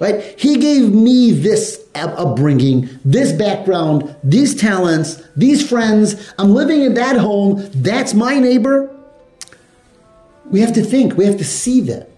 Right? 0.01 0.41
He 0.41 0.57
gave 0.57 0.91
me 0.95 1.33
this 1.33 1.85
upbringing, 1.95 2.89
this 3.05 3.33
background, 3.33 4.17
these 4.25 4.59
talents, 4.59 5.23
these 5.37 5.69
friends. 5.69 6.33
I'm 6.39 6.55
living 6.55 6.81
in 6.81 6.95
that 6.95 7.17
home. 7.17 7.63
That's 7.75 8.15
my 8.15 8.39
neighbor. 8.39 8.97
We 10.47 10.61
have 10.61 10.73
to 10.75 10.83
think, 10.83 11.19
we 11.19 11.27
have 11.27 11.37
to 11.37 11.45
see 11.45 11.83
that. 11.83 12.09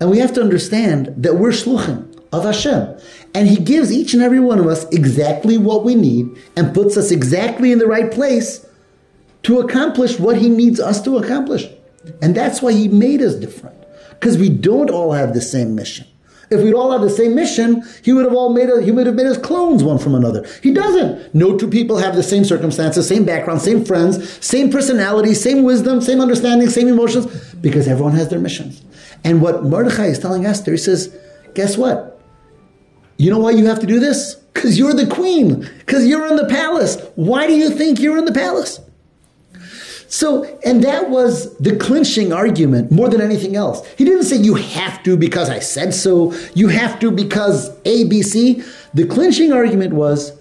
And 0.00 0.10
we 0.10 0.18
have 0.18 0.32
to 0.34 0.40
understand 0.40 1.14
that 1.18 1.36
we're 1.36 1.50
shluchim 1.50 2.07
of 2.32 2.44
Hashem. 2.44 2.98
And 3.34 3.48
He 3.48 3.56
gives 3.56 3.92
each 3.92 4.14
and 4.14 4.22
every 4.22 4.40
one 4.40 4.58
of 4.58 4.66
us 4.66 4.84
exactly 4.90 5.58
what 5.58 5.84
we 5.84 5.94
need 5.94 6.36
and 6.56 6.74
puts 6.74 6.96
us 6.96 7.10
exactly 7.10 7.72
in 7.72 7.78
the 7.78 7.86
right 7.86 8.10
place 8.10 8.66
to 9.44 9.60
accomplish 9.60 10.18
what 10.18 10.38
He 10.38 10.48
needs 10.48 10.80
us 10.80 11.02
to 11.02 11.18
accomplish. 11.18 11.66
And 12.22 12.34
that's 12.34 12.62
why 12.62 12.72
He 12.72 12.88
made 12.88 13.22
us 13.22 13.34
different. 13.34 13.76
Because 14.10 14.38
we 14.38 14.48
don't 14.48 14.90
all 14.90 15.12
have 15.12 15.34
the 15.34 15.40
same 15.40 15.74
mission. 15.74 16.06
If 16.50 16.62
we'd 16.62 16.74
all 16.74 16.92
have 16.92 17.02
the 17.02 17.10
same 17.10 17.34
mission, 17.34 17.82
he 18.02 18.12
would 18.12 18.24
have 18.24 18.34
all 18.34 18.52
made 18.54 18.70
a, 18.70 18.80
he 18.80 18.90
would 18.90 19.06
have 19.06 19.14
made 19.14 19.26
us 19.26 19.36
clones 19.36 19.84
one 19.84 19.98
from 19.98 20.14
another. 20.14 20.46
He 20.62 20.72
doesn't. 20.72 21.34
No 21.34 21.58
two 21.58 21.68
people 21.68 21.98
have 21.98 22.16
the 22.16 22.22
same 22.22 22.44
circumstances, 22.44 23.06
same 23.06 23.24
background, 23.24 23.60
same 23.60 23.84
friends, 23.84 24.44
same 24.44 24.70
personality, 24.70 25.34
same 25.34 25.62
wisdom, 25.62 26.00
same 26.00 26.20
understanding, 26.20 26.70
same 26.70 26.88
emotions, 26.88 27.26
because 27.56 27.86
everyone 27.86 28.14
has 28.14 28.28
their 28.28 28.38
missions. 28.38 28.82
And 29.24 29.42
what 29.42 29.64
Mordechai 29.64 30.06
is 30.06 30.18
telling 30.18 30.46
Esther, 30.46 30.70
he 30.70 30.78
says, 30.78 31.14
guess 31.54 31.76
what? 31.76 32.17
You 33.18 33.30
know 33.30 33.38
why 33.38 33.50
you 33.50 33.66
have 33.66 33.80
to 33.80 33.86
do 33.86 34.00
this? 34.00 34.36
Because 34.54 34.78
you're 34.78 34.94
the 34.94 35.06
queen. 35.06 35.68
Because 35.80 36.06
you're 36.06 36.26
in 36.26 36.36
the 36.36 36.46
palace. 36.46 36.96
Why 37.16 37.46
do 37.46 37.54
you 37.54 37.68
think 37.68 38.00
you're 38.00 38.16
in 38.16 38.24
the 38.24 38.32
palace? 38.32 38.80
So, 40.08 40.58
and 40.64 40.82
that 40.84 41.10
was 41.10 41.54
the 41.58 41.76
clinching 41.76 42.32
argument 42.32 42.90
more 42.90 43.10
than 43.10 43.20
anything 43.20 43.56
else. 43.56 43.86
He 43.96 44.04
didn't 44.06 44.24
say 44.24 44.36
you 44.36 44.54
have 44.54 45.02
to 45.02 45.18
because 45.18 45.50
I 45.50 45.58
said 45.58 45.92
so, 45.92 46.32
you 46.54 46.68
have 46.68 46.98
to 47.00 47.10
because 47.10 47.70
A, 47.84 48.04
B, 48.04 48.22
C. 48.22 48.62
The 48.94 49.04
clinching 49.04 49.52
argument 49.52 49.92
was 49.92 50.32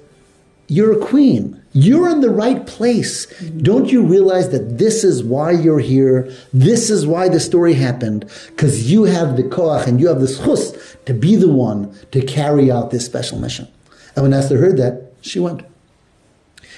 you're 0.67 1.01
a 1.01 1.05
queen. 1.05 1.61
You're 1.79 2.09
in 2.09 2.21
the 2.21 2.31
right 2.31 2.65
place. 2.65 3.27
Mm-hmm. 3.27 3.59
Don't 3.59 3.91
you 3.91 4.03
realize 4.03 4.49
that 4.49 4.79
this 4.79 5.03
is 5.03 5.23
why 5.23 5.51
you're 5.51 5.77
here? 5.77 6.27
This 6.51 6.89
is 6.89 7.05
why 7.05 7.29
the 7.29 7.39
story 7.39 7.75
happened. 7.75 8.25
Because 8.47 8.91
you 8.91 9.03
have 9.03 9.37
the 9.37 9.43
koach 9.43 9.85
and 9.85 9.99
you 9.99 10.07
have 10.07 10.19
the 10.19 10.25
schus 10.25 10.97
to 11.05 11.13
be 11.13 11.35
the 11.35 11.49
one 11.49 11.95
to 12.09 12.21
carry 12.21 12.71
out 12.71 12.89
this 12.89 13.05
special 13.05 13.37
mission. 13.37 13.67
And 14.15 14.23
when 14.23 14.33
Esther 14.33 14.57
heard 14.57 14.77
that, 14.77 15.13
she 15.21 15.39
went. 15.39 15.61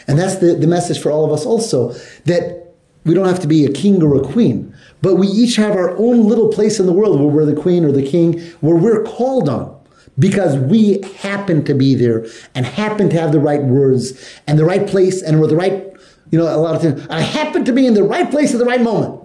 And 0.06 0.20
that's 0.20 0.36
the, 0.36 0.56
the 0.56 0.68
message 0.68 1.00
for 1.00 1.12
all 1.12 1.24
of 1.24 1.32
us 1.32 1.46
also 1.46 1.94
that 2.26 2.74
we 3.06 3.14
don't 3.14 3.28
have 3.28 3.40
to 3.40 3.48
be 3.48 3.64
a 3.64 3.72
king 3.72 4.04
or 4.04 4.18
a 4.18 4.28
queen, 4.34 4.76
but 5.02 5.16
we 5.16 5.28
each 5.28 5.56
have 5.56 5.78
our 5.78 5.98
own 5.98 6.28
little 6.28 6.50
place 6.50 6.78
in 6.78 6.88
the 6.88 6.94
world 6.94 7.22
where 7.22 7.30
we're 7.30 7.46
the 7.46 7.60
queen 7.60 7.86
or 7.86 7.94
the 7.94 8.06
king, 8.06 8.42
where 8.60 8.76
we're 8.76 9.06
called 9.06 9.48
on 9.48 9.79
because 10.20 10.58
we 10.58 11.02
happen 11.18 11.64
to 11.64 11.74
be 11.74 11.96
there 11.96 12.26
and 12.54 12.66
happen 12.66 13.10
to 13.10 13.20
have 13.20 13.32
the 13.32 13.40
right 13.40 13.64
words 13.64 14.40
and 14.46 14.60
the 14.60 14.66
right 14.66 14.86
place 14.86 15.24
and 15.24 15.40
we're 15.40 15.48
the 15.48 15.56
right, 15.56 15.92
you 16.30 16.38
know, 16.38 16.54
a 16.54 16.58
lot 16.58 16.76
of 16.76 16.82
times, 16.82 17.08
I 17.10 17.22
happen 17.22 17.66
to 17.66 17.72
be 17.72 17.88
in 17.88 17.94
the 17.94 18.04
right 18.04 18.30
place 18.30 18.54
at 18.54 18.60
the 18.60 18.66
right 18.66 18.82
moment. 18.82 19.24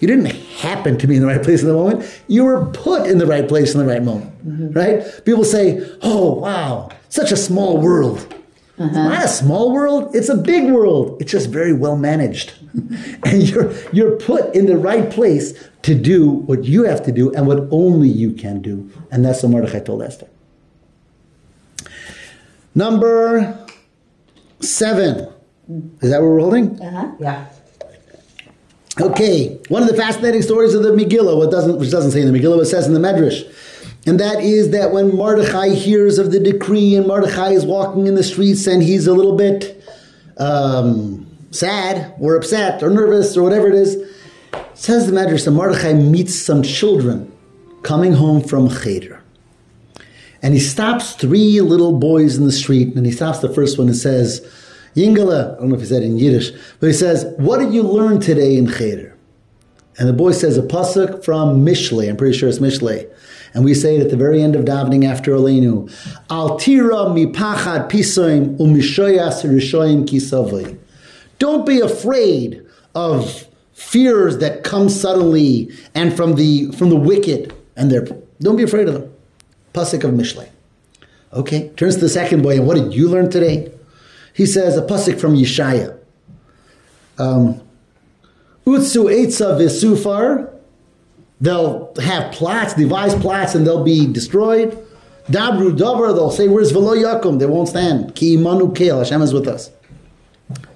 You 0.00 0.08
didn't 0.08 0.26
happen 0.26 0.98
to 0.98 1.06
be 1.06 1.16
in 1.16 1.22
the 1.22 1.26
right 1.26 1.42
place 1.42 1.62
in 1.62 1.68
the 1.68 1.74
moment. 1.74 2.22
You 2.28 2.44
were 2.44 2.66
put 2.66 3.06
in 3.06 3.18
the 3.18 3.26
right 3.26 3.48
place 3.48 3.74
in 3.74 3.80
the 3.80 3.86
right 3.86 4.02
moment, 4.02 4.46
mm-hmm. 4.46 4.72
right? 4.72 5.24
People 5.24 5.44
say, 5.44 5.80
oh, 6.02 6.34
wow, 6.34 6.90
such 7.08 7.32
a 7.32 7.36
small 7.36 7.78
world. 7.80 8.33
It's 8.76 8.94
not 8.94 9.24
a 9.24 9.28
small 9.28 9.72
world, 9.72 10.16
it's 10.16 10.28
a 10.28 10.36
big 10.36 10.70
world. 10.70 11.20
It's 11.20 11.30
just 11.30 11.48
very 11.48 11.72
well 11.72 11.96
managed. 11.96 12.54
and 13.24 13.48
you're 13.48 13.72
you're 13.92 14.16
put 14.16 14.54
in 14.54 14.66
the 14.66 14.76
right 14.76 15.08
place 15.10 15.54
to 15.82 15.94
do 15.94 16.28
what 16.28 16.64
you 16.64 16.82
have 16.84 17.04
to 17.04 17.12
do 17.12 17.32
and 17.34 17.46
what 17.46 17.68
only 17.70 18.08
you 18.08 18.32
can 18.32 18.60
do. 18.62 18.90
And 19.12 19.24
that's 19.24 19.42
what 19.42 19.50
Mordechai 19.50 19.80
told 19.80 20.02
Esther. 20.02 20.28
Number 22.74 23.64
seven. 24.60 25.28
Is 26.00 26.10
that 26.10 26.20
what 26.20 26.28
we're 26.28 26.40
holding? 26.40 26.80
Uh-huh. 26.80 27.12
Yeah. 27.20 27.46
Okay, 29.00 29.58
one 29.68 29.82
of 29.82 29.88
the 29.88 29.96
fascinating 29.96 30.42
stories 30.42 30.72
of 30.74 30.84
the 30.84 30.90
Megillah, 30.90 31.36
what 31.36 31.50
doesn't, 31.50 31.78
which 31.78 31.90
doesn't 31.90 32.12
say 32.12 32.20
in 32.20 32.32
the 32.32 32.38
Megillah, 32.38 32.58
but 32.58 32.66
says 32.66 32.86
in 32.86 32.94
the 32.94 33.00
Medrash, 33.00 33.42
and 34.06 34.20
that 34.20 34.42
is 34.42 34.70
that 34.70 34.92
when 34.92 35.14
Mordechai 35.14 35.70
hears 35.70 36.18
of 36.18 36.30
the 36.30 36.40
decree 36.40 36.94
and 36.94 37.06
Mordechai 37.06 37.50
is 37.50 37.64
walking 37.64 38.06
in 38.06 38.14
the 38.14 38.22
streets 38.22 38.66
and 38.66 38.82
he's 38.82 39.06
a 39.06 39.14
little 39.14 39.36
bit 39.36 39.82
um, 40.36 41.26
sad 41.50 42.14
or 42.18 42.36
upset 42.36 42.82
or 42.82 42.90
nervous 42.90 43.36
or 43.36 43.42
whatever 43.42 43.68
it 43.68 43.74
is, 43.74 43.96
says 44.74 45.06
the 45.06 45.12
Medrash 45.12 45.44
that 45.46 45.52
Mordechai 45.52 45.94
meets 45.94 46.34
some 46.34 46.62
children 46.62 47.32
coming 47.82 48.12
home 48.12 48.42
from 48.42 48.68
Cheder. 48.68 49.22
And 50.42 50.52
he 50.52 50.60
stops 50.60 51.14
three 51.14 51.62
little 51.62 51.98
boys 51.98 52.36
in 52.36 52.44
the 52.44 52.52
street, 52.52 52.94
and 52.94 53.06
he 53.06 53.12
stops 53.12 53.38
the 53.38 53.48
first 53.48 53.78
one 53.78 53.88
and 53.88 53.96
says, 53.96 54.42
Yingala, 54.94 55.56
I 55.56 55.60
don't 55.60 55.70
know 55.70 55.74
if 55.74 55.80
he 55.80 55.86
said 55.86 56.02
in 56.02 56.18
Yiddish, 56.18 56.50
but 56.80 56.88
he 56.88 56.92
says, 56.92 57.24
What 57.38 57.58
did 57.58 57.72
you 57.72 57.82
learn 57.82 58.20
today 58.20 58.56
in 58.56 58.68
Cheder? 58.68 59.13
And 59.96 60.08
the 60.08 60.12
boy 60.12 60.32
says 60.32 60.58
a 60.58 60.62
pasuk 60.62 61.24
from 61.24 61.64
Mishlei. 61.64 62.08
I'm 62.08 62.16
pretty 62.16 62.36
sure 62.36 62.48
it's 62.48 62.58
Mishlei. 62.58 63.08
And 63.52 63.64
we 63.64 63.74
say 63.74 63.96
it 63.96 64.02
at 64.02 64.10
the 64.10 64.16
very 64.16 64.42
end 64.42 64.56
of 64.56 64.64
davening 64.64 65.04
after 65.04 65.32
Aleinu. 65.32 65.90
Al 66.30 66.58
tira 66.58 67.06
mipachad 67.06 67.90
pisoim 67.90 68.56
umishoyas 68.58 69.44
rishoyim 69.44 70.04
kisavoi. 70.06 70.76
Don't 71.38 71.64
be 71.64 71.80
afraid 71.80 72.64
of 72.94 73.46
fears 73.72 74.38
that 74.38 74.64
come 74.64 74.88
suddenly 74.88 75.70
and 75.94 76.16
from 76.16 76.34
the 76.34 76.70
from 76.72 76.90
the 76.90 76.96
wicked 76.96 77.54
and 77.76 77.90
their 77.90 78.04
don't 78.40 78.56
be 78.56 78.62
afraid 78.62 78.88
of 78.88 78.94
them. 78.94 79.14
Pasuk 79.72 80.04
of 80.04 80.12
Mishlei. 80.12 80.48
Okay, 81.32 81.70
turns 81.70 81.96
to 81.96 82.00
the 82.02 82.08
second 82.08 82.42
boy, 82.42 82.56
and 82.56 82.66
what 82.66 82.76
did 82.76 82.94
you 82.94 83.08
learn 83.08 83.28
today? 83.28 83.72
He 84.32 84.46
says 84.46 84.76
a 84.76 84.82
pasuk 84.82 85.20
from 85.20 85.34
Yeshaya. 85.34 85.98
Um, 87.18 87.60
Utsu 88.66 89.06
Eitza 89.12 89.58
Vesufar. 89.58 90.50
They'll 91.40 91.92
have 92.02 92.32
plots, 92.32 92.74
devise 92.74 93.14
plots, 93.14 93.54
and 93.54 93.66
they'll 93.66 93.84
be 93.84 94.06
destroyed. 94.10 94.78
Dabru 95.28 95.76
Dover, 95.76 96.12
they'll 96.12 96.30
say, 96.30 96.48
Where's 96.48 96.70
Velo 96.70 96.94
Yakum? 96.94 97.38
They 97.38 97.46
won't 97.46 97.68
stand. 97.68 98.14
Ki 98.14 98.36
Manu 98.36 98.72
Kel, 98.72 98.98
Hashem 98.98 99.22
is 99.22 99.32
with 99.32 99.48
us. 99.48 99.70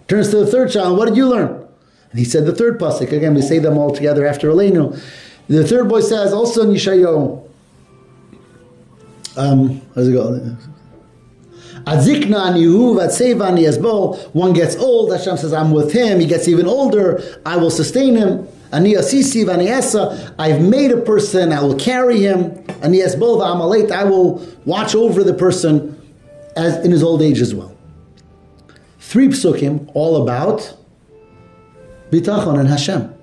Turns 0.08 0.30
to 0.30 0.38
the 0.38 0.46
third 0.46 0.70
child, 0.70 0.96
what 0.96 1.06
did 1.06 1.16
you 1.16 1.28
learn? 1.28 1.66
And 2.10 2.18
he 2.18 2.24
said 2.24 2.46
the 2.46 2.54
third 2.54 2.80
pasuk. 2.80 3.12
Again, 3.12 3.34
we 3.34 3.42
say 3.42 3.58
them 3.58 3.76
all 3.76 3.94
together 3.94 4.26
after 4.26 4.48
Aleinu. 4.50 4.98
The 5.48 5.66
third 5.66 5.88
boy 5.88 6.00
says, 6.00 6.32
also 6.32 6.64
Yeshayahu, 6.64 7.46
um, 9.36 9.82
how's 9.94 10.08
it 10.08 10.12
go? 10.12 10.56
Azikna 11.88 12.38
anihu 12.48 12.96
vatseva 12.98 13.48
yasbol. 13.56 14.18
One 14.34 14.52
gets 14.52 14.76
old. 14.76 15.10
Hashem 15.12 15.36
says, 15.38 15.52
"I'm 15.52 15.72
with 15.72 15.92
him." 15.92 16.20
He 16.20 16.26
gets 16.26 16.46
even 16.46 16.66
older. 16.66 17.22
I 17.46 17.56
will 17.56 17.70
sustain 17.70 18.14
him. 18.14 18.46
Ani 18.72 18.94
asisi 18.94 19.44
v'aniesa. 19.44 20.34
I've 20.38 20.60
made 20.60 20.90
a 20.90 21.00
person. 21.00 21.52
I 21.52 21.62
will 21.62 21.76
carry 21.76 22.20
him. 22.20 22.38
Ani 22.82 22.98
yasbol 22.98 23.40
v'amaleit. 23.40 23.90
I 23.90 24.04
will 24.04 24.42
watch 24.66 24.94
over 24.94 25.24
the 25.24 25.32
person 25.32 25.96
as 26.56 26.76
in 26.84 26.90
his 26.90 27.02
old 27.02 27.22
age 27.22 27.40
as 27.40 27.54
well. 27.54 27.72
Three 29.00 29.28
psukim 29.28 29.90
all 29.94 30.22
about 30.22 30.74
bitachon 32.10 32.58
and 32.58 32.68
Hashem. 32.68 33.14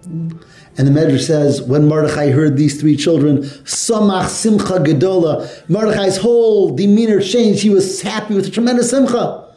And 0.77 0.87
the 0.87 0.91
Medrash 0.91 1.25
says, 1.25 1.61
when 1.61 1.87
Mordechai 1.87 2.31
heard 2.31 2.57
these 2.57 2.79
three 2.79 2.97
children, 2.97 3.39
Samach 3.63 4.27
Simcha 4.27 4.79
Gedola, 4.79 5.69
Mordechai's 5.69 6.17
whole 6.17 6.75
demeanor 6.75 7.21
changed. 7.21 7.61
He 7.61 7.69
was 7.69 8.01
happy 8.01 8.35
with 8.35 8.47
a 8.47 8.51
tremendous 8.51 8.89
Simcha. 8.89 9.53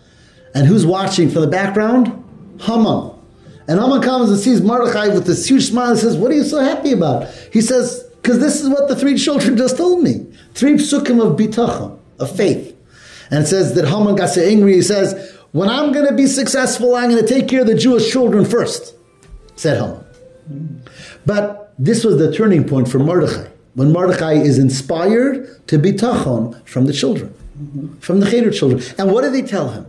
And 0.54 0.66
who's 0.66 0.86
watching 0.86 1.28
from 1.28 1.42
the 1.42 1.48
background? 1.48 2.06
Haman. 2.60 3.12
And 3.66 3.80
Haman 3.80 4.00
comes 4.00 4.30
and 4.30 4.38
sees 4.38 4.62
Mordechai 4.62 5.08
with 5.08 5.26
this 5.26 5.48
huge 5.48 5.68
smile 5.68 5.90
and 5.90 5.98
says, 5.98 6.16
What 6.16 6.30
are 6.30 6.34
you 6.34 6.44
so 6.44 6.60
happy 6.60 6.92
about? 6.92 7.28
He 7.52 7.60
says, 7.60 8.08
Because 8.22 8.38
this 8.38 8.62
is 8.62 8.68
what 8.68 8.88
the 8.88 8.96
three 8.96 9.18
children 9.18 9.56
just 9.56 9.76
told 9.76 10.02
me. 10.02 10.26
Three 10.54 10.74
psukim 10.74 11.20
of 11.20 11.36
bitachon, 11.36 11.98
of 12.18 12.34
faith. 12.34 12.76
And 13.30 13.44
it 13.44 13.46
says 13.46 13.74
that 13.74 13.86
Haman 13.86 14.16
got 14.16 14.30
so 14.30 14.42
angry, 14.42 14.74
he 14.74 14.82
says, 14.82 15.36
When 15.52 15.68
I'm 15.68 15.92
going 15.92 16.06
to 16.06 16.14
be 16.14 16.26
successful, 16.26 16.94
I'm 16.94 17.10
going 17.10 17.24
to 17.24 17.28
take 17.28 17.48
care 17.48 17.60
of 17.62 17.66
the 17.66 17.74
Jewish 17.74 18.10
children 18.10 18.44
first, 18.44 18.94
said 19.56 19.76
Haman. 19.78 20.04
But 21.26 21.74
this 21.78 22.04
was 22.04 22.18
the 22.18 22.32
turning 22.32 22.66
point 22.66 22.88
for 22.88 22.98
Mordechai. 22.98 23.48
When 23.74 23.92
Mordechai 23.92 24.32
is 24.32 24.58
inspired 24.58 25.66
to 25.68 25.78
bitachon 25.78 26.66
from 26.66 26.86
the 26.86 26.92
children, 26.92 27.32
from 28.00 28.20
the 28.20 28.28
Cheder 28.28 28.50
children. 28.50 28.82
And 28.98 29.12
what 29.12 29.22
do 29.22 29.30
they 29.30 29.42
tell 29.42 29.68
him? 29.68 29.86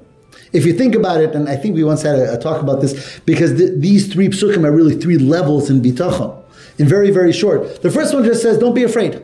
If 0.52 0.66
you 0.66 0.74
think 0.74 0.96
about 0.96 1.22
it, 1.22 1.36
and 1.36 1.48
I 1.48 1.56
think 1.56 1.76
we 1.76 1.84
once 1.84 2.02
had 2.02 2.16
a, 2.16 2.34
a 2.34 2.38
talk 2.38 2.62
about 2.62 2.82
this, 2.82 3.20
because 3.26 3.58
th- 3.58 3.74
these 3.78 4.12
three 4.12 4.30
psukim 4.30 4.66
are 4.66 4.72
really 4.72 4.96
three 4.96 5.18
levels 5.18 5.70
in 5.70 5.82
bitachon, 5.82 6.36
in 6.78 6.88
very, 6.88 7.12
very 7.12 7.32
short. 7.32 7.82
The 7.82 7.92
first 7.92 8.14
one 8.14 8.24
just 8.24 8.42
says, 8.42 8.58
don't 8.58 8.74
be 8.74 8.84
afraid. 8.84 9.22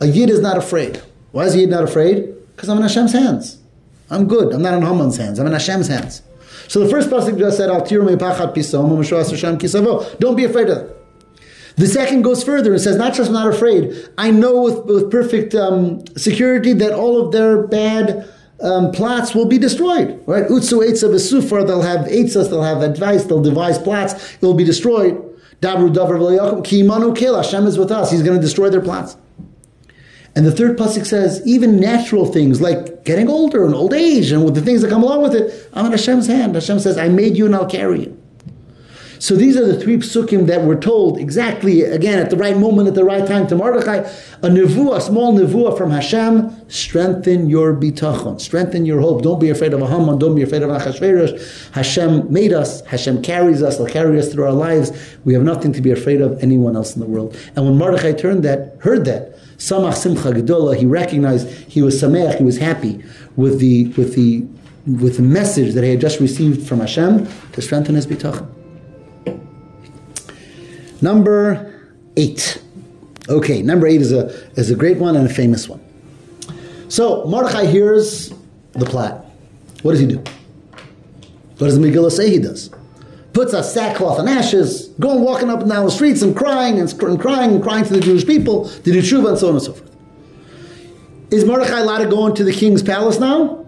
A 0.00 0.06
yid 0.06 0.30
is 0.30 0.40
not 0.40 0.56
afraid. 0.56 1.02
Why 1.32 1.44
is 1.44 1.54
a 1.54 1.58
yid 1.58 1.70
not 1.70 1.84
afraid? 1.84 2.34
Because 2.54 2.68
I'm 2.68 2.76
in 2.76 2.82
Hashem's 2.84 3.12
hands. 3.12 3.58
I'm 4.10 4.26
good. 4.26 4.52
I'm 4.52 4.62
not 4.62 4.74
in 4.74 4.82
Haman's 4.82 5.16
hands. 5.16 5.38
I'm 5.38 5.46
in 5.46 5.52
Hashem's 5.52 5.88
hands. 5.88 6.22
So 6.66 6.80
the 6.80 6.88
first 6.88 7.10
pasuk 7.10 7.38
just 7.38 7.56
said, 7.56 7.70
Al 7.70 7.82
pisom. 7.82 8.20
Don't 10.20 10.36
be 10.36 10.44
afraid 10.44 10.68
of 10.68 10.78
them. 10.78 10.94
The 11.76 11.86
second 11.86 12.22
goes 12.22 12.42
further 12.42 12.72
and 12.72 12.80
says, 12.80 12.96
not 12.96 13.14
just 13.14 13.28
I'm 13.28 13.34
not 13.34 13.54
afraid, 13.54 13.94
I 14.18 14.32
know 14.32 14.62
with, 14.62 14.84
with 14.86 15.10
perfect 15.12 15.54
um, 15.54 16.04
security 16.16 16.72
that 16.72 16.92
all 16.92 17.24
of 17.24 17.30
their 17.30 17.68
bad 17.68 18.28
um, 18.60 18.90
plots 18.90 19.32
will 19.32 19.46
be 19.46 19.58
destroyed. 19.58 20.20
Right? 20.26 20.48
Utsu 20.48 20.84
Eitza 20.84 21.08
Vesufar, 21.08 21.64
they'll 21.64 21.82
have 21.82 22.06
Eitzas, 22.06 22.50
they'll 22.50 22.64
have 22.64 22.82
advice, 22.82 23.24
they'll 23.24 23.42
devise 23.42 23.78
plots, 23.78 24.34
it 24.34 24.42
will 24.42 24.54
be 24.54 24.64
destroyed. 24.64 25.22
Dabru 25.60 25.94
Davar 25.94 26.64
Ki 26.64 26.82
Manu 26.82 27.14
Kel, 27.14 27.36
Hashem 27.36 27.68
is 27.68 27.78
with 27.78 27.92
us, 27.92 28.10
He's 28.10 28.22
going 28.22 28.36
to 28.36 28.42
destroy 28.42 28.70
their 28.70 28.80
plots. 28.80 29.16
And 30.38 30.46
the 30.46 30.52
third 30.52 30.78
pasuk 30.78 31.04
says, 31.04 31.42
even 31.44 31.80
natural 31.80 32.24
things 32.24 32.60
like 32.60 33.04
getting 33.04 33.28
older 33.28 33.64
and 33.64 33.74
old 33.74 33.92
age 33.92 34.30
and 34.30 34.44
with 34.44 34.54
the 34.54 34.60
things 34.62 34.82
that 34.82 34.88
come 34.88 35.02
along 35.02 35.20
with 35.20 35.34
it, 35.34 35.68
I'm 35.72 35.86
in 35.86 35.90
Hashem's 35.90 36.28
hand. 36.28 36.54
Hashem 36.54 36.78
says, 36.78 36.96
I 36.96 37.08
made 37.08 37.36
you 37.36 37.46
and 37.46 37.56
I'll 37.56 37.68
carry 37.68 38.02
you. 38.02 38.22
So 39.18 39.34
these 39.34 39.56
are 39.56 39.66
the 39.66 39.80
three 39.80 39.96
psukim 39.96 40.46
that 40.46 40.62
were 40.62 40.76
told 40.76 41.18
exactly, 41.18 41.82
again, 41.82 42.20
at 42.20 42.30
the 42.30 42.36
right 42.36 42.56
moment, 42.56 42.86
at 42.86 42.94
the 42.94 43.02
right 43.02 43.26
time 43.26 43.48
to 43.48 43.56
Mordechai. 43.56 43.96
A 43.96 44.48
nevuah, 44.48 44.98
a 44.98 45.00
small 45.00 45.36
nevuah 45.36 45.76
from 45.76 45.90
Hashem, 45.90 46.70
strengthen 46.70 47.50
your 47.50 47.74
bitachon, 47.74 48.40
strengthen 48.40 48.86
your 48.86 49.00
hope. 49.00 49.22
Don't 49.22 49.40
be 49.40 49.50
afraid 49.50 49.74
of 49.74 49.82
a 49.82 49.88
Haman, 49.88 50.20
don't 50.20 50.36
be 50.36 50.42
afraid 50.42 50.62
of 50.62 50.70
Achashverosh. 50.70 51.72
Hashem 51.72 52.32
made 52.32 52.52
us, 52.52 52.86
Hashem 52.86 53.22
carries 53.22 53.60
us, 53.60 53.78
He'll 53.78 53.88
carry 53.88 54.20
us 54.20 54.32
through 54.32 54.44
our 54.44 54.52
lives. 54.52 54.92
We 55.24 55.34
have 55.34 55.42
nothing 55.42 55.72
to 55.72 55.82
be 55.82 55.90
afraid 55.90 56.20
of 56.20 56.40
anyone 56.40 56.76
else 56.76 56.94
in 56.94 57.00
the 57.00 57.08
world. 57.08 57.36
And 57.56 57.64
when 57.64 57.76
Mordechai 57.76 58.12
turned 58.12 58.44
that, 58.44 58.76
heard 58.78 59.04
that, 59.06 59.37
Samach 59.58 59.96
Simcha 59.96 60.30
Gedola, 60.30 60.76
he 60.76 60.86
recognized 60.86 61.48
he 61.68 61.82
was 61.82 62.00
sameach, 62.00 62.38
he 62.38 62.44
was 62.44 62.58
happy 62.58 63.02
with 63.36 63.58
the 63.58 63.88
with 63.88 64.14
the 64.14 64.46
with 64.86 65.16
the 65.16 65.22
message 65.22 65.74
that 65.74 65.84
he 65.84 65.90
had 65.90 66.00
just 66.00 66.20
received 66.20 66.66
from 66.66 66.80
Hashem 66.80 67.28
to 67.52 67.60
strengthen 67.60 67.94
his 67.94 68.06
bitachon. 68.06 68.48
Number 71.02 71.90
eight. 72.16 72.62
Okay, 73.28 73.60
number 73.60 73.86
eight 73.86 74.00
is 74.00 74.12
a 74.12 74.28
is 74.58 74.70
a 74.70 74.76
great 74.76 74.98
one 74.98 75.16
and 75.16 75.28
a 75.28 75.32
famous 75.32 75.68
one. 75.68 75.80
So 76.88 77.24
Mordechai 77.26 77.66
hears 77.66 78.32
the 78.72 78.86
plot. 78.86 79.26
What 79.82 79.92
does 79.92 80.00
he 80.00 80.06
do? 80.06 80.18
What 81.58 81.66
does 81.66 81.78
the 81.78 81.84
Megillah 81.84 82.12
say 82.12 82.30
he 82.30 82.38
does? 82.38 82.70
Puts 83.38 83.52
a 83.52 83.62
sackcloth 83.62 84.18
and 84.18 84.28
ashes, 84.28 84.88
going 84.98 85.22
walking 85.22 85.48
up 85.48 85.60
and 85.60 85.70
down 85.70 85.84
the 85.84 85.92
streets 85.92 86.22
and 86.22 86.36
crying 86.36 86.80
and, 86.80 86.92
and 87.00 87.20
crying 87.20 87.52
and 87.52 87.62
crying 87.62 87.84
to 87.84 87.92
the 87.92 88.00
Jewish 88.00 88.26
people, 88.26 88.68
to 88.68 88.82
do 88.82 89.00
tshuva 89.00 89.28
and 89.28 89.38
so 89.38 89.48
on 89.50 89.54
and 89.54 89.62
so 89.62 89.74
forth. 89.74 89.96
Is 91.30 91.44
Mordechai 91.44 91.78
allowed 91.78 91.98
to 91.98 92.08
go 92.08 92.26
into 92.26 92.42
the 92.42 92.52
king's 92.52 92.82
palace 92.82 93.20
now? 93.20 93.64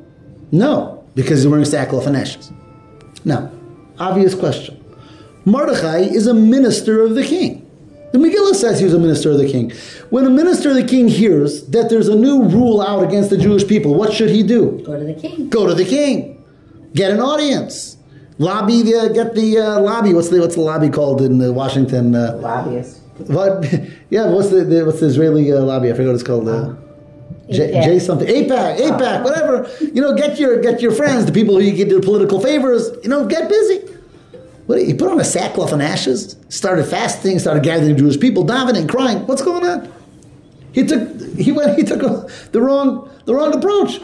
No, 0.50 1.04
because 1.14 1.38
he's 1.38 1.46
wearing 1.46 1.64
sackcloth 1.64 2.08
and 2.08 2.16
ashes. 2.16 2.50
Now, 3.24 3.52
obvious 4.00 4.34
question. 4.34 4.84
Mordechai 5.44 5.98
is 5.98 6.26
a 6.26 6.34
minister 6.34 7.04
of 7.04 7.14
the 7.14 7.22
king. 7.22 7.64
The 8.10 8.18
Megillah 8.18 8.56
says 8.56 8.80
he 8.80 8.86
was 8.86 8.94
a 8.94 8.98
minister 8.98 9.30
of 9.30 9.38
the 9.38 9.48
king. 9.48 9.70
When 10.08 10.26
a 10.26 10.30
minister 10.30 10.70
of 10.70 10.74
the 10.74 10.84
king 10.84 11.06
hears 11.06 11.64
that 11.68 11.90
there's 11.90 12.08
a 12.08 12.16
new 12.16 12.42
rule 12.42 12.82
out 12.82 13.04
against 13.04 13.30
the 13.30 13.36
Jewish 13.38 13.64
people, 13.68 13.94
what 13.94 14.12
should 14.12 14.30
he 14.30 14.42
do? 14.42 14.82
Go 14.84 14.98
to 14.98 15.04
the 15.04 15.14
king. 15.14 15.48
Go 15.48 15.68
to 15.68 15.74
the 15.74 15.84
king. 15.84 16.44
Get 16.92 17.12
an 17.12 17.20
audience. 17.20 17.98
Lobby 18.40 18.80
the 18.80 19.10
get 19.12 19.34
the 19.34 19.58
uh, 19.58 19.80
lobby. 19.80 20.14
What's 20.14 20.30
the 20.30 20.40
what's 20.40 20.54
the 20.54 20.62
lobby 20.62 20.88
called 20.88 21.20
in 21.20 21.42
uh, 21.42 21.52
Washington? 21.52 22.14
Uh, 22.14 22.38
Lobbyists. 22.40 23.00
what? 23.26 23.66
Yeah. 24.10 24.26
What's 24.30 24.48
the, 24.48 24.64
the 24.64 24.84
what's 24.86 25.00
the 25.00 25.06
Israeli 25.06 25.52
uh, 25.52 25.60
lobby? 25.60 25.90
I 25.90 25.92
forget 25.92 26.06
what 26.06 26.14
it's 26.14 26.22
called. 26.22 26.48
Uh, 26.48 26.74
J, 27.50 27.82
J 27.84 27.98
something, 27.98 28.26
AIPAC, 28.26 28.78
AIPAC, 28.78 29.24
whatever. 29.24 29.68
You 29.80 30.00
know, 30.00 30.14
get 30.14 30.38
your 30.38 30.58
get 30.62 30.80
your 30.80 30.92
friends, 30.92 31.26
the 31.26 31.32
people 31.32 31.54
who 31.54 31.60
you 31.60 31.72
get 31.72 31.90
the 31.90 32.00
political 32.00 32.40
favors. 32.40 32.90
You 33.02 33.10
know, 33.10 33.26
get 33.26 33.48
busy. 33.48 33.92
What, 34.66 34.80
he 34.80 34.94
put 34.94 35.10
on 35.10 35.20
a 35.20 35.24
sackcloth 35.24 35.72
and 35.72 35.82
ashes, 35.82 36.36
started 36.48 36.84
fasting, 36.86 37.40
started 37.40 37.62
gathering 37.62 37.96
Jewish 37.96 38.18
people, 38.18 38.46
davening, 38.46 38.88
crying. 38.88 39.26
What's 39.26 39.42
going 39.42 39.66
on? 39.66 39.92
He 40.72 40.86
took 40.86 41.36
he 41.36 41.52
went 41.52 41.76
he 41.76 41.84
took 41.84 42.02
a, 42.02 42.26
the 42.52 42.62
wrong 42.62 43.10
the 43.26 43.34
wrong 43.34 43.54
approach. 43.54 44.00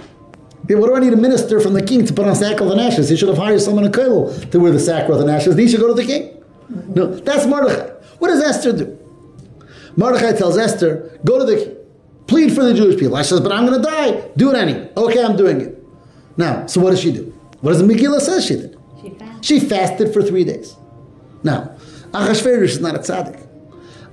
What 0.68 0.86
do 0.88 0.96
I 0.96 1.00
need 1.00 1.12
a 1.12 1.16
minister 1.16 1.60
from 1.60 1.74
the 1.74 1.82
king 1.82 2.04
to 2.06 2.12
put 2.12 2.26
on 2.26 2.34
sackcloth 2.34 2.72
and 2.72 2.80
ashes? 2.80 3.08
He 3.08 3.16
should 3.16 3.28
have 3.28 3.38
hired 3.38 3.60
someone 3.60 3.84
in 3.84 3.92
Kailul 3.92 4.50
to 4.50 4.58
wear 4.58 4.72
the 4.72 4.80
sackcloth 4.80 5.20
and 5.20 5.30
ashes. 5.30 5.56
He 5.56 5.68
should 5.68 5.80
go 5.80 5.88
to 5.88 5.94
the 5.94 6.04
king. 6.04 6.42
No, 6.68 7.06
that's 7.06 7.46
Mordechai. 7.46 7.90
What 8.18 8.28
does 8.28 8.42
Esther 8.42 8.72
do? 8.72 8.98
Mordechai 9.96 10.32
tells 10.32 10.58
Esther, 10.58 11.18
go 11.24 11.38
to 11.38 11.44
the 11.44 11.64
king. 11.64 11.76
Plead 12.26 12.52
for 12.52 12.64
the 12.64 12.74
Jewish 12.74 12.98
people. 12.98 13.16
I 13.16 13.22
says, 13.22 13.40
but 13.40 13.52
I'm 13.52 13.66
going 13.66 13.80
to 13.80 13.88
die. 13.88 14.28
Do 14.36 14.50
it 14.50 14.56
anyway. 14.56 14.90
Okay, 14.96 15.22
I'm 15.24 15.36
doing 15.36 15.60
it. 15.60 15.84
Now, 16.36 16.66
so 16.66 16.80
what 16.80 16.90
does 16.90 17.00
she 17.00 17.12
do? 17.12 17.32
What 17.60 17.72
does 17.72 17.82
Megillah 17.82 18.20
says 18.20 18.44
she 18.44 18.56
did? 18.56 18.76
She 19.00 19.10
found. 19.10 19.44
She 19.44 19.60
fasted 19.60 20.12
for 20.12 20.22
three 20.22 20.44
days. 20.44 20.76
Now, 21.44 21.76
Achashverosh 22.10 22.62
is 22.62 22.80
not 22.80 22.96
a 22.96 22.98
tzaddik. 22.98 23.46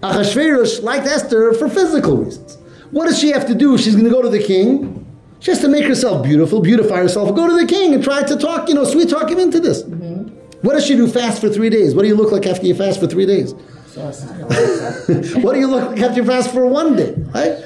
Achashverosh 0.01 0.83
liked 0.83 1.07
Esther 1.07 1.53
for 1.53 1.67
physical 1.67 2.17
reasons. 2.17 2.57
What 2.91 3.07
does 3.07 3.19
she 3.19 3.29
have 3.29 3.47
to 3.47 3.55
do? 3.55 3.77
She's 3.77 3.95
going 3.95 4.05
to 4.05 4.11
go 4.11 4.21
to 4.21 4.29
the 4.29 4.43
king. 4.43 5.02
She 5.43 5.51
has 5.51 5.59
to 5.59 5.67
make 5.67 5.83
herself 5.83 6.23
beautiful, 6.23 6.61
beautify 6.61 6.99
herself, 6.99 7.35
go 7.35 7.47
to 7.49 7.53
the 7.59 7.67
king 7.67 7.93
and 7.93 8.01
try 8.01 8.23
to 8.23 8.37
talk, 8.37 8.69
you 8.69 8.75
know, 8.75 8.85
sweet 8.85 9.09
talk 9.09 9.29
him 9.29 9.39
into 9.39 9.59
this. 9.59 9.83
What 10.61 10.73
does 10.75 10.85
she 10.85 10.95
do? 10.95 11.05
Fast 11.05 11.41
for 11.41 11.49
three 11.49 11.69
days. 11.69 11.93
What 11.93 12.03
do 12.03 12.07
you 12.07 12.15
look 12.15 12.31
like 12.31 12.45
after 12.45 12.65
you 12.65 12.73
fast 12.73 13.01
for 13.01 13.07
three 13.07 13.25
days? 13.25 13.53
what 15.43 15.53
do 15.53 15.59
you 15.59 15.67
look 15.67 15.89
like 15.91 15.99
after 15.99 16.21
you 16.21 16.25
fast 16.25 16.51
for 16.53 16.65
one 16.65 16.95
day? 16.95 17.13
Right? 17.33 17.59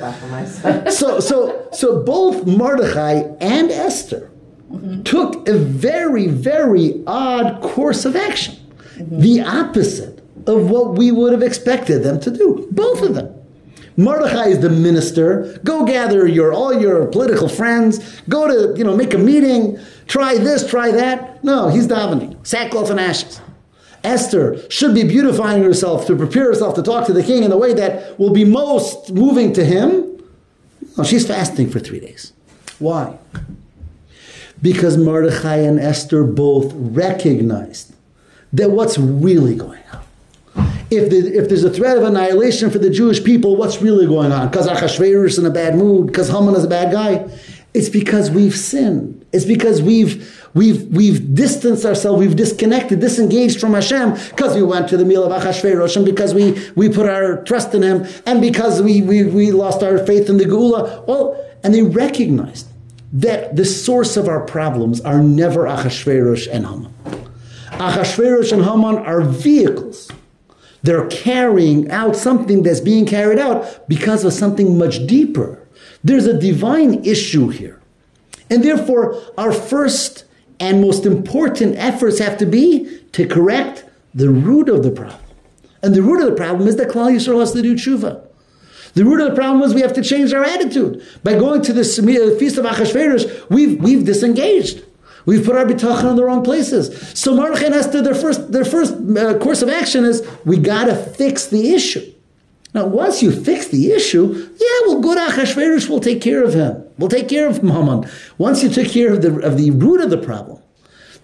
So 0.91 1.19
so 1.19 1.67
so 1.71 2.01
both 2.03 2.47
Mordechai 2.47 3.21
and 3.39 3.69
Esther 3.71 4.31
took 5.05 5.47
a 5.47 5.53
very 5.53 6.25
very 6.27 7.03
odd 7.05 7.61
course 7.61 8.05
of 8.05 8.15
action, 8.15 8.55
the 8.97 9.41
opposite 9.41 10.23
of 10.47 10.69
what 10.71 10.95
we 10.97 11.11
would 11.11 11.31
have 11.31 11.43
expected 11.43 12.01
them 12.01 12.19
to 12.21 12.31
do. 12.31 12.67
Both 12.71 13.03
of 13.03 13.13
them. 13.13 13.35
Mordechai 13.97 14.49
is 14.49 14.59
the 14.59 14.69
minister. 14.69 15.59
Go 15.63 15.83
gather 15.83 16.27
your 16.27 16.53
all 16.53 16.79
your 16.79 17.07
political 17.07 17.49
friends. 17.49 18.21
Go 18.29 18.47
to 18.47 18.77
you 18.77 18.83
know 18.83 18.95
make 18.95 19.13
a 19.13 19.17
meeting. 19.17 19.79
Try 20.07 20.37
this, 20.37 20.69
try 20.69 20.91
that. 20.91 21.43
No, 21.43 21.69
he's 21.69 21.87
davening, 21.87 22.45
sackcloth 22.45 22.91
and 22.91 22.99
ashes. 22.99 23.41
Esther 24.03 24.69
should 24.69 24.93
be 24.93 25.03
beautifying 25.03 25.63
herself 25.63 26.05
to 26.07 26.15
prepare 26.15 26.45
herself 26.45 26.75
to 26.75 26.83
talk 26.83 27.07
to 27.07 27.13
the 27.13 27.23
king 27.23 27.43
in 27.43 27.51
a 27.51 27.57
way 27.57 27.73
that 27.73 28.17
will 28.19 28.31
be 28.31 28.45
most 28.45 29.11
moving 29.11 29.51
to 29.53 29.65
him. 29.65 30.23
She's 31.03 31.27
fasting 31.27 31.69
for 31.69 31.79
three 31.79 31.99
days. 31.99 32.33
Why? 32.79 33.17
Because 34.61 34.97
Mordechai 34.97 35.57
and 35.57 35.79
Esther 35.79 36.23
both 36.23 36.71
recognized 36.73 37.93
that 38.53 38.71
what's 38.71 38.97
really 38.97 39.55
going. 39.55 39.81
If, 40.89 41.09
the, 41.09 41.37
if 41.37 41.49
there's 41.49 41.65
a 41.65 41.69
threat 41.69 41.97
of 41.97 42.03
annihilation 42.03 42.69
for 42.69 42.79
the 42.79 42.89
Jewish 42.89 43.23
people, 43.23 43.57
what's 43.57 43.81
really 43.81 44.07
going 44.07 44.31
on? 44.31 44.49
Because 44.49 44.67
Achashverosh 44.67 45.25
is 45.25 45.37
in 45.37 45.45
a 45.45 45.49
bad 45.51 45.75
mood, 45.75 46.07
because 46.07 46.29
Haman 46.29 46.55
is 46.55 46.63
a 46.63 46.69
bad 46.69 46.93
guy. 46.93 47.29
It's 47.73 47.89
because 47.89 48.31
we've 48.31 48.55
sinned. 48.55 49.25
It's 49.33 49.45
because 49.45 49.81
we've 49.81 50.49
we've 50.53 50.87
we've 50.87 51.35
distanced 51.35 51.85
ourselves, 51.85 52.19
we've 52.19 52.35
disconnected, 52.35 53.01
disengaged 53.01 53.59
from 53.59 53.73
Hashem, 53.73 54.13
because 54.29 54.55
we 54.55 54.63
went 54.63 54.87
to 54.89 54.97
the 54.97 55.03
meal 55.05 55.23
of 55.23 55.31
Achashverosh, 55.41 55.97
and 55.97 56.05
because 56.05 56.33
we, 56.33 56.57
we 56.75 56.89
put 56.89 57.07
our 57.07 57.43
trust 57.43 57.75
in 57.75 57.83
him, 57.83 58.07
and 58.25 58.39
because 58.41 58.81
we, 58.81 59.01
we, 59.01 59.25
we 59.25 59.51
lost 59.51 59.83
our 59.83 59.97
faith 59.99 60.29
in 60.29 60.37
the 60.37 60.45
Geula. 60.45 61.05
Well, 61.05 61.43
and 61.63 61.73
they 61.73 61.83
recognized 61.83 62.67
that 63.11 63.55
the 63.55 63.65
source 63.65 64.17
of 64.17 64.27
our 64.27 64.39
problems 64.45 65.01
are 65.01 65.21
never 65.21 65.65
Achashverosh 65.65 66.47
and 66.51 66.65
Haman. 66.65 66.93
Achashverosh 67.71 68.53
and 68.53 68.63
Haman 68.63 68.97
are 68.97 69.21
vehicles. 69.21 70.09
They're 70.87 71.07
carrying 71.07 71.91
out 71.91 72.15
something 72.15 72.63
that's 72.63 72.79
being 72.79 73.05
carried 73.05 73.39
out 73.39 73.89
because 73.89 74.23
of 74.23 74.31
something 74.31 74.77
much 74.77 75.05
deeper. 75.05 75.61
There's 76.01 76.25
a 76.25 76.39
divine 76.39 77.03
issue 77.03 77.49
here. 77.49 77.81
And 78.49 78.63
therefore, 78.63 79.21
our 79.37 79.51
first 79.51 80.23
and 80.61 80.79
most 80.79 81.05
important 81.05 81.75
efforts 81.75 82.19
have 82.19 82.37
to 82.37 82.45
be 82.45 83.01
to 83.11 83.27
correct 83.27 83.83
the 84.15 84.29
root 84.29 84.69
of 84.69 84.83
the 84.83 84.91
problem. 84.91 85.19
And 85.83 85.93
the 85.93 86.01
root 86.01 86.21
of 86.21 86.29
the 86.29 86.37
problem 86.37 86.69
is 86.69 86.77
that 86.77 86.87
Klal 86.87 87.13
Yisrael 87.13 87.41
has 87.41 87.51
to 87.51 87.61
do 87.61 87.75
tshuva. 87.75 88.25
The 88.93 89.03
root 89.03 89.19
of 89.19 89.31
the 89.31 89.35
problem 89.35 89.63
is 89.63 89.73
we 89.73 89.81
have 89.81 89.91
to 89.91 90.01
change 90.01 90.31
our 90.31 90.45
attitude. 90.45 91.05
By 91.21 91.33
going 91.33 91.63
to 91.63 91.73
the 91.73 91.81
uh, 91.81 92.39
feast 92.39 92.57
of 92.57 92.63
Achashverosh, 92.63 93.49
we've, 93.49 93.77
we've 93.81 94.05
disengaged. 94.05 94.85
We've 95.27 95.45
put 95.45 95.57
our 95.57 95.65
bitachon 95.65 96.09
in 96.11 96.15
the 96.15 96.23
wrong 96.23 96.41
places. 96.41 97.11
So 97.19 97.35
Mordechai 97.35 97.65
and 97.65 97.75
Esther, 97.75 98.01
their 98.01 98.15
first, 98.15 98.51
their 98.51 98.63
first 98.63 98.93
uh, 98.93 99.37
course 99.39 99.61
of 99.61 99.67
action 99.67 100.05
is 100.05 100.25
we 100.45 100.57
got 100.57 100.85
to 100.85 100.95
fix 100.95 101.47
the 101.47 101.73
issue. 101.73 102.13
Now, 102.73 102.85
once 102.85 103.21
you 103.21 103.31
fix 103.31 103.67
the 103.67 103.91
issue, 103.91 104.33
yeah, 104.57 104.87
well, 104.87 105.01
good 105.01 105.17
Achashverosh 105.17 105.89
will 105.89 105.99
take 105.99 106.21
care 106.21 106.43
of 106.43 106.53
him. 106.53 106.81
We'll 106.97 107.09
take 107.09 107.27
care 107.27 107.47
of 107.47 107.57
Haman. 107.57 108.09
Once 108.37 108.63
you 108.63 108.69
took 108.69 108.87
care 108.87 109.13
of 109.13 109.21
the, 109.21 109.37
of 109.41 109.57
the 109.57 109.71
root 109.71 109.99
of 109.99 110.09
the 110.09 110.17
problem, 110.17 110.61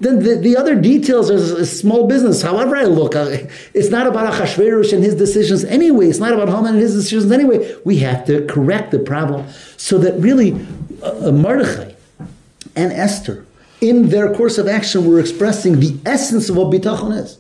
then 0.02 0.20
the, 0.20 0.36
the 0.36 0.58
other 0.58 0.76
details 0.76 1.32
are 1.32 1.62
a 1.62 1.66
small 1.66 2.06
business. 2.06 2.42
However 2.42 2.76
I 2.76 2.84
look, 2.84 3.16
uh, 3.16 3.38
it's 3.74 3.90
not 3.90 4.06
about 4.06 4.34
Achashverosh 4.34 4.92
and 4.92 5.02
his 5.02 5.16
decisions 5.16 5.64
anyway. 5.64 6.08
It's 6.08 6.20
not 6.20 6.34
about 6.34 6.50
Haman 6.50 6.74
and 6.74 6.80
his 6.80 6.94
decisions 6.94 7.32
anyway. 7.32 7.74
We 7.86 8.00
have 8.00 8.26
to 8.26 8.46
correct 8.48 8.92
the 8.92 9.00
problem 9.00 9.48
so 9.78 9.98
that 10.00 10.20
really 10.20 10.54
uh, 11.02 11.32
Mordechai 11.32 11.94
and 12.76 12.92
Esther, 12.92 13.46
in 13.84 14.10
their 14.10 14.34
course 14.34 14.58
of 14.58 14.68
action, 14.68 15.06
were 15.06 15.20
expressing 15.20 15.80
the 15.80 15.98
essence 16.06 16.50
of 16.50 16.56
what 16.56 16.72
bitachon 16.72 17.16
is. 17.16 17.38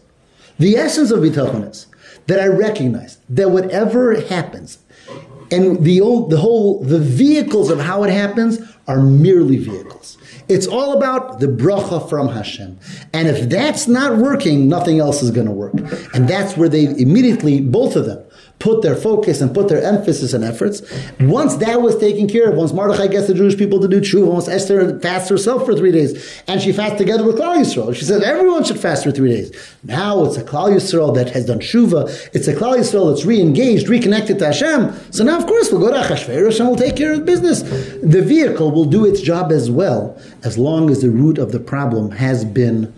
The 0.59 0.75
essence 0.75 1.09
of 1.09 1.19
bitachon 1.21 1.69
is 1.69 1.87
that 2.27 2.39
I 2.39 2.47
recognize 2.47 3.17
that 3.29 3.51
whatever 3.51 4.19
happens, 4.19 4.79
and 5.49 5.83
the 5.85 6.01
old, 6.01 6.29
the 6.31 6.37
whole 6.37 6.83
the 6.83 6.99
vehicles 6.99 7.69
of 7.69 7.79
how 7.79 8.03
it 8.03 8.11
happens 8.11 8.59
are 8.87 9.01
merely 9.01 9.57
vehicles. 9.57 10.17
It's 10.49 10.67
all 10.67 10.97
about 10.97 11.39
the 11.39 11.47
bracha 11.47 12.09
from 12.09 12.27
Hashem. 12.27 12.77
And 13.13 13.29
if 13.29 13.49
that's 13.49 13.87
not 13.87 14.17
working, 14.17 14.67
nothing 14.67 14.99
else 14.99 15.23
is 15.23 15.31
going 15.31 15.47
to 15.47 15.53
work. 15.53 15.73
And 16.13 16.27
that's 16.27 16.57
where 16.57 16.67
they 16.67 16.85
immediately, 16.85 17.61
both 17.61 17.95
of 17.95 18.05
them, 18.05 18.21
put 18.63 18.81
their 18.81 18.95
focus 18.95 19.41
and 19.41 19.53
put 19.53 19.67
their 19.67 19.83
emphasis 19.83 20.31
and 20.31 20.41
efforts. 20.41 20.81
Once 21.19 21.57
that 21.57 21.81
was 21.81 21.97
taken 21.97 22.29
care 22.29 22.49
of, 22.49 22.55
once 22.55 22.71
Mordechai 22.71 23.07
gets 23.07 23.27
the 23.27 23.33
Jewish 23.33 23.57
people 23.57 23.77
to 23.81 23.89
do 23.89 23.99
tshuva, 23.99 24.25
once 24.25 24.47
Esther 24.47 24.97
fasts 25.01 25.27
herself 25.27 25.65
for 25.65 25.75
three 25.75 25.91
days, 25.91 26.41
and 26.47 26.61
she 26.61 26.71
fasts 26.71 26.97
together 26.97 27.25
with 27.25 27.35
Klal 27.35 27.57
Yisrael. 27.57 27.93
She 27.93 28.05
says 28.05 28.23
everyone 28.23 28.63
should 28.63 28.79
fast 28.79 29.03
for 29.03 29.11
three 29.11 29.31
days. 29.31 29.51
Now 29.83 30.23
it's 30.23 30.37
a 30.37 30.43
Klal 30.43 30.73
Yisrael 30.73 31.13
that 31.15 31.31
has 31.31 31.45
done 31.45 31.59
tshuva. 31.59 32.29
It's 32.31 32.47
a 32.47 32.53
Klal 32.53 32.77
Yisrael 32.77 33.13
that's 33.13 33.25
re-engaged, 33.25 33.89
reconnected 33.89 34.39
to 34.39 34.45
Hashem. 34.45 34.93
So 35.11 35.25
now, 35.25 35.37
of 35.37 35.45
course, 35.45 35.69
we'll 35.69 35.81
go 35.81 35.91
to 35.91 35.99
Achashverosh 35.99 36.61
and 36.61 36.69
we'll 36.69 36.77
take 36.77 36.95
care 36.95 37.11
of 37.11 37.19
the 37.19 37.25
business. 37.25 37.63
The 38.01 38.21
vehicle 38.21 38.71
will 38.71 38.85
do 38.85 39.05
its 39.05 39.19
job 39.19 39.51
as 39.51 39.69
well, 39.69 40.17
as 40.41 40.57
long 40.57 40.89
as 40.89 41.01
the 41.01 41.09
root 41.09 41.37
of 41.37 41.51
the 41.51 41.59
problem 41.59 42.11
has 42.11 42.45
been 42.45 42.93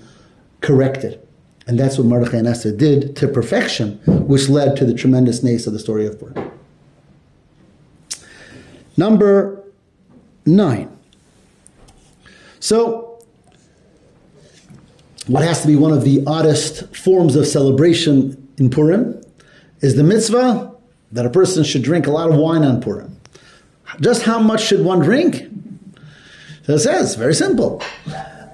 corrected. 0.61 1.24
And 1.68 1.80
that's 1.80 1.97
what 1.97 2.05
Mordechai 2.07 2.38
and 2.38 2.47
Esther 2.47 2.72
did 2.72 3.16
to 3.18 3.28
perfection, 3.28 3.99
which 4.05 4.49
led 4.49 4.78
to 4.78 4.86
the 4.86 4.93
tremendous 4.93 5.41
nace 5.41 5.66
of 5.66 5.74
the 5.74 5.80
story 5.80 6.05
of 6.05 6.20
Purim. 6.20 6.51
Number 8.97 9.63
nine. 10.45 10.95
So, 12.59 13.20
what 15.28 15.43
has 15.43 15.61
to 15.61 15.68
be 15.68 15.76
one 15.76 15.91
of 15.91 16.03
the 16.03 16.24
oddest 16.28 16.95
forms 16.95 17.36
of 17.36 17.47
celebration 17.47 18.47
in 18.57 18.70
Purim 18.70 19.22
is 19.82 19.95
the 19.95 20.03
mitzvah 20.03 20.72
that 21.11 21.26
a 21.26 21.30
person 21.30 21.63
should 21.63 21.82
drink 21.82 22.07
a 22.07 22.11
lot 22.11 22.30
of 22.30 22.36
wine 22.36 22.63
on 22.63 22.82
Purim. 22.82 23.20
Just 23.99 24.24
how 24.24 24.39
much 24.39 24.63
should 24.63 24.84
one 24.84 24.99
drink? 24.99 25.47
So 26.63 26.74
it 26.74 26.80
says, 26.80 27.16
very 27.16 27.34
simple. 27.34 27.82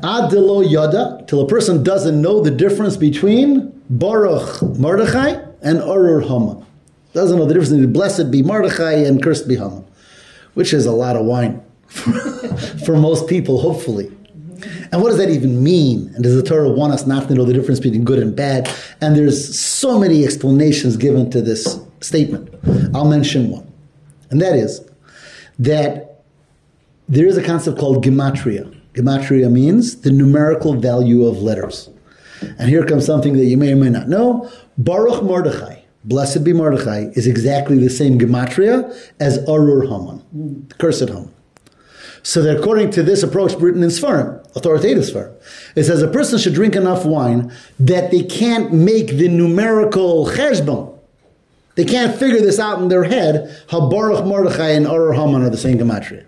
Ad 0.03 0.31
delo 0.31 0.61
yada, 0.61 1.23
till 1.27 1.41
a 1.41 1.47
person 1.47 1.83
doesn't 1.83 2.21
know 2.21 2.41
the 2.41 2.51
difference 2.51 2.97
between 2.97 3.69
Baruch 3.89 4.61
Mordechai 4.77 5.41
and 5.61 5.79
Arur 5.79 6.21
Haman. 6.21 6.65
Doesn't 7.13 7.37
know 7.37 7.45
the 7.45 7.53
difference 7.53 7.71
between 7.71 7.93
blessed 7.93 8.31
be 8.31 8.41
Mordechai 8.41 8.93
and 8.93 9.21
cursed 9.21 9.47
be 9.47 9.55
Haman, 9.57 9.85
which 10.53 10.73
is 10.73 10.85
a 10.85 10.91
lot 10.91 11.15
of 11.15 11.25
wine 11.25 11.61
for 12.85 12.97
most 12.97 13.27
people, 13.27 13.59
hopefully. 13.59 14.11
And 14.91 15.01
what 15.01 15.09
does 15.09 15.17
that 15.17 15.29
even 15.29 15.63
mean? 15.63 16.11
And 16.15 16.23
does 16.23 16.35
the 16.35 16.43
Torah 16.43 16.69
want 16.69 16.93
us 16.93 17.05
not 17.05 17.27
to 17.27 17.33
know 17.33 17.45
the 17.45 17.53
difference 17.53 17.79
between 17.79 18.03
good 18.03 18.19
and 18.19 18.35
bad? 18.35 18.69
And 18.99 19.15
there's 19.15 19.57
so 19.57 19.99
many 19.99 20.23
explanations 20.23 20.97
given 20.97 21.29
to 21.31 21.41
this 21.41 21.79
statement. 22.01 22.53
I'll 22.93 23.09
mention 23.09 23.49
one. 23.49 23.71
And 24.29 24.41
that 24.41 24.55
is 24.55 24.87
that 25.59 26.23
there 27.07 27.27
is 27.27 27.37
a 27.37 27.43
concept 27.43 27.77
called 27.77 28.03
gematria. 28.03 28.80
Gematria 28.93 29.49
means 29.51 30.01
the 30.01 30.11
numerical 30.11 30.73
value 30.73 31.25
of 31.25 31.41
letters. 31.41 31.89
And 32.41 32.69
here 32.69 32.85
comes 32.85 33.05
something 33.05 33.33
that 33.33 33.45
you 33.45 33.57
may 33.57 33.73
or 33.73 33.75
may 33.75 33.89
not 33.89 34.09
know. 34.09 34.51
Baruch 34.77 35.23
Mordechai, 35.23 35.81
blessed 36.03 36.43
be 36.43 36.53
Mordechai, 36.53 37.11
is 37.13 37.27
exactly 37.27 37.77
the 37.77 37.89
same 37.89 38.19
gematria 38.19 38.93
as 39.19 39.37
Arur 39.47 39.83
Haman, 39.83 40.67
cursed 40.77 41.07
Haman. 41.07 41.33
So 42.23 42.41
that 42.43 42.57
according 42.57 42.91
to 42.91 43.03
this 43.03 43.23
approach 43.23 43.53
written 43.53 43.81
in 43.81 43.89
Sfarim, 43.89 44.43
authoritative 44.55 45.03
Sfarim, 45.03 45.33
it 45.75 45.85
says 45.85 46.01
a 46.01 46.07
person 46.07 46.37
should 46.37 46.53
drink 46.53 46.75
enough 46.75 47.05
wine 47.05 47.51
that 47.79 48.11
they 48.11 48.23
can't 48.23 48.73
make 48.73 49.07
the 49.07 49.27
numerical 49.27 50.27
cheshbon. 50.27 50.99
They 51.75 51.85
can't 51.85 52.15
figure 52.15 52.41
this 52.41 52.59
out 52.59 52.79
in 52.79 52.89
their 52.89 53.05
head 53.05 53.63
how 53.69 53.89
Baruch 53.89 54.25
Mordechai 54.25 54.71
and 54.71 54.85
Arur 54.85 55.13
Haman 55.13 55.41
are 55.41 55.49
the 55.49 55.57
same 55.57 55.77
gematria. 55.77 56.25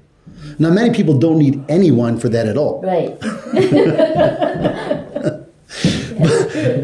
Now, 0.59 0.69
many 0.69 0.93
people 0.93 1.17
don't 1.17 1.37
need 1.37 1.63
anyone 1.69 2.19
for 2.19 2.29
that 2.29 2.47
at 2.47 2.57
all. 2.57 2.81
Right. 2.81 3.19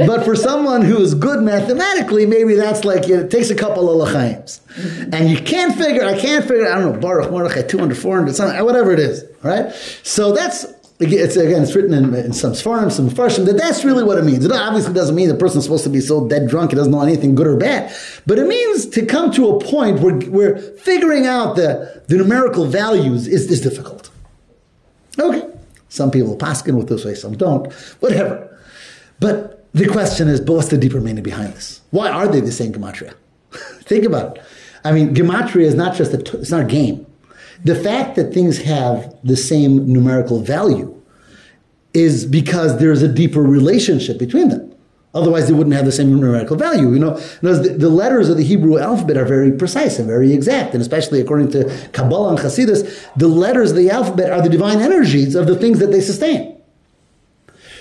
but 0.07 0.25
for 0.25 0.35
someone 0.35 0.81
who 0.81 0.99
is 0.99 1.13
good 1.13 1.43
mathematically, 1.43 2.25
maybe 2.25 2.55
that's 2.55 2.83
like 2.83 3.07
it 3.07 3.29
takes 3.29 3.49
a 3.49 3.55
couple 3.55 3.89
of 3.89 4.07
lachaims. 4.07 4.59
And 5.13 5.29
you 5.29 5.41
can't 5.41 5.75
figure, 5.75 6.03
I 6.03 6.17
can't 6.17 6.45
figure, 6.45 6.67
I 6.67 6.79
don't 6.79 6.93
know, 6.93 6.99
Baruch 6.99 7.31
Mordechai, 7.31 7.63
200, 7.63 7.97
400, 7.97 8.35
something, 8.35 8.65
whatever 8.65 8.91
it 8.91 8.99
is, 8.99 9.23
right? 9.43 9.71
So 10.03 10.33
that's, 10.33 10.65
it's 10.99 11.37
again, 11.37 11.63
it's 11.63 11.75
written 11.75 11.93
in, 11.93 12.13
in 12.13 12.33
some 12.33 12.51
Sfarim, 12.51 12.91
some 12.91 13.09
Farshim, 13.09 13.45
that 13.45 13.57
that's 13.57 13.85
really 13.85 14.03
what 14.03 14.17
it 14.17 14.25
means. 14.25 14.43
It 14.43 14.51
obviously 14.51 14.93
doesn't 14.93 15.15
mean 15.15 15.29
the 15.29 15.35
person's 15.35 15.63
supposed 15.63 15.85
to 15.85 15.89
be 15.89 16.01
so 16.01 16.27
dead 16.27 16.49
drunk 16.49 16.71
he 16.71 16.75
doesn't 16.75 16.91
know 16.91 17.01
anything 17.01 17.35
good 17.35 17.47
or 17.47 17.55
bad, 17.55 17.95
but 18.27 18.37
it 18.37 18.47
means 18.47 18.85
to 18.87 19.05
come 19.05 19.31
to 19.31 19.49
a 19.49 19.59
point 19.63 20.01
where, 20.01 20.15
where 20.15 20.57
figuring 20.57 21.25
out 21.25 21.55
the, 21.55 22.03
the 22.07 22.17
numerical 22.17 22.65
values 22.65 23.27
is, 23.27 23.49
is 23.49 23.61
difficult. 23.61 24.09
Okay. 25.17 25.47
Some 25.87 26.11
people 26.11 26.37
paskin 26.37 26.75
with 26.75 26.89
this 26.89 27.05
way, 27.05 27.15
some 27.15 27.35
don't. 27.35 27.71
Whatever. 28.01 28.57
But 29.19 29.65
the 29.73 29.87
question 29.87 30.27
is, 30.27 30.41
but 30.41 30.53
what's 30.53 30.67
the 30.67 30.77
deeper 30.77 30.99
meaning 30.99 31.23
behind 31.23 31.53
this? 31.53 31.81
Why 31.91 32.09
are 32.09 32.27
they 32.27 32.41
the 32.41 32.51
same 32.51 32.73
gematria? 32.73 33.13
Think 33.83 34.03
about 34.03 34.37
it. 34.37 34.43
I 34.83 34.91
mean, 34.91 35.15
gematria 35.15 35.63
is 35.63 35.75
not 35.75 35.95
just 35.95 36.13
a, 36.13 36.17
t- 36.17 36.37
it's 36.37 36.51
not 36.51 36.61
a 36.61 36.65
game. 36.65 37.05
The 37.65 37.75
fact 37.75 38.15
that 38.15 38.33
things 38.33 38.59
have 38.59 39.15
the 39.23 39.35
same 39.35 39.91
numerical 39.91 40.41
value 40.41 40.95
is 41.93 42.25
because 42.25 42.79
there's 42.79 43.01
a 43.01 43.07
deeper 43.07 43.41
relationship 43.41 44.17
between 44.17 44.49
them. 44.49 44.69
Otherwise, 45.13 45.47
they 45.47 45.53
wouldn't 45.53 45.75
have 45.75 45.85
the 45.85 45.91
same 45.91 46.11
numerical 46.11 46.55
value. 46.55 46.93
You 46.93 46.99
know, 46.99 47.17
the, 47.41 47.89
letters 47.89 48.29
of 48.29 48.37
the 48.37 48.43
Hebrew 48.43 48.77
alphabet 48.77 49.17
are 49.17 49.25
very 49.25 49.51
precise 49.51 49.97
and 49.97 50.07
very 50.07 50.33
exact, 50.33 50.73
and 50.73 50.81
especially 50.81 51.19
according 51.19 51.51
to 51.51 51.89
Kabbalah 51.93 52.29
and 52.29 52.39
Hasidus, 52.39 53.07
the 53.15 53.27
letters 53.27 53.71
of 53.71 53.77
the 53.77 53.89
alphabet 53.89 54.31
are 54.31 54.41
the 54.41 54.49
divine 54.49 54.79
energies 54.79 55.33
of 55.33 55.47
the 55.47 55.55
things 55.55 55.79
that 55.79 55.91
they 55.91 55.99
sustain. 55.99 56.55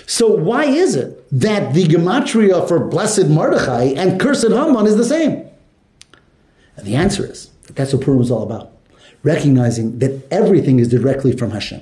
So 0.07 0.27
why 0.27 0.65
is 0.65 0.95
it 0.95 1.23
that 1.31 1.75
the 1.75 1.83
gematria 1.83 2.67
for 2.67 2.79
blessed 2.79 3.27
Mordechai 3.27 3.93
and 3.95 4.19
cursed 4.19 4.49
Haman 4.49 4.87
is 4.87 4.97
the 4.97 5.05
same? 5.05 5.47
And 6.77 6.87
the 6.87 6.95
answer 6.95 7.31
is 7.31 7.51
that 7.67 7.75
that's 7.75 7.93
what 7.93 8.01
Purim 8.01 8.21
is 8.21 8.31
all 8.31 8.41
about, 8.41 8.71
recognizing 9.23 9.99
that 9.99 10.25
everything 10.31 10.79
is 10.79 10.87
directly 10.87 11.35
from 11.35 11.51
Hashem. 11.51 11.81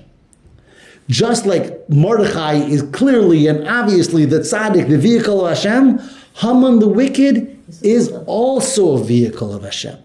Just 1.10 1.46
like 1.46 1.88
Mordechai 1.90 2.56
is 2.56 2.82
clearly 2.82 3.48
and 3.48 3.68
obviously 3.68 4.26
the 4.26 4.40
tzaddik, 4.40 4.90
the 4.90 4.98
vehicle 4.98 5.46
of 5.46 5.56
Hashem, 5.56 6.00
Haman 6.36 6.80
the 6.80 6.88
wicked 6.88 7.58
is 7.82 8.12
also 8.26 8.98
a 8.98 9.04
vehicle 9.04 9.54
of 9.54 9.64
Hashem. 9.64 9.98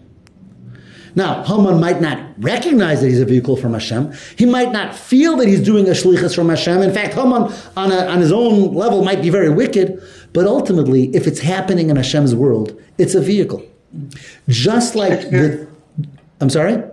Now, 1.15 1.43
Haman 1.43 1.79
might 1.79 2.01
not 2.01 2.19
recognize 2.39 3.01
that 3.01 3.07
he's 3.07 3.21
a 3.21 3.25
vehicle 3.25 3.55
from 3.55 3.73
Hashem. 3.73 4.13
He 4.35 4.45
might 4.45 4.71
not 4.71 4.95
feel 4.95 5.35
that 5.37 5.47
he's 5.47 5.61
doing 5.61 5.87
a 5.87 5.91
shlichus 5.91 6.33
from 6.33 6.49
Hashem. 6.49 6.81
In 6.81 6.91
fact, 6.91 7.13
Haman 7.13 7.53
on, 7.77 7.91
a, 7.91 8.07
on 8.07 8.19
his 8.19 8.31
own 8.31 8.73
level 8.73 9.03
might 9.03 9.21
be 9.21 9.29
very 9.29 9.49
wicked. 9.49 10.01
But 10.33 10.47
ultimately, 10.47 11.15
if 11.15 11.27
it's 11.27 11.39
happening 11.39 11.91
in 11.91 11.97
Hashem's 11.97 12.33
world, 12.33 12.81
it's 12.97 13.13
a 13.13 13.21
vehicle. 13.21 13.63
Just 14.47 14.95
like 14.95 15.29
the, 15.29 15.67
I'm 16.41 16.49
sorry? 16.49 16.83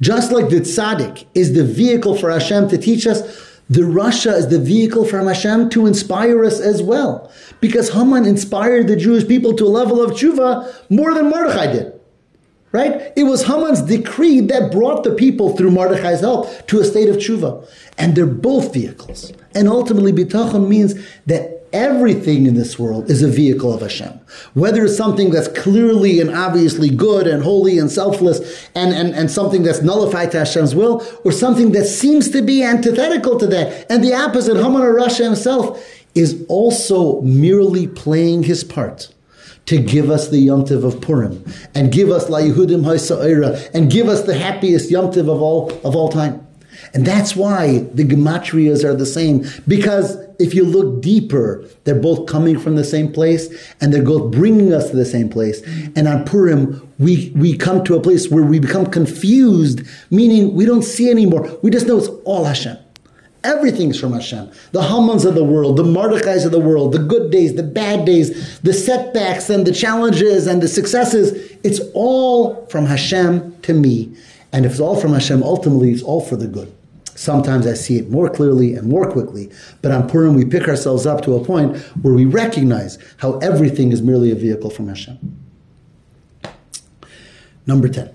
Just 0.00 0.32
like 0.32 0.48
the 0.48 0.60
tzaddik 0.60 1.26
is 1.34 1.54
the 1.54 1.64
vehicle 1.64 2.16
for 2.16 2.30
Hashem 2.30 2.68
to 2.68 2.78
teach 2.78 3.06
us, 3.06 3.22
the 3.70 3.80
rasha 3.80 4.34
is 4.34 4.48
the 4.48 4.58
vehicle 4.58 5.06
from 5.06 5.26
Hashem 5.26 5.70
to 5.70 5.86
inspire 5.86 6.44
us 6.44 6.60
as 6.60 6.82
well. 6.82 7.30
Because 7.60 7.90
Haman 7.90 8.26
inspired 8.26 8.88
the 8.88 8.96
Jewish 8.96 9.26
people 9.26 9.54
to 9.54 9.64
a 9.64 9.68
level 9.68 10.02
of 10.02 10.12
tshuva 10.12 10.90
more 10.90 11.14
than 11.14 11.30
Mordechai 11.30 11.72
did. 11.72 11.92
Right? 12.72 13.12
It 13.16 13.22
was 13.22 13.44
Haman's 13.44 13.82
decree 13.82 14.40
that 14.40 14.72
brought 14.72 15.04
the 15.04 15.14
people 15.14 15.56
through 15.56 15.70
Mordechai's 15.70 16.20
help 16.20 16.66
to 16.66 16.80
a 16.80 16.84
state 16.84 17.08
of 17.08 17.16
tshuva. 17.16 17.66
And 17.96 18.16
they're 18.16 18.26
both 18.26 18.74
vehicles. 18.74 19.32
And 19.54 19.68
ultimately, 19.68 20.12
bitachon 20.12 20.66
means 20.66 20.94
that 21.26 21.53
everything 21.74 22.46
in 22.46 22.54
this 22.54 22.78
world 22.78 23.10
is 23.10 23.22
a 23.22 23.28
vehicle 23.28 23.74
of 23.74 23.82
Hashem. 23.82 24.12
Whether 24.54 24.84
it's 24.84 24.96
something 24.96 25.30
that's 25.30 25.48
clearly 25.48 26.20
and 26.20 26.30
obviously 26.30 26.88
good 26.88 27.26
and 27.26 27.42
holy 27.42 27.78
and 27.78 27.90
selfless 27.90 28.68
and, 28.74 28.94
and, 28.94 29.14
and 29.14 29.30
something 29.30 29.64
that's 29.64 29.82
nullified 29.82 30.30
to 30.32 30.38
Hashem's 30.38 30.74
will, 30.74 31.04
or 31.24 31.32
something 31.32 31.72
that 31.72 31.84
seems 31.84 32.30
to 32.30 32.40
be 32.40 32.62
antithetical 32.62 33.38
to 33.38 33.46
that. 33.48 33.90
And 33.90 34.02
the 34.02 34.14
opposite, 34.14 34.56
Haman 34.56 34.82
Rasha 34.82 35.24
himself, 35.24 35.84
is 36.14 36.46
also 36.48 37.20
merely 37.22 37.88
playing 37.88 38.44
his 38.44 38.62
part 38.62 39.12
to 39.66 39.78
give 39.78 40.10
us 40.10 40.28
the 40.28 40.46
yomtiv 40.46 40.84
of 40.84 41.00
Purim 41.00 41.44
and 41.74 41.90
give 41.90 42.10
us 42.10 42.28
La 42.28 42.38
Yehudim 42.38 42.82
Haisa'ira 42.82 43.70
and 43.74 43.90
give 43.90 44.08
us 44.08 44.22
the 44.22 44.34
happiest 44.34 44.90
yomtiv 44.90 45.22
of 45.22 45.42
all 45.42 45.70
of 45.84 45.96
all 45.96 46.08
time. 46.08 46.46
And 46.92 47.06
that's 47.06 47.34
why 47.34 47.78
the 47.94 48.04
gematrias 48.04 48.84
are 48.84 48.94
the 48.94 49.06
same 49.06 49.46
because 49.66 50.23
if 50.38 50.54
you 50.54 50.64
look 50.64 51.02
deeper, 51.02 51.64
they're 51.84 51.94
both 51.94 52.26
coming 52.26 52.58
from 52.58 52.76
the 52.76 52.84
same 52.84 53.12
place 53.12 53.72
and 53.80 53.92
they're 53.92 54.02
both 54.02 54.32
bringing 54.32 54.72
us 54.72 54.90
to 54.90 54.96
the 54.96 55.04
same 55.04 55.28
place. 55.28 55.62
And 55.96 56.08
on 56.08 56.24
Purim, 56.24 56.90
we, 56.98 57.32
we 57.36 57.56
come 57.56 57.84
to 57.84 57.96
a 57.96 58.00
place 58.00 58.30
where 58.30 58.44
we 58.44 58.58
become 58.58 58.86
confused, 58.86 59.82
meaning 60.10 60.54
we 60.54 60.64
don't 60.64 60.82
see 60.82 61.10
anymore. 61.10 61.58
We 61.62 61.70
just 61.70 61.86
know 61.86 61.98
it's 61.98 62.08
all 62.24 62.44
Hashem. 62.44 62.78
Everything's 63.44 64.00
from 64.00 64.14
Hashem. 64.14 64.50
The 64.72 64.80
Hamans 64.80 65.26
of 65.26 65.34
the 65.34 65.44
world, 65.44 65.76
the 65.76 65.82
Mordechais 65.82 66.46
of 66.46 66.50
the 66.50 66.58
world, 66.58 66.92
the 66.92 66.98
good 66.98 67.30
days, 67.30 67.54
the 67.54 67.62
bad 67.62 68.06
days, 68.06 68.58
the 68.60 68.72
setbacks 68.72 69.50
and 69.50 69.66
the 69.66 69.72
challenges 69.72 70.46
and 70.46 70.62
the 70.62 70.68
successes. 70.68 71.52
It's 71.62 71.80
all 71.92 72.64
from 72.66 72.86
Hashem 72.86 73.60
to 73.60 73.74
me. 73.74 74.16
And 74.50 74.64
if 74.64 74.72
it's 74.72 74.80
all 74.80 74.98
from 74.98 75.12
Hashem, 75.12 75.42
ultimately 75.42 75.92
it's 75.92 76.02
all 76.02 76.22
for 76.22 76.36
the 76.36 76.46
good. 76.46 76.73
Sometimes 77.14 77.66
I 77.66 77.74
see 77.74 77.96
it 77.98 78.10
more 78.10 78.28
clearly 78.28 78.74
and 78.74 78.88
more 78.88 79.10
quickly, 79.10 79.50
but 79.82 79.92
on 79.92 80.08
Purim 80.08 80.34
we 80.34 80.44
pick 80.44 80.68
ourselves 80.68 81.06
up 81.06 81.22
to 81.22 81.34
a 81.34 81.44
point 81.44 81.76
where 82.02 82.14
we 82.14 82.24
recognize 82.24 82.98
how 83.18 83.38
everything 83.38 83.92
is 83.92 84.02
merely 84.02 84.30
a 84.32 84.34
vehicle 84.34 84.70
from 84.70 84.88
Hashem. 84.88 85.18
Number 87.66 87.88
10. 87.88 88.12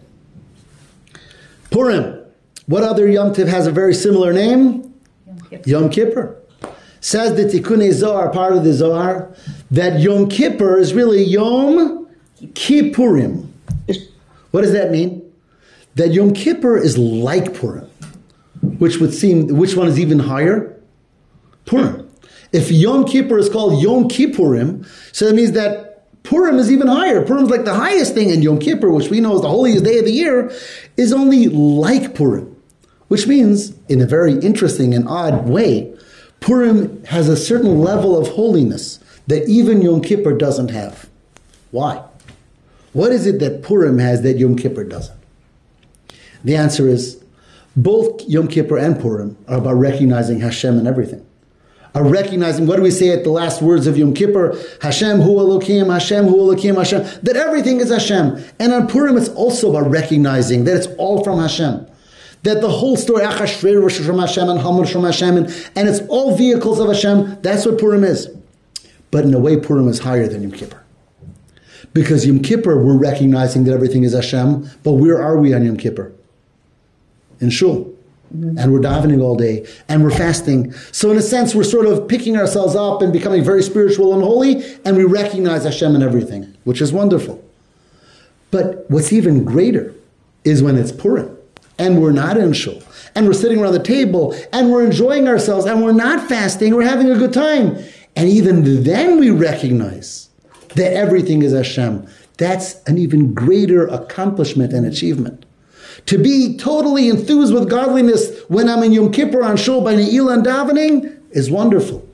Purim. 1.71 2.19
What 2.65 2.83
other 2.83 3.07
Yom 3.07 3.33
Tiv 3.33 3.47
has 3.47 3.65
a 3.65 3.71
very 3.71 3.93
similar 3.93 4.31
name? 4.33 4.93
Yom 5.65 5.89
Kippur. 5.89 6.35
Says 7.01 7.35
the 7.35 7.45
Tikkun 7.45 7.91
Zohar, 7.93 8.29
part 8.29 8.53
of 8.53 8.63
the 8.63 8.73
Zohar, 8.73 9.33
that 9.71 9.99
Yom 9.99 10.29
Kippur 10.29 10.77
is 10.77 10.93
really 10.93 11.23
Yom 11.23 12.07
Kippurim. 12.41 13.47
What 14.51 14.61
does 14.61 14.73
that 14.73 14.91
mean? 14.91 15.23
That 15.95 16.09
Yom 16.13 16.33
Kippur 16.33 16.77
is 16.77 16.97
like 16.97 17.53
Purim, 17.53 17.88
which 18.79 18.97
would 18.97 19.13
seem, 19.13 19.47
which 19.47 19.75
one 19.75 19.87
is 19.87 19.99
even 19.99 20.19
higher? 20.19 20.75
Purim. 21.65 22.09
If 22.51 22.71
Yom 22.71 23.05
Kippur 23.05 23.37
is 23.37 23.49
called 23.49 23.81
Yom 23.81 24.09
Kippurim, 24.09 24.87
so 25.13 25.25
that 25.27 25.35
means 25.35 25.51
that 25.51 25.89
Purim 26.23 26.57
is 26.57 26.71
even 26.71 26.87
higher. 26.87 27.23
Purim 27.23 27.43
is 27.43 27.49
like 27.49 27.65
the 27.65 27.73
highest 27.73 28.13
thing, 28.13 28.31
and 28.31 28.43
Yom 28.43 28.59
Kippur, 28.59 28.89
which 28.89 29.09
we 29.09 29.19
know 29.19 29.35
is 29.35 29.41
the 29.41 29.49
holiest 29.49 29.83
day 29.83 29.99
of 29.99 30.05
the 30.05 30.11
year, 30.11 30.51
is 30.97 31.13
only 31.13 31.47
like 31.47 32.15
Purim. 32.15 32.55
Which 33.07 33.27
means, 33.27 33.73
in 33.87 34.01
a 34.01 34.05
very 34.05 34.33
interesting 34.39 34.93
and 34.93 35.07
odd 35.07 35.47
way, 35.47 35.95
Purim 36.39 37.03
has 37.05 37.27
a 37.27 37.37
certain 37.37 37.79
level 37.79 38.17
of 38.17 38.27
holiness 38.29 38.99
that 39.27 39.47
even 39.47 39.81
Yom 39.81 40.01
Kippur 40.01 40.37
doesn't 40.37 40.69
have. 40.69 41.09
Why? 41.71 42.03
What 42.93 43.11
is 43.11 43.25
it 43.25 43.39
that 43.39 43.61
Purim 43.61 43.99
has 43.99 44.21
that 44.23 44.37
Yom 44.37 44.55
Kippur 44.55 44.83
doesn't? 44.83 45.19
The 46.43 46.55
answer 46.55 46.87
is 46.87 47.18
both 47.75 48.27
Yom 48.27 48.47
Kippur 48.47 48.77
and 48.77 48.99
Purim 48.99 49.37
are 49.47 49.57
about 49.57 49.75
recognizing 49.75 50.39
Hashem 50.39 50.77
and 50.77 50.87
everything. 50.87 51.25
Are 51.95 52.07
recognizing, 52.07 52.67
what 52.67 52.75
do 52.75 52.83
we 52.83 52.91
say 52.91 53.09
at 53.09 53.23
the 53.23 53.31
last 53.31 53.61
words 53.61 53.87
of 53.87 53.97
Yom 53.97 54.13
Kippur? 54.13 54.55
Hashem 54.81 55.21
hu 55.21 55.37
Elokim, 55.37 55.91
Hashem 55.91 56.25
hu 56.25 56.35
Elokim, 56.35 56.75
Hashem. 56.75 57.01
That 57.23 57.35
everything 57.35 57.79
is 57.79 57.89
Hashem. 57.89 58.43
And 58.59 58.73
on 58.73 58.87
Purim, 58.87 59.17
it's 59.17 59.29
also 59.29 59.71
about 59.75 59.89
recognizing 59.89 60.65
that 60.65 60.77
it's 60.77 60.87
all 60.97 61.23
from 61.23 61.39
Hashem 61.39 61.87
that 62.43 62.61
the 62.61 62.69
whole 62.69 62.95
story, 62.95 63.23
Achashverosh 63.23 64.05
from 64.05 64.19
Hashem 64.19 64.49
and 64.49 64.59
Haman 64.59 64.85
from 64.85 65.03
Hashem, 65.03 65.37
and, 65.37 65.47
and 65.75 65.89
it's 65.89 65.99
all 66.07 66.37
vehicles 66.37 66.79
of 66.79 66.87
Hashem. 66.87 67.41
That's 67.41 67.65
what 67.65 67.77
Purim 67.77 68.03
is. 68.03 68.29
But 69.11 69.25
in 69.25 69.33
a 69.33 69.39
way, 69.39 69.57
Purim 69.57 69.87
is 69.87 69.99
higher 69.99 70.27
than 70.27 70.43
Yom 70.43 70.51
Kippur. 70.51 70.81
Because 71.93 72.25
Yom 72.25 72.41
Kippur, 72.41 72.81
we're 72.81 72.97
recognizing 72.97 73.63
that 73.65 73.73
everything 73.73 74.03
is 74.03 74.13
Hashem, 74.13 74.69
but 74.83 74.93
where 74.93 75.21
are 75.21 75.37
we 75.37 75.53
on 75.53 75.65
Yom 75.65 75.77
Kippur? 75.77 76.13
In 77.39 77.49
Shul. 77.49 77.93
Mm-hmm. 78.35 78.59
And 78.59 78.71
we're 78.71 78.79
davening 78.79 79.23
all 79.23 79.35
day, 79.35 79.65
and 79.87 80.03
we're 80.03 80.11
fasting. 80.11 80.71
So 80.91 81.09
in 81.09 81.17
a 81.17 81.21
sense, 81.21 81.55
we're 81.55 81.63
sort 81.63 81.87
of 81.87 82.07
picking 82.07 82.37
ourselves 82.37 82.75
up 82.75 83.01
and 83.01 83.11
becoming 83.11 83.43
very 83.43 83.63
spiritual 83.63 84.13
and 84.13 84.21
holy, 84.21 84.63
and 84.85 84.95
we 84.95 85.03
recognize 85.03 85.63
Hashem 85.63 85.95
in 85.95 86.03
everything, 86.03 86.55
which 86.63 86.79
is 86.79 86.93
wonderful. 86.93 87.43
But 88.51 88.89
what's 88.89 89.11
even 89.11 89.45
greater 89.45 89.95
is 90.43 90.61
when 90.61 90.77
it's 90.77 90.91
Purim 90.91 91.35
and 91.79 92.01
we're 92.01 92.11
not 92.11 92.37
in 92.37 92.51
shul, 92.51 92.83
and 93.15 93.25
we're 93.25 93.33
sitting 93.33 93.59
around 93.59 93.71
the 93.71 93.81
table, 93.81 94.35
and 94.51 94.69
we're 94.69 94.85
enjoying 94.85 95.29
ourselves, 95.29 95.65
and 95.65 95.81
we're 95.81 95.93
not 95.93 96.27
fasting, 96.27 96.75
we're 96.75 96.83
having 96.83 97.09
a 97.09 97.17
good 97.17 97.33
time, 97.33 97.77
and 98.17 98.27
even 98.27 98.83
then 98.83 99.17
we 99.17 99.29
recognize 99.29 100.29
that 100.75 100.91
everything 100.93 101.41
is 101.41 101.53
Hashem, 101.53 102.05
that's 102.37 102.83
an 102.83 102.97
even 102.97 103.33
greater 103.33 103.87
accomplishment 103.87 104.73
and 104.73 104.85
achievement. 104.85 105.45
To 106.07 106.17
be 106.17 106.57
totally 106.57 107.09
enthused 107.09 107.53
with 107.53 107.69
godliness 107.69 108.43
when 108.47 108.69
I'm 108.69 108.83
in 108.83 108.93
Yom 108.93 109.11
Kippur 109.11 109.43
on 109.43 109.57
Shul 109.57 109.81
by 109.81 109.95
Ne'ilah 109.95 110.35
and 110.35 110.45
davening 110.45 111.19
is 111.31 111.51
wonderful. 111.51 112.07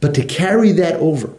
But 0.00 0.14
to 0.14 0.24
carry 0.24 0.72
that 0.72 0.94
over, 0.94 1.32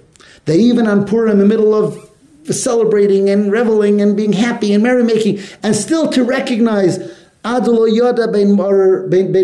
that 0.45 0.58
even 0.58 0.88
on 0.88 1.06
Purim, 1.06 1.34
in 1.34 1.39
the 1.39 1.45
middle 1.45 1.74
of 1.74 2.04
celebrating 2.45 3.30
and 3.30 3.52
reveling 3.52 4.02
and 4.02 4.16
being 4.16 4.34
happy 4.34 4.74
and 4.74 4.84
merrymaking, 4.84 5.41
and 5.64 5.76
still 5.76 6.10
to 6.12 6.24
recognize 6.24 6.98
Yoda 7.44 8.32
ben 8.32 8.56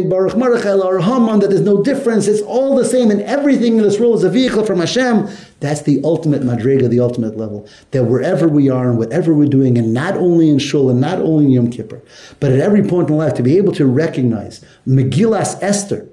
Baruch 0.09 0.33
Marachel 0.33 0.83
or 0.83 0.99
Haman, 0.99 1.39
that 1.39 1.49
there's 1.49 1.61
no 1.61 1.81
difference, 1.83 2.27
it's 2.27 2.41
all 2.41 2.75
the 2.75 2.85
same, 2.85 3.11
and 3.11 3.21
everything 3.21 3.77
in 3.77 3.83
this 3.83 3.99
world 3.99 4.15
is 4.15 4.23
a 4.23 4.29
vehicle 4.29 4.65
from 4.65 4.79
Hashem. 4.79 5.29
That's 5.59 5.83
the 5.83 6.01
ultimate 6.03 6.41
madrega, 6.41 6.89
the 6.89 6.99
ultimate 6.99 7.37
level. 7.37 7.67
That 7.91 8.03
wherever 8.05 8.47
we 8.49 8.69
are 8.69 8.89
and 8.89 8.97
whatever 8.97 9.33
we're 9.33 9.47
doing, 9.47 9.77
and 9.77 9.93
not 9.93 10.17
only 10.17 10.49
in 10.49 10.59
Shul 10.59 10.89
and 10.89 10.99
not 10.99 11.19
only 11.19 11.45
in 11.45 11.51
Yom 11.51 11.71
Kippur, 11.71 12.01
but 12.39 12.51
at 12.51 12.59
every 12.59 12.83
point 12.83 13.09
in 13.09 13.17
life, 13.17 13.35
to 13.35 13.43
be 13.43 13.57
able 13.57 13.73
to 13.73 13.85
recognize 13.85 14.63
Megillas 14.85 15.57
Esther, 15.61 16.09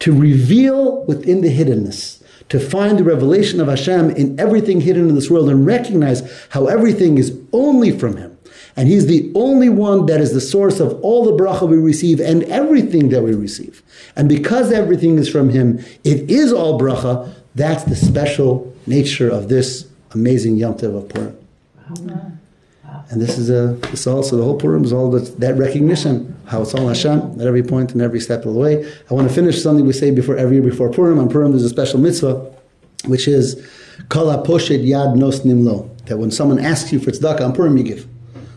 to 0.00 0.12
reveal 0.12 1.04
within 1.06 1.40
the 1.40 1.48
hiddenness, 1.48 2.22
to 2.50 2.60
find 2.60 2.98
the 2.98 3.04
revelation 3.04 3.60
of 3.60 3.68
Hashem 3.68 4.10
in 4.10 4.38
everything 4.38 4.82
hidden 4.82 5.08
in 5.08 5.14
this 5.14 5.30
world 5.30 5.48
and 5.48 5.66
recognize 5.66 6.22
how 6.50 6.66
everything 6.66 7.18
is 7.18 7.36
only 7.52 7.90
from 7.90 8.16
Him. 8.16 8.23
And 8.76 8.88
He's 8.88 9.06
the 9.06 9.30
only 9.34 9.68
one 9.68 10.06
that 10.06 10.20
is 10.20 10.32
the 10.32 10.40
source 10.40 10.80
of 10.80 11.00
all 11.00 11.24
the 11.24 11.32
bracha 11.32 11.68
we 11.68 11.76
receive 11.76 12.20
and 12.20 12.42
everything 12.44 13.10
that 13.10 13.22
we 13.22 13.34
receive. 13.34 13.82
And 14.16 14.28
because 14.28 14.72
everything 14.72 15.18
is 15.18 15.28
from 15.28 15.50
Him, 15.50 15.78
it 16.02 16.30
is 16.30 16.52
all 16.52 16.78
bracha. 16.78 17.32
That's 17.54 17.84
the 17.84 17.96
special 17.96 18.74
nature 18.86 19.30
of 19.30 19.48
this 19.48 19.86
amazing 20.12 20.56
Yom 20.56 20.74
Tov 20.74 20.96
of 20.96 21.08
Purim. 21.08 21.36
And 23.10 23.20
this 23.20 23.38
is 23.38 23.50
a 23.50 23.74
this 23.90 24.06
also 24.06 24.36
the 24.36 24.44
whole 24.44 24.56
Purim 24.56 24.84
is 24.84 24.92
all 24.92 25.10
that, 25.10 25.38
that 25.40 25.56
recognition 25.56 26.34
how 26.46 26.62
it's 26.62 26.74
all 26.74 26.88
Hashem 26.88 27.40
at 27.40 27.46
every 27.46 27.62
point 27.62 27.92
and 27.92 28.02
every 28.02 28.20
step 28.20 28.44
of 28.44 28.54
the 28.54 28.58
way. 28.58 28.90
I 29.10 29.14
want 29.14 29.28
to 29.28 29.34
finish 29.34 29.62
something 29.62 29.86
we 29.86 29.92
say 29.92 30.10
before 30.10 30.36
every 30.36 30.56
year 30.56 30.64
before 30.64 30.90
Purim. 30.90 31.18
On 31.18 31.28
Purim, 31.28 31.52
there's 31.52 31.64
a 31.64 31.68
special 31.68 31.98
mitzvah, 32.00 32.52
which 33.06 33.28
is 33.28 33.66
kala 34.08 34.44
poshet 34.46 34.86
yad 34.86 35.16
nos 35.16 35.40
nimlo. 35.40 35.90
That 36.06 36.18
when 36.18 36.30
someone 36.30 36.58
asks 36.58 36.92
you 36.92 36.98
for 36.98 37.10
tzedakah 37.10 37.40
on 37.40 37.54
Purim, 37.54 37.76
you 37.76 37.84
give. 37.84 38.08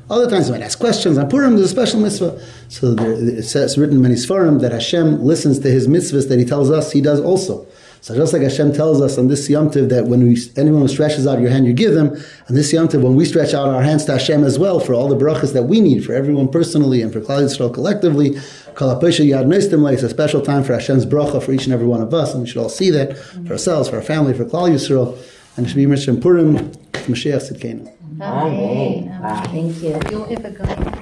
Other 0.10 0.30
times, 0.30 0.50
might 0.50 0.62
ask 0.62 0.80
questions 0.80 1.18
on 1.18 1.30
Purim, 1.30 1.56
there's 1.56 1.68
a 1.68 1.70
special 1.70 2.00
mitzvah. 2.00 2.42
So 2.70 2.94
there, 2.94 3.12
it 3.12 3.44
says, 3.44 3.78
written 3.78 3.98
in 3.98 4.02
many 4.02 4.16
sfarim 4.16 4.62
that 4.62 4.72
Hashem 4.72 5.22
listens 5.22 5.60
to 5.60 5.70
His 5.70 5.88
mitzvahs 5.88 6.30
that 6.30 6.40
He 6.40 6.46
tells 6.46 6.72
us 6.72 6.94
He 6.94 7.02
does 7.02 7.20
also. 7.20 7.68
So 8.00 8.16
just 8.16 8.32
like 8.32 8.42
Hashem 8.42 8.72
tells 8.72 9.02
us 9.02 9.18
on 9.18 9.28
this 9.28 9.50
Yom 9.50 9.70
Tov 9.70 9.90
that 9.90 10.06
when 10.06 10.24
we, 10.26 10.38
anyone 10.56 10.84
who 10.84 10.88
stretches 10.88 11.28
out 11.28 11.42
your 11.42 11.50
hand, 11.50 11.66
you 11.66 11.74
give 11.74 11.94
them, 11.94 12.16
and 12.48 12.56
this 12.56 12.72
Yom 12.72 12.88
Tov, 12.88 13.02
when 13.02 13.16
we 13.16 13.26
stretch 13.26 13.54
out 13.54 13.68
our 13.68 13.82
hands 13.82 14.06
to 14.06 14.14
Hashem 14.14 14.46
as 14.46 14.58
well 14.58 14.80
for 14.80 14.94
all 14.94 15.10
the 15.10 15.18
brachas 15.18 15.52
that 15.52 15.64
we 15.64 15.82
need, 15.82 16.06
for 16.06 16.14
everyone 16.14 16.48
personally 16.48 17.02
and 17.02 17.12
for 17.12 17.20
Klal 17.20 17.44
Yisrael 17.44 17.74
collectively, 17.74 18.32
Yad 18.76 19.94
it's 19.94 20.04
a 20.04 20.10
special 20.10 20.40
time 20.42 20.64
for 20.64 20.74
Hashem's 20.74 21.06
bracha 21.06 21.44
for 21.44 21.52
each 21.52 21.66
and 21.66 21.74
every 21.74 21.88
one 21.88 22.02
of 22.02 22.14
us, 22.14 22.34
and 22.34 22.44
we 22.44 22.48
should 22.48 22.62
all 22.62 22.70
see 22.70 22.92
that 22.92 23.18
for 23.18 23.54
ourselves, 23.54 23.90
for 23.90 23.98
our 23.98 24.02
family, 24.02 24.34
for 24.34 24.46
Klal 24.46 24.70
Yisrael, 24.70 25.18
and 25.58 25.66
it 25.66 25.70
should 25.70 25.76
be 25.76 25.86
Mishra 25.86 26.14
Purim, 26.16 26.72
Mashiach 26.94 27.52
Sidkenu. 27.52 27.97
Amen. 28.20 29.20
Thank 29.46 29.84
you. 29.84 30.00
You'll 30.10 30.32
ever 30.32 30.50
go. 30.50 30.97